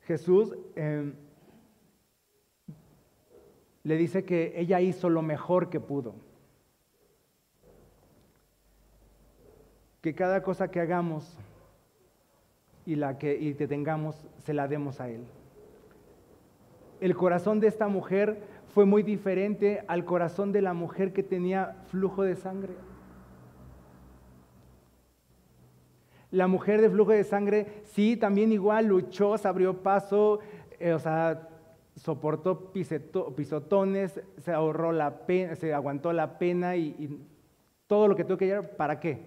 Jesús 0.07 0.55
em, 0.77 1.15
le 3.83 3.97
dice 3.97 4.25
que 4.25 4.55
ella 4.57 4.81
hizo 4.81 5.11
lo 5.11 5.21
mejor 5.21 5.69
que 5.69 5.81
pudo. 5.81 6.15
Que 10.01 10.15
cada 10.15 10.43
cosa 10.43 10.71
que 10.71 10.81
hagamos 10.81 11.37
y 12.85 12.95
la 12.95 13.19
que 13.19 13.37
y 13.37 13.55
te 13.55 13.67
tengamos, 13.67 14.17
se 14.45 14.55
la 14.55 14.69
demos 14.69 15.01
a 15.01 15.09
Él. 15.09 15.25
El 17.01 17.17
corazón 17.17 17.59
de 17.59 17.67
esta 17.67 17.89
mujer 17.89 18.39
fue 18.75 18.85
muy 18.85 19.03
diferente 19.03 19.85
al 19.89 20.05
corazón 20.05 20.53
de 20.53 20.63
la 20.63 20.73
mujer 20.73 21.13
que 21.13 21.25
tenía 21.25 21.83
flujo 21.91 22.23
de 22.23 22.37
sangre. 22.37 22.75
La 26.37 26.49
mujer 26.49 26.83
de 26.83 26.91
flujo 26.91 27.13
de 27.13 27.25
sangre, 27.25 27.83
sí, 27.87 28.15
también 28.15 28.53
igual 28.53 28.89
luchó, 28.89 29.39
se 29.39 29.49
abrió 29.49 29.83
paso, 29.83 30.41
eh, 30.79 30.93
o 30.93 30.99
sea, 30.99 31.49
soportó 31.95 32.75
pisotones, 32.75 34.21
se 34.37 34.53
ahorró 34.53 34.93
la 34.93 35.25
pena, 35.25 35.57
se 35.57 35.73
aguantó 35.73 36.13
la 36.13 36.39
pena 36.39 36.77
y, 36.77 37.27
todo 37.87 38.07
lo 38.07 38.15
que 38.15 38.25
tuvo 38.25 38.37
que 38.37 38.45
llegar, 38.45 38.77
¿para 38.77 39.01
qué? 39.01 39.25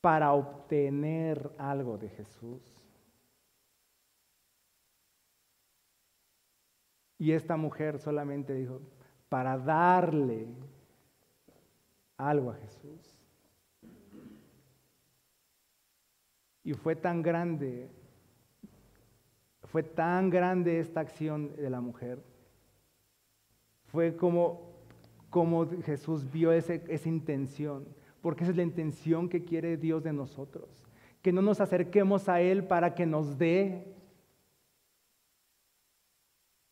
Para 0.00 0.32
obtener 0.32 1.52
algo 1.56 1.96
de 1.96 2.08
Jesús. 2.08 2.60
Y 7.16 7.30
esta 7.30 7.56
mujer 7.56 8.00
solamente 8.00 8.54
dijo, 8.54 8.80
para 9.28 9.56
darle 9.56 10.48
algo 12.16 12.50
a 12.50 12.54
Jesús. 12.54 13.13
Y 16.64 16.72
fue 16.72 16.96
tan 16.96 17.20
grande, 17.20 17.90
fue 19.64 19.82
tan 19.82 20.30
grande 20.30 20.80
esta 20.80 21.00
acción 21.00 21.54
de 21.56 21.68
la 21.68 21.82
mujer. 21.82 22.22
Fue 23.84 24.16
como, 24.16 24.72
como 25.28 25.66
Jesús 25.82 26.30
vio 26.32 26.52
esa 26.52 27.08
intención, 27.08 27.86
porque 28.22 28.44
esa 28.44 28.52
es 28.52 28.56
la 28.56 28.62
intención 28.62 29.28
que 29.28 29.44
quiere 29.44 29.76
Dios 29.76 30.02
de 30.02 30.14
nosotros. 30.14 30.86
Que 31.20 31.32
no 31.32 31.42
nos 31.42 31.60
acerquemos 31.60 32.30
a 32.30 32.40
Él 32.40 32.64
para 32.66 32.94
que 32.94 33.04
nos 33.04 33.36
dé, 33.36 33.94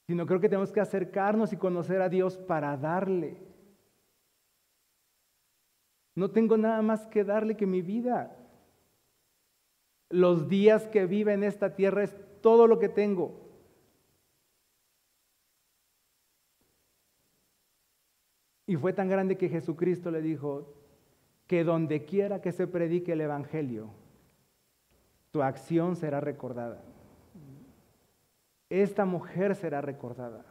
sino 0.07 0.27
creo 0.27 0.41
que 0.41 0.49
tenemos 0.49 0.73
que 0.73 0.81
acercarnos 0.81 1.53
y 1.53 1.57
conocer 1.59 2.01
a 2.01 2.09
Dios 2.09 2.39
para 2.39 2.77
darle. 2.79 3.37
No 6.15 6.31
tengo 6.31 6.57
nada 6.57 6.81
más 6.81 7.07
que 7.07 7.25
darle 7.25 7.57
que 7.57 7.67
mi 7.67 7.83
vida 7.83 8.39
los 10.13 10.49
días 10.49 10.87
que 10.89 11.07
vive 11.07 11.33
en 11.33 11.43
esta 11.43 11.75
tierra 11.75 12.05
es 12.05 12.15
todo 12.43 12.67
lo 12.67 12.79
que 12.79 12.91
tengo. 12.91 13.41
Y 18.67 18.77
fue 18.77 18.93
tan 18.93 19.09
grande 19.09 19.39
que 19.39 19.49
Jesucristo 19.49 20.11
le 20.11 20.21
dijo 20.21 20.75
que 21.47 21.65
donde 21.65 22.05
quiera 22.05 22.43
que 22.43 22.53
se 22.53 22.67
predique 22.67 23.13
el 23.13 23.23
Evangelio, 23.23 23.91
tu 25.31 25.43
acción 25.43 25.97
será 25.97 26.21
recordada. 26.21 26.83
Esta 28.69 29.07
mujer 29.07 29.55
será 29.55 29.81
recordada. 29.81 30.45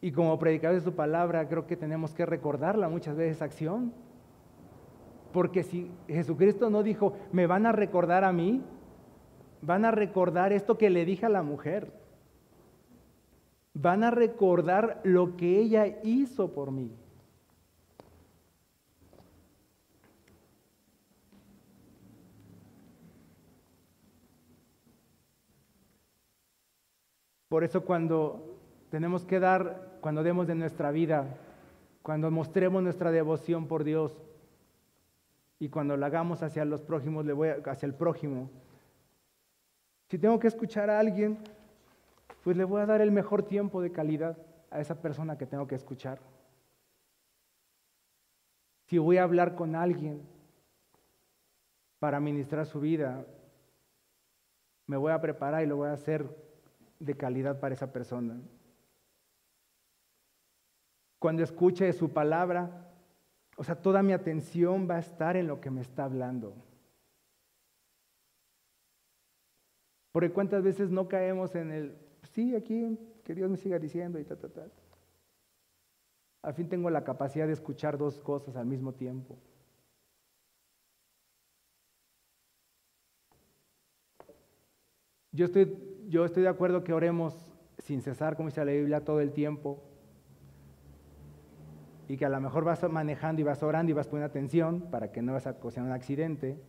Y 0.00 0.12
como 0.12 0.38
predicadores 0.38 0.84
de 0.84 0.90
su 0.90 0.96
palabra, 0.96 1.46
creo 1.48 1.66
que 1.66 1.76
tenemos 1.76 2.14
que 2.14 2.24
recordarla 2.24 2.88
muchas 2.88 3.16
veces 3.16 3.42
acción. 3.42 3.92
Porque 5.32 5.62
si 5.62 5.90
Jesucristo 6.08 6.70
no 6.70 6.82
dijo, 6.82 7.14
me 7.32 7.46
van 7.46 7.66
a 7.66 7.72
recordar 7.72 8.24
a 8.24 8.32
mí, 8.32 8.62
van 9.62 9.84
a 9.84 9.90
recordar 9.90 10.52
esto 10.52 10.76
que 10.76 10.90
le 10.90 11.04
dije 11.04 11.26
a 11.26 11.30
la 11.30 11.42
mujer. 11.42 11.92
Van 13.74 14.02
a 14.02 14.10
recordar 14.10 15.00
lo 15.04 15.36
que 15.36 15.58
ella 15.58 16.00
hizo 16.02 16.52
por 16.52 16.72
mí. 16.72 16.92
Por 27.48 27.64
eso 27.64 27.84
cuando 27.84 28.58
tenemos 28.90 29.24
que 29.24 29.40
dar, 29.40 29.98
cuando 30.00 30.22
demos 30.22 30.46
de 30.46 30.54
nuestra 30.54 30.92
vida, 30.92 31.36
cuando 32.02 32.30
mostremos 32.30 32.82
nuestra 32.82 33.10
devoción 33.10 33.66
por 33.66 33.82
Dios 33.82 34.29
y 35.60 35.68
cuando 35.68 35.94
la 35.98 36.06
hagamos 36.06 36.42
hacia 36.42 36.64
los 36.64 36.80
prójimos, 36.80 37.26
le 37.26 37.34
voy 37.34 37.50
hacia 37.50 37.86
el 37.86 37.94
prójimo. 37.94 38.50
Si 40.08 40.18
tengo 40.18 40.40
que 40.40 40.48
escuchar 40.48 40.88
a 40.88 40.98
alguien, 40.98 41.38
pues 42.42 42.56
le 42.56 42.64
voy 42.64 42.80
a 42.80 42.86
dar 42.86 43.02
el 43.02 43.12
mejor 43.12 43.42
tiempo 43.42 43.82
de 43.82 43.92
calidad 43.92 44.38
a 44.70 44.80
esa 44.80 45.00
persona 45.00 45.36
que 45.36 45.46
tengo 45.46 45.66
que 45.66 45.74
escuchar. 45.74 46.18
Si 48.86 48.96
voy 48.96 49.18
a 49.18 49.22
hablar 49.22 49.54
con 49.54 49.76
alguien 49.76 50.22
para 51.98 52.18
ministrar 52.20 52.64
su 52.64 52.80
vida, 52.80 53.26
me 54.86 54.96
voy 54.96 55.12
a 55.12 55.20
preparar 55.20 55.62
y 55.62 55.66
lo 55.66 55.76
voy 55.76 55.90
a 55.90 55.92
hacer 55.92 56.26
de 56.98 57.14
calidad 57.14 57.60
para 57.60 57.74
esa 57.74 57.92
persona. 57.92 58.40
Cuando 61.18 61.42
escuche 61.42 61.92
su 61.92 62.08
palabra, 62.14 62.89
o 63.60 63.62
sea, 63.62 63.74
toda 63.74 64.02
mi 64.02 64.14
atención 64.14 64.88
va 64.88 64.96
a 64.96 65.00
estar 65.00 65.36
en 65.36 65.46
lo 65.46 65.60
que 65.60 65.70
me 65.70 65.82
está 65.82 66.04
hablando. 66.04 66.54
Porque 70.12 70.32
cuántas 70.32 70.62
veces 70.62 70.90
no 70.90 71.08
caemos 71.08 71.54
en 71.54 71.70
el, 71.70 71.98
sí, 72.22 72.56
aquí, 72.56 72.98
que 73.22 73.34
Dios 73.34 73.50
me 73.50 73.58
siga 73.58 73.78
diciendo 73.78 74.18
y 74.18 74.24
ta, 74.24 74.36
ta, 74.36 74.48
ta. 74.48 74.66
Al 76.40 76.54
fin 76.54 76.70
tengo 76.70 76.88
la 76.88 77.04
capacidad 77.04 77.46
de 77.46 77.52
escuchar 77.52 77.98
dos 77.98 78.18
cosas 78.22 78.56
al 78.56 78.64
mismo 78.64 78.94
tiempo. 78.94 79.36
Yo 85.32 85.44
estoy, 85.44 86.06
yo 86.08 86.24
estoy 86.24 86.44
de 86.44 86.48
acuerdo 86.48 86.82
que 86.82 86.94
oremos 86.94 87.52
sin 87.76 88.00
cesar, 88.00 88.36
como 88.36 88.48
dice 88.48 88.64
la 88.64 88.72
Biblia, 88.72 89.04
todo 89.04 89.20
el 89.20 89.34
tiempo. 89.34 89.89
Y 92.10 92.16
que 92.16 92.24
a 92.24 92.28
lo 92.28 92.40
mejor 92.40 92.64
vas 92.64 92.82
manejando 92.90 93.40
y 93.40 93.44
vas 93.44 93.62
orando 93.62 93.92
y 93.92 93.92
vas 93.92 94.08
poniendo 94.08 94.26
atención 94.26 94.90
para 94.90 95.12
que 95.12 95.22
no 95.22 95.34
vas 95.34 95.46
a 95.46 95.60
causar 95.60 95.84
un 95.84 95.92
accidente. 95.92 96.60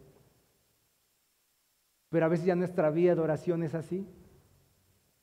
Pero 2.10 2.28
a 2.28 2.30
veces 2.30 2.46
ya 2.46 2.54
nuestra 2.56 2.92
vida 2.92 3.16
de 3.16 3.22
oración 3.22 3.64
es 3.64 3.74
así. 3.74 4.08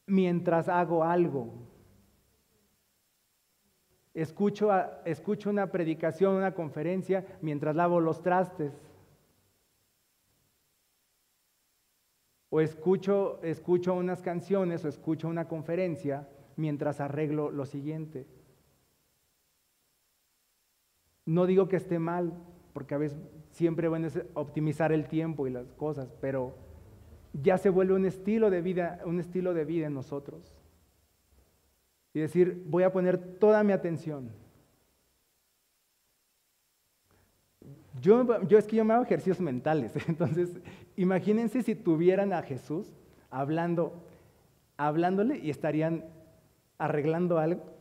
Mientras 0.07 0.69
hago 0.69 1.05
algo. 1.05 1.53
Escucho, 4.13 4.73
escucho 5.05 5.51
una 5.51 5.71
predicación, 5.71 6.35
una 6.35 6.53
conferencia, 6.53 7.25
mientras 7.41 7.77
lavo 7.77 8.01
los 8.01 8.21
trastes. 8.21 8.73
O 12.51 12.61
escucho, 12.61 13.41
escucho 13.45 13.95
unas 13.95 14.21
canciones 14.21 14.85
o 14.85 14.89
escucho 14.89 15.29
una 15.29 15.47
conferencia 15.47 16.29
mientras 16.57 17.01
arreglo 17.01 17.53
lo 17.53 17.67
siguiente. 17.67 18.27
No 21.29 21.45
digo 21.45 21.69
que 21.69 21.77
esté 21.77 21.99
mal, 21.99 22.33
porque 22.73 22.95
a 22.95 22.99
veces 22.99 23.19
siempre 23.51 23.87
bueno 23.89 24.07
es 24.07 24.19
optimizar 24.33 24.93
el 24.93 25.09
tiempo 25.09 25.47
y 25.47 25.51
las 25.51 25.71
cosas, 25.75 26.11
pero 26.23 26.55
ya 27.35 27.59
se 27.59 27.69
vuelve 27.69 27.93
un 27.93 28.07
estilo 28.07 28.49
de 28.49 28.63
vida, 28.63 29.03
un 29.05 29.21
estilo 29.21 29.53
de 29.53 29.67
vida 29.67 29.89
en 29.89 29.93
nosotros. 29.93 30.55
Y 32.15 32.21
decir, 32.21 32.65
voy 32.67 32.83
a 32.83 32.93
poner 32.93 33.19
toda 33.19 33.63
mi 33.63 33.75
atención. 33.75 34.31
Yo, 38.01 38.43
yo 38.45 38.57
es 38.57 38.67
que 38.67 38.77
yo 38.77 38.87
me 38.87 38.95
hago 38.95 39.05
ejercicios 39.05 39.39
mentales, 39.39 39.93
entonces 40.09 40.59
imagínense 40.97 41.63
si 41.63 41.75
tuvieran 41.75 42.33
a 42.33 42.41
Jesús 42.41 42.97
hablando, 43.29 44.03
hablándole 44.79 45.37
y 45.37 45.51
estarían 45.51 46.07
arreglando 46.79 47.39
algo. 47.39 47.78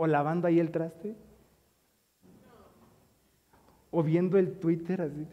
O 0.00 0.06
lavando 0.06 0.46
ahí 0.46 0.60
el 0.60 0.70
traste. 0.70 1.14
O 3.90 4.02
viendo 4.02 4.38
el 4.38 4.58
Twitter 4.58 5.02
así 5.02 5.26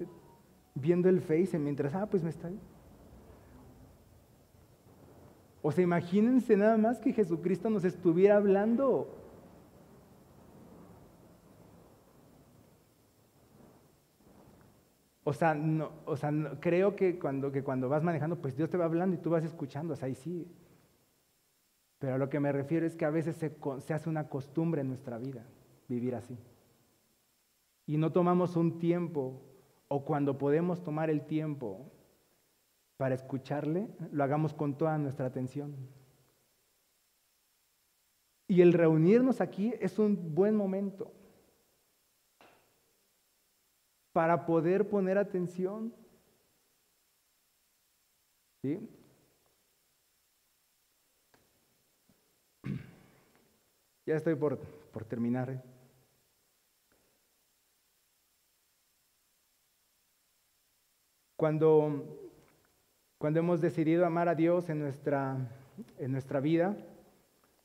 viendo 0.76 1.08
el 1.10 1.22
Face 1.22 1.58
mientras, 1.58 1.96
ah, 1.96 2.06
pues 2.06 2.22
me 2.22 2.30
está. 2.30 2.52
O 5.62 5.72
sea, 5.72 5.84
imagínense 5.84 6.56
nada 6.56 6.78
más 6.78 7.00
que 7.00 7.12
Jesucristo 7.12 7.70
nos 7.70 7.84
estuviera 7.86 8.36
hablando. 8.36 9.10
O 15.24 15.34
sea, 15.34 15.56
no, 15.56 15.90
o 16.06 16.16
sea 16.16 16.32
creo 16.60 16.96
que 16.96 17.18
cuando, 17.18 17.52
que 17.52 17.64
cuando 17.64 17.90
vas 17.90 18.04
manejando, 18.04 18.36
pues 18.36 18.56
Dios 18.56 18.70
te 18.70 18.78
va 18.78 18.86
hablando 18.86 19.16
y 19.16 19.20
tú 19.20 19.32
vas 19.32 19.44
escuchando, 19.44 19.94
o 19.94 19.96
sea, 19.96 20.06
ahí 20.08 20.14
sí. 20.14 20.48
Pero 22.06 22.18
a 22.18 22.20
lo 22.20 22.30
que 22.30 22.40
me 22.40 22.52
refiero 22.52 22.86
es 22.86 22.96
que 22.96 23.04
a 23.04 23.10
veces 23.10 23.36
se, 23.36 23.58
se 23.80 23.94
hace 23.96 24.10
una 24.12 24.30
costumbre 24.30 24.82
en 24.82 24.90
nuestra 24.90 25.18
vida 25.18 25.44
vivir 25.88 26.14
así. 26.14 26.38
Y 27.88 27.98
no 27.98 28.12
tomamos 28.12 28.56
un 28.56 28.78
tiempo 28.78 29.42
o 29.88 30.06
cuando 30.06 30.38
podemos 30.38 30.84
tomar 30.84 31.10
el 31.10 31.26
tiempo 31.26 31.92
para 32.98 33.16
escucharle, 33.16 33.88
lo 34.12 34.24
hagamos 34.24 34.54
con 34.54 34.78
toda 34.78 35.00
nuestra 35.00 35.26
atención. 35.26 35.76
Y 38.48 38.62
el 38.62 38.74
reunirnos 38.74 39.42
aquí 39.42 39.74
es 39.80 39.98
un 39.98 40.36
buen 40.36 40.56
momento 40.56 41.12
para 44.14 44.46
poder 44.46 44.88
poner 44.90 45.18
atención. 45.18 45.92
¿Sí? 48.62 48.95
Ya 54.06 54.16
estoy 54.16 54.36
por, 54.36 54.60
por 54.60 55.04
terminar. 55.04 55.50
¿eh? 55.50 55.62
Cuando, 61.36 62.32
cuando 63.18 63.40
hemos 63.40 63.62
decidido 63.62 64.06
amar 64.06 64.30
a 64.30 64.36
Dios 64.36 64.70
en 64.70 64.80
nuestra, 64.80 65.38
en 65.98 66.12
nuestra 66.12 66.40
vida, 66.40 66.78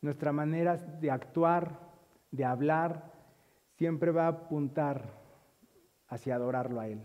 nuestra 0.01 0.33
manera 0.33 0.77
de 0.77 1.11
actuar, 1.11 1.79
de 2.31 2.45
hablar, 2.45 3.13
siempre 3.77 4.11
va 4.11 4.25
a 4.25 4.29
apuntar 4.29 5.05
hacia 6.09 6.35
adorarlo 6.35 6.81
a 6.81 6.89
Él. 6.89 7.03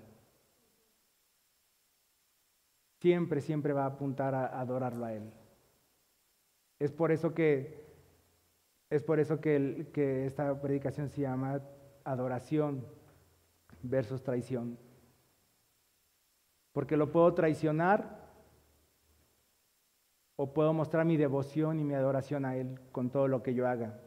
Siempre, 3.00 3.42
siempre 3.42 3.74
va 3.74 3.84
a 3.84 3.88
apuntar 3.88 4.34
a 4.34 4.60
adorarlo 4.60 5.06
a 5.06 5.14
Él. 5.14 5.32
Es 6.80 6.92
por 6.92 7.12
eso 7.12 7.34
que, 7.34 7.85
es 8.96 9.04
por 9.04 9.20
eso 9.20 9.40
que, 9.40 10.26
esta 10.26 10.60
predicación 10.62 11.10
se 11.10 11.22
llama 11.22 11.62
adoración 12.04 12.86
versus 13.82 14.24
traición 14.24 14.78
porque 16.76 16.98
lo 16.98 17.10
puedo 17.10 17.34
traicionar 17.34 18.20
o 20.36 20.54
puedo 20.54 20.74
mostrar 20.74 21.06
mi 21.06 21.16
devoción 21.16 21.80
y 21.80 21.86
mi 21.86 21.94
adoración 21.94 22.44
a 22.44 22.58
Él 22.58 22.82
con 22.92 23.10
todo 23.10 23.30
lo 23.30 23.42
que 23.42 23.54
yo 23.54 23.66
haga. 23.66 23.98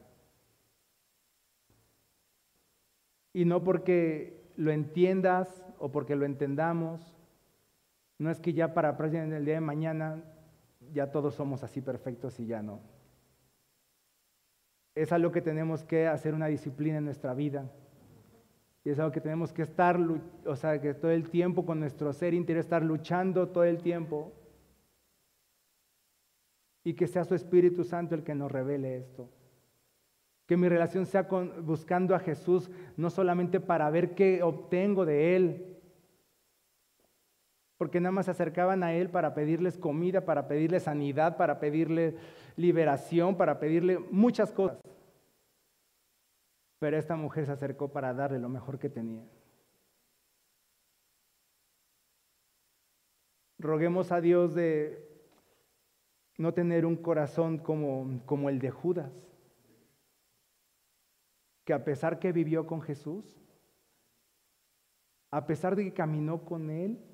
Y 3.32 3.46
no 3.46 3.64
porque 3.64 4.52
lo 4.56 4.70
entiendas 4.70 5.64
o 5.78 5.90
porque 5.90 6.14
lo 6.14 6.26
entendamos, 6.26 7.16
no 8.18 8.30
es 8.30 8.38
que 8.38 8.52
ya 8.52 8.74
para 8.74 8.90
el 8.90 9.44
día 9.46 9.54
de 9.54 9.60
mañana 9.62 10.22
ya 10.92 11.10
todos 11.10 11.36
somos 11.36 11.64
así 11.64 11.80
perfectos 11.80 12.38
y 12.38 12.46
ya 12.46 12.60
no. 12.60 12.80
Es 14.98 15.12
algo 15.12 15.30
que 15.30 15.40
tenemos 15.40 15.84
que 15.84 16.08
hacer 16.08 16.34
una 16.34 16.48
disciplina 16.48 16.98
en 16.98 17.04
nuestra 17.04 17.32
vida. 17.32 17.70
Y 18.84 18.90
es 18.90 18.98
algo 18.98 19.12
que 19.12 19.20
tenemos 19.20 19.52
que 19.52 19.62
estar, 19.62 19.96
o 20.44 20.56
sea, 20.56 20.80
que 20.80 20.92
todo 20.92 21.12
el 21.12 21.30
tiempo 21.30 21.64
con 21.64 21.78
nuestro 21.78 22.12
ser 22.12 22.34
interior, 22.34 22.64
estar 22.64 22.82
luchando 22.82 23.48
todo 23.48 23.62
el 23.62 23.80
tiempo. 23.80 24.32
Y 26.82 26.94
que 26.94 27.06
sea 27.06 27.22
su 27.22 27.36
Espíritu 27.36 27.84
Santo 27.84 28.16
el 28.16 28.24
que 28.24 28.34
nos 28.34 28.50
revele 28.50 28.96
esto. 28.96 29.30
Que 30.46 30.56
mi 30.56 30.68
relación 30.68 31.06
sea 31.06 31.28
con, 31.28 31.64
buscando 31.64 32.16
a 32.16 32.18
Jesús, 32.18 32.68
no 32.96 33.08
solamente 33.08 33.60
para 33.60 33.88
ver 33.90 34.16
qué 34.16 34.42
obtengo 34.42 35.06
de 35.06 35.36
Él, 35.36 35.77
porque 37.78 38.00
nada 38.00 38.10
más 38.10 38.26
se 38.26 38.32
acercaban 38.32 38.82
a 38.82 38.92
Él 38.92 39.08
para 39.08 39.34
pedirles 39.34 39.78
comida, 39.78 40.24
para 40.24 40.48
pedirle 40.48 40.80
sanidad, 40.80 41.36
para 41.36 41.60
pedirle 41.60 42.16
liberación, 42.56 43.36
para 43.36 43.60
pedirle 43.60 44.00
muchas 44.10 44.52
cosas. 44.52 44.80
Pero 46.80 46.96
esta 46.98 47.14
mujer 47.14 47.46
se 47.46 47.52
acercó 47.52 47.88
para 47.92 48.12
darle 48.12 48.40
lo 48.40 48.48
mejor 48.48 48.80
que 48.80 48.90
tenía. 48.90 49.24
Roguemos 53.60 54.10
a 54.10 54.20
Dios 54.20 54.54
de 54.54 55.08
no 56.36 56.54
tener 56.54 56.84
un 56.84 56.96
corazón 56.96 57.58
como, 57.58 58.20
como 58.26 58.48
el 58.48 58.58
de 58.58 58.70
Judas, 58.70 59.12
que 61.64 61.72
a 61.72 61.84
pesar 61.84 62.18
que 62.18 62.32
vivió 62.32 62.66
con 62.66 62.80
Jesús, 62.80 63.40
a 65.30 65.46
pesar 65.46 65.76
de 65.76 65.84
que 65.84 65.92
caminó 65.92 66.44
con 66.44 66.70
Él, 66.70 67.04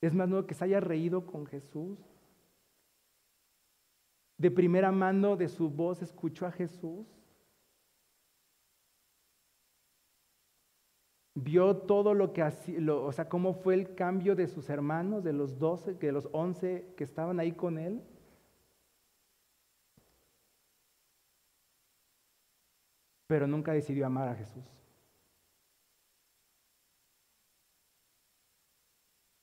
es 0.00 0.14
más 0.14 0.28
nuevo 0.28 0.46
que 0.46 0.54
se 0.54 0.64
haya 0.64 0.80
reído 0.80 1.26
con 1.26 1.46
Jesús. 1.46 1.98
De 4.36 4.50
primera 4.50 4.92
mano 4.92 5.36
de 5.36 5.48
su 5.48 5.68
voz 5.68 6.00
escuchó 6.02 6.46
a 6.46 6.52
Jesús. 6.52 7.06
Vio 11.34 11.76
todo 11.76 12.14
lo 12.14 12.32
que 12.32 12.42
hacía, 12.42 12.78
o 12.92 13.12
sea, 13.12 13.28
cómo 13.28 13.54
fue 13.54 13.74
el 13.74 13.94
cambio 13.94 14.34
de 14.34 14.48
sus 14.48 14.70
hermanos, 14.70 15.22
de 15.22 15.32
los 15.32 15.58
doce, 15.58 15.94
de 15.94 16.12
los 16.12 16.28
once 16.32 16.92
que 16.96 17.04
estaban 17.04 17.38
ahí 17.38 17.52
con 17.52 17.78
él. 17.78 18.02
Pero 23.26 23.46
nunca 23.46 23.72
decidió 23.72 24.06
amar 24.06 24.28
a 24.28 24.34
Jesús. 24.34 24.77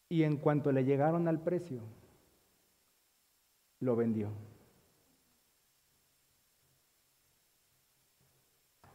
Y 0.09 0.23
en 0.23 0.37
cuanto 0.37 0.71
le 0.71 0.83
llegaron 0.85 1.27
al 1.27 1.41
precio, 1.41 1.81
lo 3.79 3.95
vendió. 3.95 4.29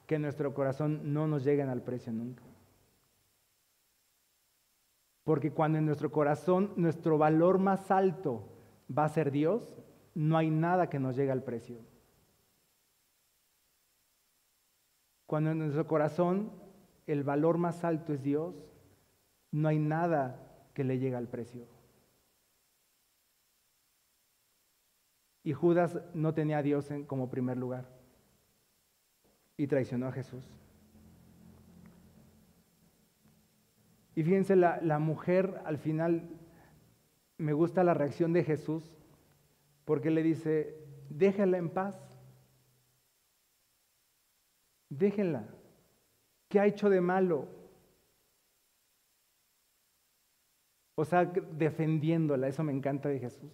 Que 0.07 0.19
nuestro 0.19 0.55
corazón 0.55 1.13
no 1.13 1.27
nos 1.27 1.45
lleguen 1.45 1.69
al 1.69 1.83
precio 1.83 2.13
nunca. 2.13 2.43
Porque 5.25 5.53
cuando 5.53 5.79
en 5.79 5.87
nuestro 5.87 6.11
corazón 6.11 6.73
nuestro 6.77 7.19
valor 7.19 7.59
más 7.59 7.91
alto 7.91 8.49
va 8.91 9.05
a 9.05 9.09
ser 9.09 9.31
Dios, 9.31 9.77
no 10.15 10.37
hay 10.37 10.51
nada 10.51 10.91
que 10.91 10.99
nos 10.99 11.17
llegue 11.17 11.31
al 11.31 11.45
precio. 11.45 11.79
Cuando 15.27 15.53
en 15.53 15.59
nuestro 15.59 15.87
corazón 15.87 16.51
el 17.07 17.23
valor 17.23 17.59
más 17.59 17.85
alto 17.85 18.13
es 18.13 18.23
Dios, 18.23 18.57
no 19.53 19.69
hay 19.69 19.79
nada 19.79 20.50
que 20.75 20.85
le 20.85 20.99
llega 20.99 21.19
al 21.19 21.29
precio. 21.29 21.67
Y 25.43 25.53
Judas 25.53 25.99
no 26.15 26.35
tenía 26.35 26.59
a 26.59 26.63
Dios 26.63 26.91
en, 26.91 27.05
como 27.05 27.31
primer 27.31 27.57
lugar 27.57 27.89
y 29.57 29.67
traicionó 29.67 30.07
a 30.07 30.13
Jesús. 30.13 30.45
Y 34.15 34.23
fíjense, 34.23 34.57
la, 34.57 34.81
la 34.83 34.99
mujer 34.99 35.63
al 35.65 35.79
final, 35.79 36.29
me 37.39 37.53
gusta 37.53 37.85
la 37.85 37.95
reacción 37.95 38.33
de 38.33 38.45
Jesús, 38.45 38.97
porque 39.85 40.11
le 40.11 40.23
dice, 40.23 40.77
déjela 41.09 41.57
en 41.59 41.71
paz, 41.71 41.99
déjenla, 44.91 45.47
¿qué 46.49 46.61
ha 46.61 46.67
hecho 46.67 46.91
de 46.91 47.01
malo? 47.01 47.60
O 51.01 51.05
sea, 51.07 51.25
defendiéndola, 51.25 52.47
eso 52.47 52.63
me 52.63 52.73
encanta 52.73 53.09
de 53.09 53.19
Jesús. 53.19 53.51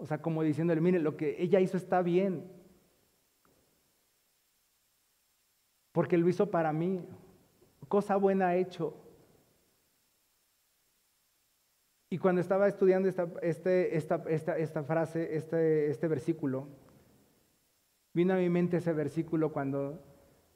O 0.00 0.04
sea, 0.04 0.20
como 0.20 0.42
diciéndole, 0.42 0.80
mire, 0.80 0.98
lo 0.98 1.16
que 1.16 1.40
ella 1.40 1.60
hizo 1.60 1.76
está 1.76 2.02
bien. 2.02 2.50
Porque 5.92 6.18
lo 6.18 6.28
hizo 6.28 6.50
para 6.50 6.72
mí. 6.72 7.06
Cosa 7.86 8.16
buena 8.16 8.48
ha 8.48 8.56
hecho. 8.56 8.96
Y 12.10 12.18
cuando 12.18 12.40
estaba 12.40 12.66
estudiando 12.66 13.08
esta, 13.08 13.28
este, 13.42 14.82
frase, 14.82 15.36
este, 15.36 15.88
este 15.88 16.08
versículo, 16.08 16.66
vino 18.12 18.34
a 18.34 18.38
mi 18.38 18.50
mente 18.50 18.78
ese 18.78 18.92
versículo 18.92 19.52
cuando, 19.52 20.02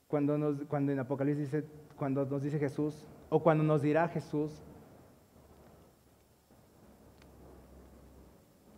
cuando 0.08 0.34
en 0.34 0.98
Apocalipsis 0.98 1.52
dice, 1.52 1.68
cuando 1.96 2.26
nos 2.26 2.42
dice 2.42 2.58
Jesús, 2.58 3.06
o 3.28 3.40
cuando 3.40 3.62
nos 3.62 3.82
dirá 3.82 4.08
Jesús, 4.08 4.60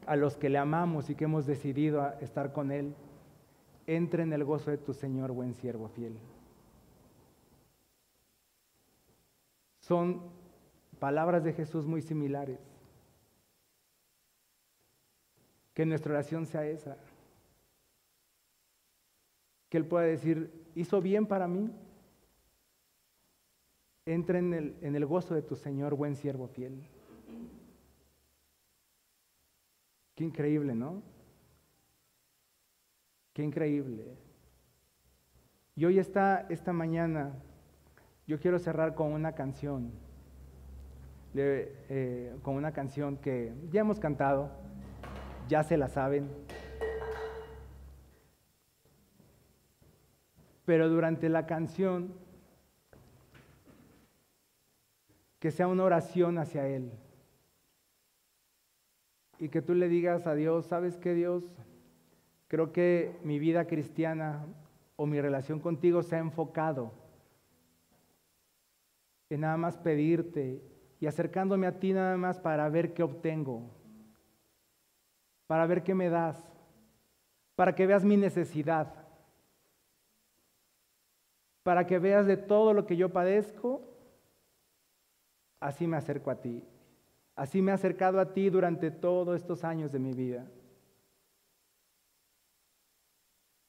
a 0.06 0.16
los 0.16 0.36
que 0.36 0.48
le 0.48 0.58
amamos 0.58 1.10
y 1.10 1.14
que 1.14 1.24
hemos 1.24 1.46
decidido 1.46 2.12
estar 2.20 2.52
con 2.52 2.70
Él, 2.72 2.94
entre 3.86 4.22
en 4.22 4.32
el 4.32 4.44
gozo 4.44 4.70
de 4.70 4.78
tu 4.78 4.94
Señor, 4.94 5.32
buen 5.32 5.54
siervo 5.54 5.88
fiel. 5.88 6.18
Son 9.80 10.22
palabras 10.98 11.42
de 11.42 11.52
Jesús 11.52 11.86
muy 11.86 12.00
similares. 12.00 12.60
Que 15.74 15.84
nuestra 15.84 16.12
oración 16.12 16.46
sea 16.46 16.64
esa. 16.66 16.96
Que 19.68 19.78
Él 19.78 19.86
pueda 19.86 20.04
decir, 20.04 20.52
hizo 20.74 21.00
bien 21.00 21.26
para 21.26 21.48
mí. 21.48 21.70
Entre 24.06 24.38
en 24.38 24.54
el, 24.54 24.76
en 24.82 24.96
el 24.96 25.06
gozo 25.06 25.34
de 25.34 25.42
tu 25.42 25.56
Señor, 25.56 25.94
buen 25.94 26.16
siervo 26.16 26.46
fiel. 26.48 26.82
Increíble, 30.22 30.72
¿no? 30.76 31.02
Qué 33.32 33.42
increíble. 33.42 34.14
Y 35.74 35.84
hoy 35.84 35.98
está 35.98 36.46
esta 36.48 36.72
mañana, 36.72 37.34
yo 38.28 38.38
quiero 38.38 38.60
cerrar 38.60 38.94
con 38.94 39.12
una 39.12 39.32
canción, 39.32 39.90
eh, 41.34 42.36
con 42.42 42.54
una 42.54 42.72
canción 42.72 43.16
que 43.16 43.52
ya 43.70 43.80
hemos 43.80 43.98
cantado, 43.98 44.52
ya 45.48 45.64
se 45.64 45.76
la 45.76 45.88
saben, 45.88 46.30
pero 50.64 50.88
durante 50.88 51.28
la 51.28 51.46
canción, 51.46 52.14
que 55.40 55.50
sea 55.50 55.66
una 55.66 55.82
oración 55.82 56.38
hacia 56.38 56.68
Él 56.68 56.92
y 59.42 59.48
que 59.48 59.60
tú 59.60 59.74
le 59.74 59.88
digas 59.88 60.28
a 60.28 60.36
Dios, 60.36 60.66
¿sabes 60.66 60.96
qué 60.98 61.14
Dios? 61.14 61.42
Creo 62.46 62.72
que 62.72 63.18
mi 63.24 63.40
vida 63.40 63.66
cristiana 63.66 64.46
o 64.94 65.04
mi 65.04 65.20
relación 65.20 65.58
contigo 65.58 66.04
se 66.04 66.14
ha 66.14 66.20
enfocado 66.20 66.92
en 69.30 69.40
nada 69.40 69.56
más 69.56 69.76
pedirte 69.78 70.62
y 71.00 71.08
acercándome 71.08 71.66
a 71.66 71.80
ti 71.80 71.92
nada 71.92 72.16
más 72.16 72.38
para 72.38 72.68
ver 72.68 72.94
qué 72.94 73.02
obtengo, 73.02 73.68
para 75.48 75.66
ver 75.66 75.82
qué 75.82 75.92
me 75.92 76.08
das, 76.08 76.40
para 77.56 77.74
que 77.74 77.88
veas 77.88 78.04
mi 78.04 78.16
necesidad, 78.16 78.94
para 81.64 81.84
que 81.84 81.98
veas 81.98 82.26
de 82.26 82.36
todo 82.36 82.74
lo 82.74 82.86
que 82.86 82.96
yo 82.96 83.12
padezco, 83.12 83.82
así 85.58 85.88
me 85.88 85.96
acerco 85.96 86.30
a 86.30 86.40
ti. 86.40 86.62
Así 87.34 87.62
me 87.62 87.72
he 87.72 87.74
acercado 87.74 88.20
a 88.20 88.32
ti 88.32 88.50
durante 88.50 88.90
todos 88.90 89.40
estos 89.40 89.64
años 89.64 89.90
de 89.90 89.98
mi 89.98 90.12
vida. 90.12 90.46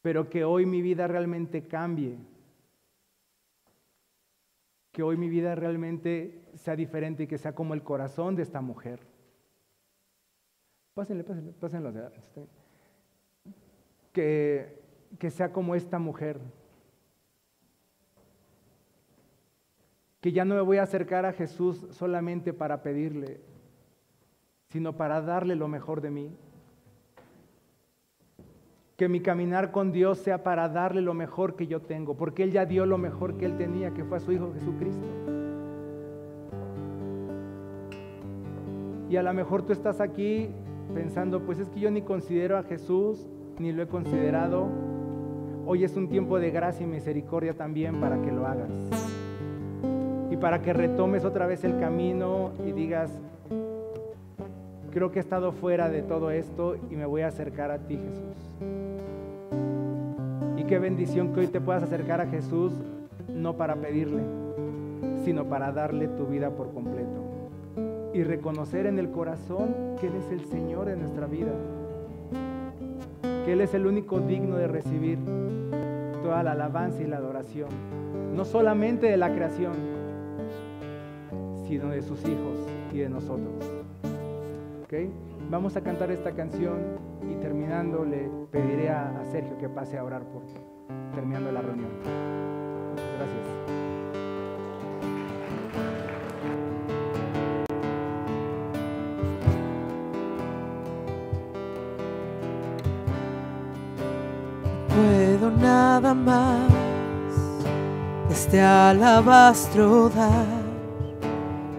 Pero 0.01 0.29
que 0.29 0.43
hoy 0.43 0.65
mi 0.65 0.81
vida 0.81 1.07
realmente 1.07 1.65
cambie. 1.65 2.17
Que 4.91 5.01
hoy 5.01 5.15
mi 5.15 5.29
vida 5.29 5.55
realmente 5.55 6.43
sea 6.55 6.75
diferente 6.75 7.23
y 7.23 7.27
que 7.27 7.37
sea 7.37 7.55
como 7.55 7.73
el 7.73 7.83
corazón 7.83 8.35
de 8.35 8.43
esta 8.43 8.59
mujer. 8.59 8.99
Pásenle, 10.93 11.23
pásenle, 11.23 11.53
pásenlo. 11.53 11.93
Que, 14.11 14.77
que 15.17 15.31
sea 15.31 15.53
como 15.53 15.73
esta 15.73 15.99
mujer. 15.99 16.39
Que 20.19 20.33
ya 20.33 20.43
no 20.43 20.55
me 20.55 20.61
voy 20.61 20.77
a 20.77 20.83
acercar 20.83 21.25
a 21.25 21.33
Jesús 21.33 21.87
solamente 21.91 22.53
para 22.53 22.83
pedirle, 22.83 23.41
sino 24.73 24.93
para 24.93 25.21
darle 25.21 25.55
lo 25.55 25.67
mejor 25.67 26.01
de 26.01 26.09
mí. 26.09 26.31
Que 28.97 29.07
mi 29.07 29.19
caminar 29.19 29.71
con 29.71 29.91
Dios 29.91 30.17
sea 30.17 30.43
para 30.43 30.67
darle 30.67 30.99
lo 31.01 31.13
mejor 31.13 31.55
que 31.55 31.67
yo 31.67 31.79
tengo, 31.79 32.15
porque 32.15 32.41
Él 32.41 32.51
ya 32.51 32.65
dio 32.65 32.87
lo 32.87 32.97
mejor 32.97 33.37
que 33.37 33.45
Él 33.45 33.55
tenía, 33.55 33.91
que 33.91 34.03
fue 34.03 34.17
a 34.17 34.19
su 34.19 34.31
Hijo 34.31 34.51
Jesucristo. 34.51 35.05
Y 39.11 39.15
a 39.15 39.21
lo 39.21 39.31
mejor 39.31 39.61
tú 39.61 39.73
estás 39.73 40.01
aquí 40.01 40.49
pensando, 40.95 41.41
pues 41.41 41.59
es 41.59 41.69
que 41.69 41.79
yo 41.79 41.91
ni 41.91 42.01
considero 42.01 42.57
a 42.57 42.63
Jesús, 42.63 43.27
ni 43.59 43.71
lo 43.71 43.83
he 43.83 43.87
considerado. 43.87 44.69
Hoy 45.67 45.83
es 45.83 45.95
un 45.95 46.09
tiempo 46.09 46.39
de 46.39 46.49
gracia 46.49 46.83
y 46.83 46.89
misericordia 46.89 47.53
también 47.53 47.99
para 48.01 48.19
que 48.23 48.31
lo 48.31 48.47
hagas 48.47 48.71
para 50.43 50.61
que 50.61 50.73
retomes 50.73 51.23
otra 51.23 51.47
vez 51.47 51.63
el 51.63 51.79
camino 51.79 52.51
y 52.67 52.73
digas, 52.73 53.09
creo 54.93 55.11
que 55.11 55.17
he 55.17 55.21
estado 55.21 55.51
fuera 55.51 55.89
de 55.89 56.03
todo 56.03 56.29
esto 56.29 56.75
y 56.91 56.95
me 56.95 57.07
voy 57.07 57.21
a 57.21 57.27
acercar 57.27 57.71
a 57.71 57.79
ti, 57.79 57.97
Jesús. 57.97 58.35
Y 60.55 60.65
qué 60.65 60.77
bendición 60.77 61.33
que 61.33 61.39
hoy 61.39 61.47
te 61.47 61.59
puedas 61.59 61.81
acercar 61.81 62.21
a 62.21 62.27
Jesús, 62.27 62.71
no 63.27 63.57
para 63.57 63.75
pedirle, 63.75 64.21
sino 65.25 65.45
para 65.45 65.71
darle 65.71 66.07
tu 66.09 66.27
vida 66.27 66.51
por 66.51 66.71
completo. 66.71 67.23
Y 68.13 68.21
reconocer 68.21 68.85
en 68.85 68.99
el 68.99 69.09
corazón 69.09 69.73
que 69.99 70.07
Él 70.07 70.13
es 70.15 70.31
el 70.31 70.45
Señor 70.45 70.85
de 70.85 70.95
nuestra 70.95 71.25
vida. 71.25 71.53
Que 73.45 73.53
Él 73.53 73.61
es 73.61 73.73
el 73.73 73.87
único 73.87 74.19
digno 74.19 74.57
de 74.57 74.67
recibir 74.67 75.17
toda 76.21 76.43
la 76.43 76.51
alabanza 76.51 77.01
y 77.01 77.07
la 77.07 77.17
adoración. 77.17 77.69
No 78.35 78.45
solamente 78.45 79.07
de 79.07 79.17
la 79.17 79.33
creación, 79.33 79.73
sino 81.67 81.89
de 81.89 82.03
sus 82.03 82.19
hijos 82.25 82.59
y 82.93 82.99
de 82.99 83.09
nosotros. 83.09 83.82
Vamos 85.49 85.75
a 85.75 85.81
cantar 85.81 86.11
esta 86.11 86.33
canción 86.33 86.99
y 87.27 87.35
terminando 87.41 88.05
le 88.05 88.29
pediré 88.51 88.89
a, 88.89 89.23
Sergio 89.31 89.57
que 89.57 89.67
pase 89.67 89.97
a 89.97 90.03
orar 90.03 90.23
por 90.23 90.43
terminando 91.15 91.51
la 91.51 91.61
reunión. 91.61 91.89
Muchas 92.91 93.07
gracias. 93.17 93.73
puedo 104.89 105.49
nada 105.49 106.13
más 106.13 106.69
este 108.29 108.61
alabastro 108.61 110.09
dar. 110.09 110.62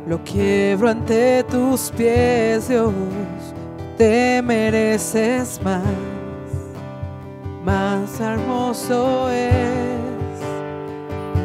Lo 0.07 0.19
quiebro 0.23 0.91
ante 0.91 1.43
tus 1.45 1.91
pies, 1.97 2.69
Dios, 2.69 2.93
te 3.97 4.43
mereces 4.43 5.59
más. 5.63 5.83
Más 7.65 8.21
hermoso 8.21 9.31
es, 9.31 9.99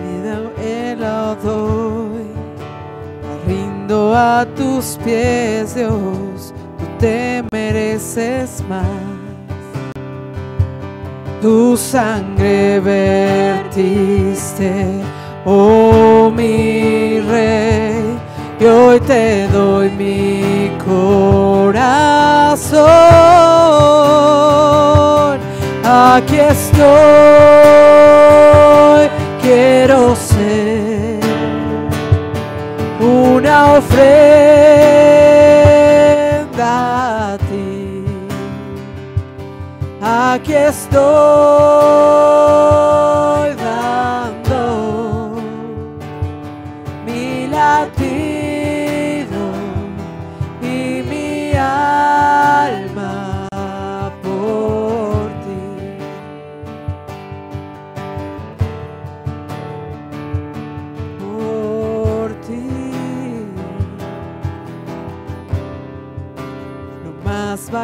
y 0.03 0.95
lo 0.99 1.35
doy. 1.35 2.27
Rindo 3.47 4.13
a 4.13 4.45
tus 4.57 4.99
pies, 5.05 5.75
Dios, 5.75 6.53
tú 6.77 6.85
te 6.99 7.41
mereces 7.53 8.61
más. 8.67 8.83
Tu 11.41 11.77
sangre 11.77 12.81
vertiste, 12.81 14.73
oh 15.45 16.29
mi 16.35 17.21
rey, 17.21 18.19
y 18.59 18.65
hoy 18.65 18.99
te 18.99 19.47
doy 19.47 19.89
mi 19.91 20.71
corazón. 20.83 21.79
Aquí 25.83 26.35
estoy, 26.35 26.89
quiero 29.41 30.15
ser 30.15 31.19
una 32.99 33.73
ofrenda 33.73 34.29
aquí 40.31 40.53
estoy 40.53 40.99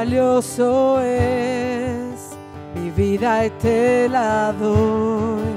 valioso 0.05 1.01
es 1.01 2.35
vida 2.95 3.45
y 3.45 3.49
te 3.61 4.07
la 4.07 4.53
doy. 4.53 5.55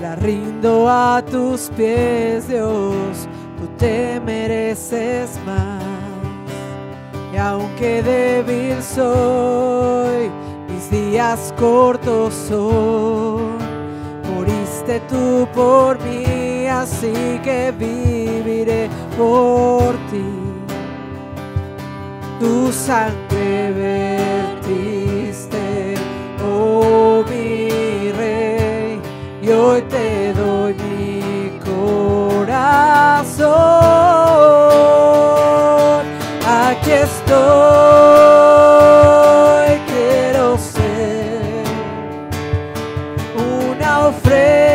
La 0.00 0.16
rindo 0.16 0.88
a 0.88 1.22
tus 1.22 1.70
pies, 1.76 2.48
Dios, 2.48 3.28
tú 3.58 3.66
te 3.78 4.20
mereces 4.20 5.38
más. 5.44 5.82
Y 7.32 7.36
aunque 7.36 8.02
débil 8.02 8.82
soy, 8.82 10.30
mis 10.68 10.90
días 10.90 11.52
cortos 11.58 12.32
son, 12.48 13.58
moriste 14.34 15.00
tú 15.08 15.48
por 15.54 15.98
mí, 16.04 16.66
así 16.66 17.40
que 17.42 17.72
viviré 17.76 18.88
por 19.16 19.94
ti. 20.10 20.33
Tu 22.44 22.70
sangre 22.70 24.18
oh 26.44 27.24
hoy 29.50 29.80
te 29.88 30.34
doy 30.34 30.74
mi 30.74 31.58
corazón. 31.64 33.46
Aquí 36.46 36.90
estoy, 36.90 37.40
quiero 39.88 40.58
ser 40.58 41.64
una 43.34 44.08
ofrenda 44.08 44.73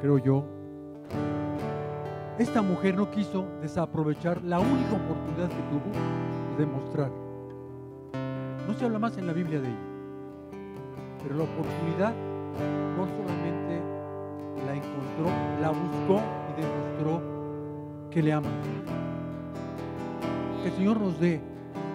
creo 0.00 0.18
yo. 0.18 0.44
Esta 2.38 2.60
mujer 2.60 2.96
no 2.96 3.10
quiso 3.10 3.46
desaprovechar 3.62 4.42
la 4.42 4.60
única 4.60 4.94
oportunidad 4.94 5.48
que 5.48 5.62
tuvo 5.70 5.90
de 6.56 6.66
demostrar. 6.66 7.10
No 8.66 8.74
se 8.74 8.84
habla 8.84 8.98
más 8.98 9.16
en 9.16 9.26
la 9.26 9.32
Biblia 9.32 9.60
de 9.60 9.68
ella, 9.68 9.76
pero 11.22 11.36
la 11.36 11.44
oportunidad 11.44 12.12
no 12.96 13.06
solamente 13.06 13.80
la 14.66 14.74
encontró, 14.74 15.30
la 15.60 15.70
buscó 15.70 16.20
y 16.50 16.60
demostró 16.60 17.22
que 18.10 18.22
le 18.22 18.32
ama. 18.32 18.48
Que 20.62 20.68
el 20.68 20.74
Señor 20.74 21.00
nos 21.00 21.18
dé, 21.20 21.40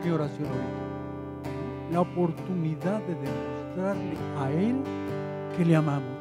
qué 0.02 0.12
oración 0.12 0.48
hoy, 0.48 1.94
la 1.94 2.02
oportunidad 2.02 3.00
de 3.02 3.16
demostrarle 3.16 4.18
a 4.40 4.52
Él 4.52 4.82
que 5.58 5.66
le 5.66 5.76
amamos. 5.76 6.21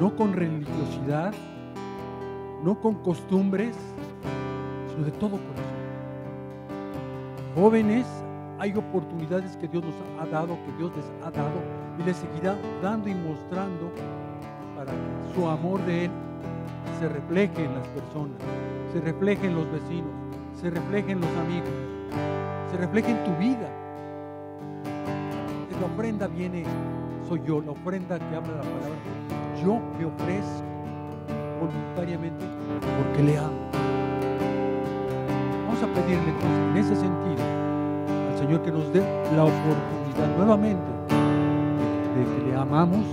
No 0.00 0.14
con 0.14 0.32
religiosidad, 0.32 1.32
no 2.62 2.80
con 2.80 2.94
costumbres, 2.96 3.76
sino 4.90 5.04
de 5.04 5.10
todo 5.12 5.30
corazón. 5.30 5.68
Jóvenes, 7.54 8.06
hay 8.60 8.74
oportunidades 8.76 9.56
que 9.56 9.68
Dios 9.68 9.84
nos 9.84 9.94
ha 10.20 10.26
dado, 10.30 10.56
que 10.64 10.72
Dios 10.78 10.92
les 10.96 11.04
ha 11.24 11.30
dado 11.30 11.60
y 11.98 12.02
les 12.04 12.16
seguirá 12.16 12.56
dando 12.82 13.08
y 13.08 13.14
mostrando 13.14 13.90
para 14.76 14.92
que 14.92 15.34
su 15.34 15.48
amor 15.48 15.80
de 15.86 16.06
Él 16.06 16.10
se 17.00 17.08
refleje 17.08 17.64
en 17.64 17.74
las 17.74 17.86
personas, 17.88 18.38
se 18.92 19.00
refleje 19.00 19.46
en 19.46 19.54
los 19.54 19.70
vecinos, 19.70 20.10
se 20.60 20.70
refleje 20.70 21.12
en 21.12 21.20
los 21.20 21.30
amigos, 21.36 21.70
se 22.70 22.76
refleje 22.76 23.10
en 23.10 23.24
tu 23.24 23.34
vida. 23.36 23.68
La 25.80 25.86
ofrenda 25.86 26.26
viene, 26.26 26.64
soy 27.28 27.40
yo, 27.44 27.60
la 27.60 27.72
ofrenda 27.72 28.18
que 28.18 28.36
habla 28.36 28.54
la 28.56 28.62
palabra. 28.62 29.37
Yo 29.62 29.80
me 29.98 30.04
ofrezco 30.04 30.62
voluntariamente 31.60 32.44
porque 32.82 33.22
le 33.22 33.38
amo. 33.38 33.68
Vamos 35.66 35.82
a 35.82 35.86
pedirle 35.94 36.30
entonces 36.30 36.58
en 36.70 36.76
ese 36.76 36.94
sentido 36.94 37.42
al 38.30 38.38
Señor 38.38 38.62
que 38.62 38.70
nos 38.70 38.92
dé 38.92 39.00
la 39.34 39.44
oportunidad 39.44 40.36
nuevamente 40.36 40.84
de, 42.14 42.24
que 42.24 42.50
le 42.50 42.56
amamos 42.56 43.04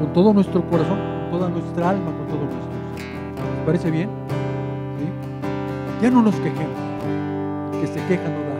con 0.00 0.12
todo 0.12 0.32
nuestro 0.32 0.62
corazón, 0.70 0.98
con 0.98 1.38
toda 1.38 1.48
nuestra 1.50 1.90
alma, 1.90 2.06
con 2.06 2.26
todo 2.28 2.44
nuestro. 2.44 2.72
¿Les 3.56 3.66
parece 3.66 3.90
bien? 3.90 4.08
¿Sí? 4.98 6.02
Ya 6.02 6.10
no 6.10 6.22
nos 6.22 6.34
quejemos. 6.36 6.80
Que 7.80 7.86
se 7.86 8.06
queja 8.06 8.28
no 8.28 8.40
da. 8.48 8.56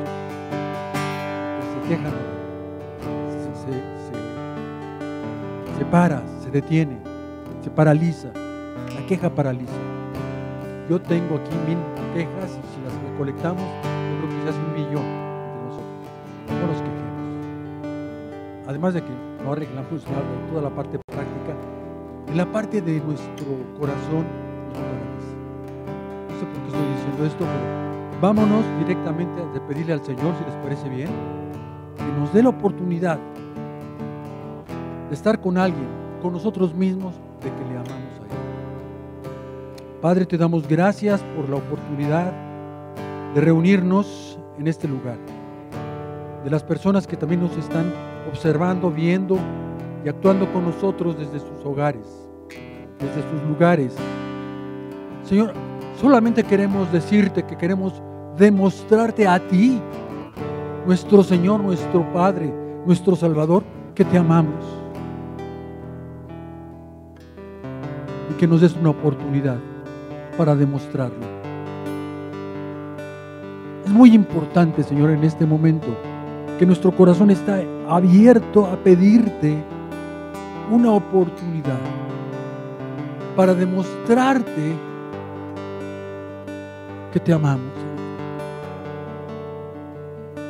Que 1.58 1.64
se 1.72 1.88
queja 1.88 2.08
no 2.10 2.16
da. 2.16 2.32
Se, 3.64 3.72
se 5.78 5.84
detiene, 6.52 6.98
se 7.62 7.70
paraliza. 7.70 8.28
La 8.94 9.06
queja 9.06 9.34
paraliza. 9.34 9.72
Yo 10.88 11.00
tengo 11.00 11.36
aquí 11.36 11.54
mil 11.66 11.78
quejas 12.14 12.50
y 12.50 12.62
si 12.74 12.82
las 12.84 12.92
recolectamos, 13.10 13.62
yo 13.62 14.18
creo 14.18 14.28
que 14.28 14.42
se 14.42 14.48
hace 14.50 14.58
un 14.58 14.72
millón 14.74 15.02
de 15.02 15.58
nosotros. 15.64 16.04
No 16.48 16.66
nos 16.66 16.76
quejemos. 16.76 18.68
Además 18.68 18.94
de 18.94 19.02
que 19.02 19.12
no 19.42 19.52
arreglamos 19.52 20.04
nada, 20.06 20.22
toda 20.50 20.62
la 20.62 20.70
parte 20.70 20.98
práctica, 21.06 21.56
en 22.28 22.36
la 22.36 22.50
parte 22.52 22.82
de 22.82 23.00
nuestro 23.00 23.46
corazón 23.78 24.26
nos 24.68 24.78
más. 24.78 25.24
No 26.28 26.38
sé 26.38 26.46
por 26.46 26.60
qué 26.60 26.66
estoy 26.68 26.86
diciendo 26.94 27.26
esto, 27.26 27.44
pero 27.44 28.20
vámonos 28.20 28.64
directamente 28.78 29.40
a 29.40 29.66
pedirle 29.66 29.94
al 29.94 30.04
Señor, 30.04 30.34
si 30.38 30.44
les 30.44 30.54
parece 30.62 30.88
bien, 30.88 31.08
que 31.96 32.20
nos 32.20 32.32
dé 32.32 32.42
la 32.42 32.50
oportunidad 32.50 33.18
de 35.08 35.14
estar 35.14 35.40
con 35.40 35.58
alguien, 35.58 36.01
con 36.22 36.32
nosotros 36.32 36.72
mismos, 36.72 37.14
de 37.42 37.50
que 37.50 37.64
le 37.70 37.78
amamos 37.78 37.90
a 37.90 38.24
Él. 38.24 40.00
Padre, 40.00 40.24
te 40.24 40.38
damos 40.38 40.66
gracias 40.66 41.20
por 41.36 41.48
la 41.48 41.56
oportunidad 41.56 42.32
de 43.34 43.40
reunirnos 43.40 44.38
en 44.58 44.68
este 44.68 44.86
lugar, 44.86 45.18
de 46.44 46.50
las 46.50 46.62
personas 46.62 47.06
que 47.06 47.16
también 47.16 47.42
nos 47.42 47.56
están 47.56 47.92
observando, 48.30 48.90
viendo 48.90 49.36
y 50.04 50.08
actuando 50.08 50.50
con 50.52 50.64
nosotros 50.64 51.18
desde 51.18 51.40
sus 51.40 51.64
hogares, 51.64 52.06
desde 52.98 53.30
sus 53.30 53.42
lugares. 53.48 53.94
Señor, 55.24 55.52
solamente 56.00 56.44
queremos 56.44 56.90
decirte 56.92 57.42
que 57.44 57.56
queremos 57.56 58.00
demostrarte 58.36 59.26
a 59.26 59.40
ti, 59.48 59.80
nuestro 60.86 61.22
Señor, 61.22 61.60
nuestro 61.60 62.10
Padre, 62.12 62.52
nuestro 62.86 63.16
Salvador, 63.16 63.64
que 63.94 64.04
te 64.04 64.18
amamos. 64.18 64.81
Que 68.42 68.48
nos 68.48 68.60
des 68.60 68.74
una 68.74 68.90
oportunidad 68.90 69.56
para 70.36 70.56
demostrarlo. 70.56 71.24
Es 73.84 73.92
muy 73.92 74.16
importante, 74.16 74.82
Señor, 74.82 75.10
en 75.10 75.22
este 75.22 75.46
momento, 75.46 75.86
que 76.58 76.66
nuestro 76.66 76.90
corazón 76.90 77.30
está 77.30 77.62
abierto 77.88 78.66
a 78.66 78.74
pedirte 78.74 79.62
una 80.72 80.90
oportunidad 80.90 81.78
para 83.36 83.54
demostrarte 83.54 84.72
que 87.12 87.20
te 87.20 87.32
amamos. 87.32 87.72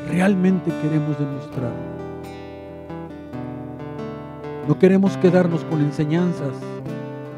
Realmente 0.09 0.73
queremos 0.81 1.19
demostrarlo. 1.19 1.93
No 4.67 4.79
queremos 4.79 5.15
quedarnos 5.19 5.63
con 5.65 5.83
enseñanzas 5.83 6.72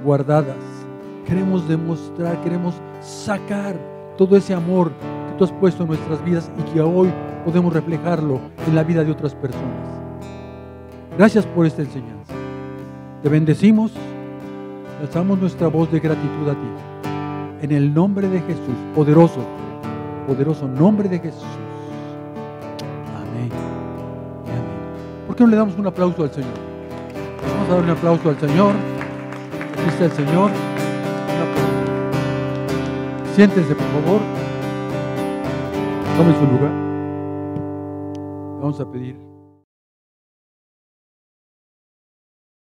guardadas. 0.05 0.57
Queremos 1.27 1.67
demostrar, 1.67 2.41
queremos 2.43 2.75
sacar 3.01 3.75
todo 4.17 4.37
ese 4.37 4.55
amor 4.55 4.91
que 4.91 5.39
tú 5.39 5.45
has 5.45 5.53
puesto 5.53 5.83
en 5.83 5.89
nuestras 5.89 6.23
vidas 6.25 6.51
y 6.59 6.73
que 6.73 6.81
hoy 6.81 7.11
podemos 7.45 7.73
reflejarlo 7.73 8.41
en 8.67 8.75
la 8.75 8.85
vida 8.85 9.03
de 9.03 9.11
otras 9.11 9.35
personas. 9.35 9.89
Gracias 11.17 11.47
por 11.47 11.67
esta 11.67 11.83
enseñanza. 11.83 12.35
Te 13.23 13.29
bendecimos, 13.29 13.93
alzamos 15.01 15.39
nuestra 15.39 15.69
voz 15.69 15.91
de 15.91 16.01
gratitud 16.01 16.49
a 16.49 16.53
ti. 16.53 17.63
En 17.63 17.73
el 17.73 17.95
nombre 17.95 18.29
de 18.29 18.41
Jesús, 18.41 18.75
poderoso, 18.95 19.41
poderoso 20.27 20.69
nombre 20.69 21.09
de 21.09 21.19
Jesús. 21.19 21.43
Amén. 23.17 23.51
amén. 23.51 25.27
¿Por 25.27 25.37
qué 25.37 25.45
no 25.45 25.51
le 25.51 25.57
damos 25.57 25.79
un 25.79 25.87
aplauso 25.87 26.23
al 26.23 26.31
Señor? 26.31 26.53
Vamos 27.55 27.71
a 27.71 27.75
dar 27.75 27.85
un 27.85 27.91
aplauso 27.91 28.29
al 28.29 28.39
Señor. 28.39 28.94
Está 29.89 30.05
el 30.07 30.12
Señor. 30.12 30.51
Un 30.51 31.41
aplauso. 31.43 33.35
Siéntense, 33.35 33.74
por 33.74 33.87
favor. 33.87 34.20
Tomen 36.16 36.35
su 36.35 36.47
lugar. 36.47 36.72
Vamos 38.61 38.80
a 38.80 38.91
pedir 38.91 39.34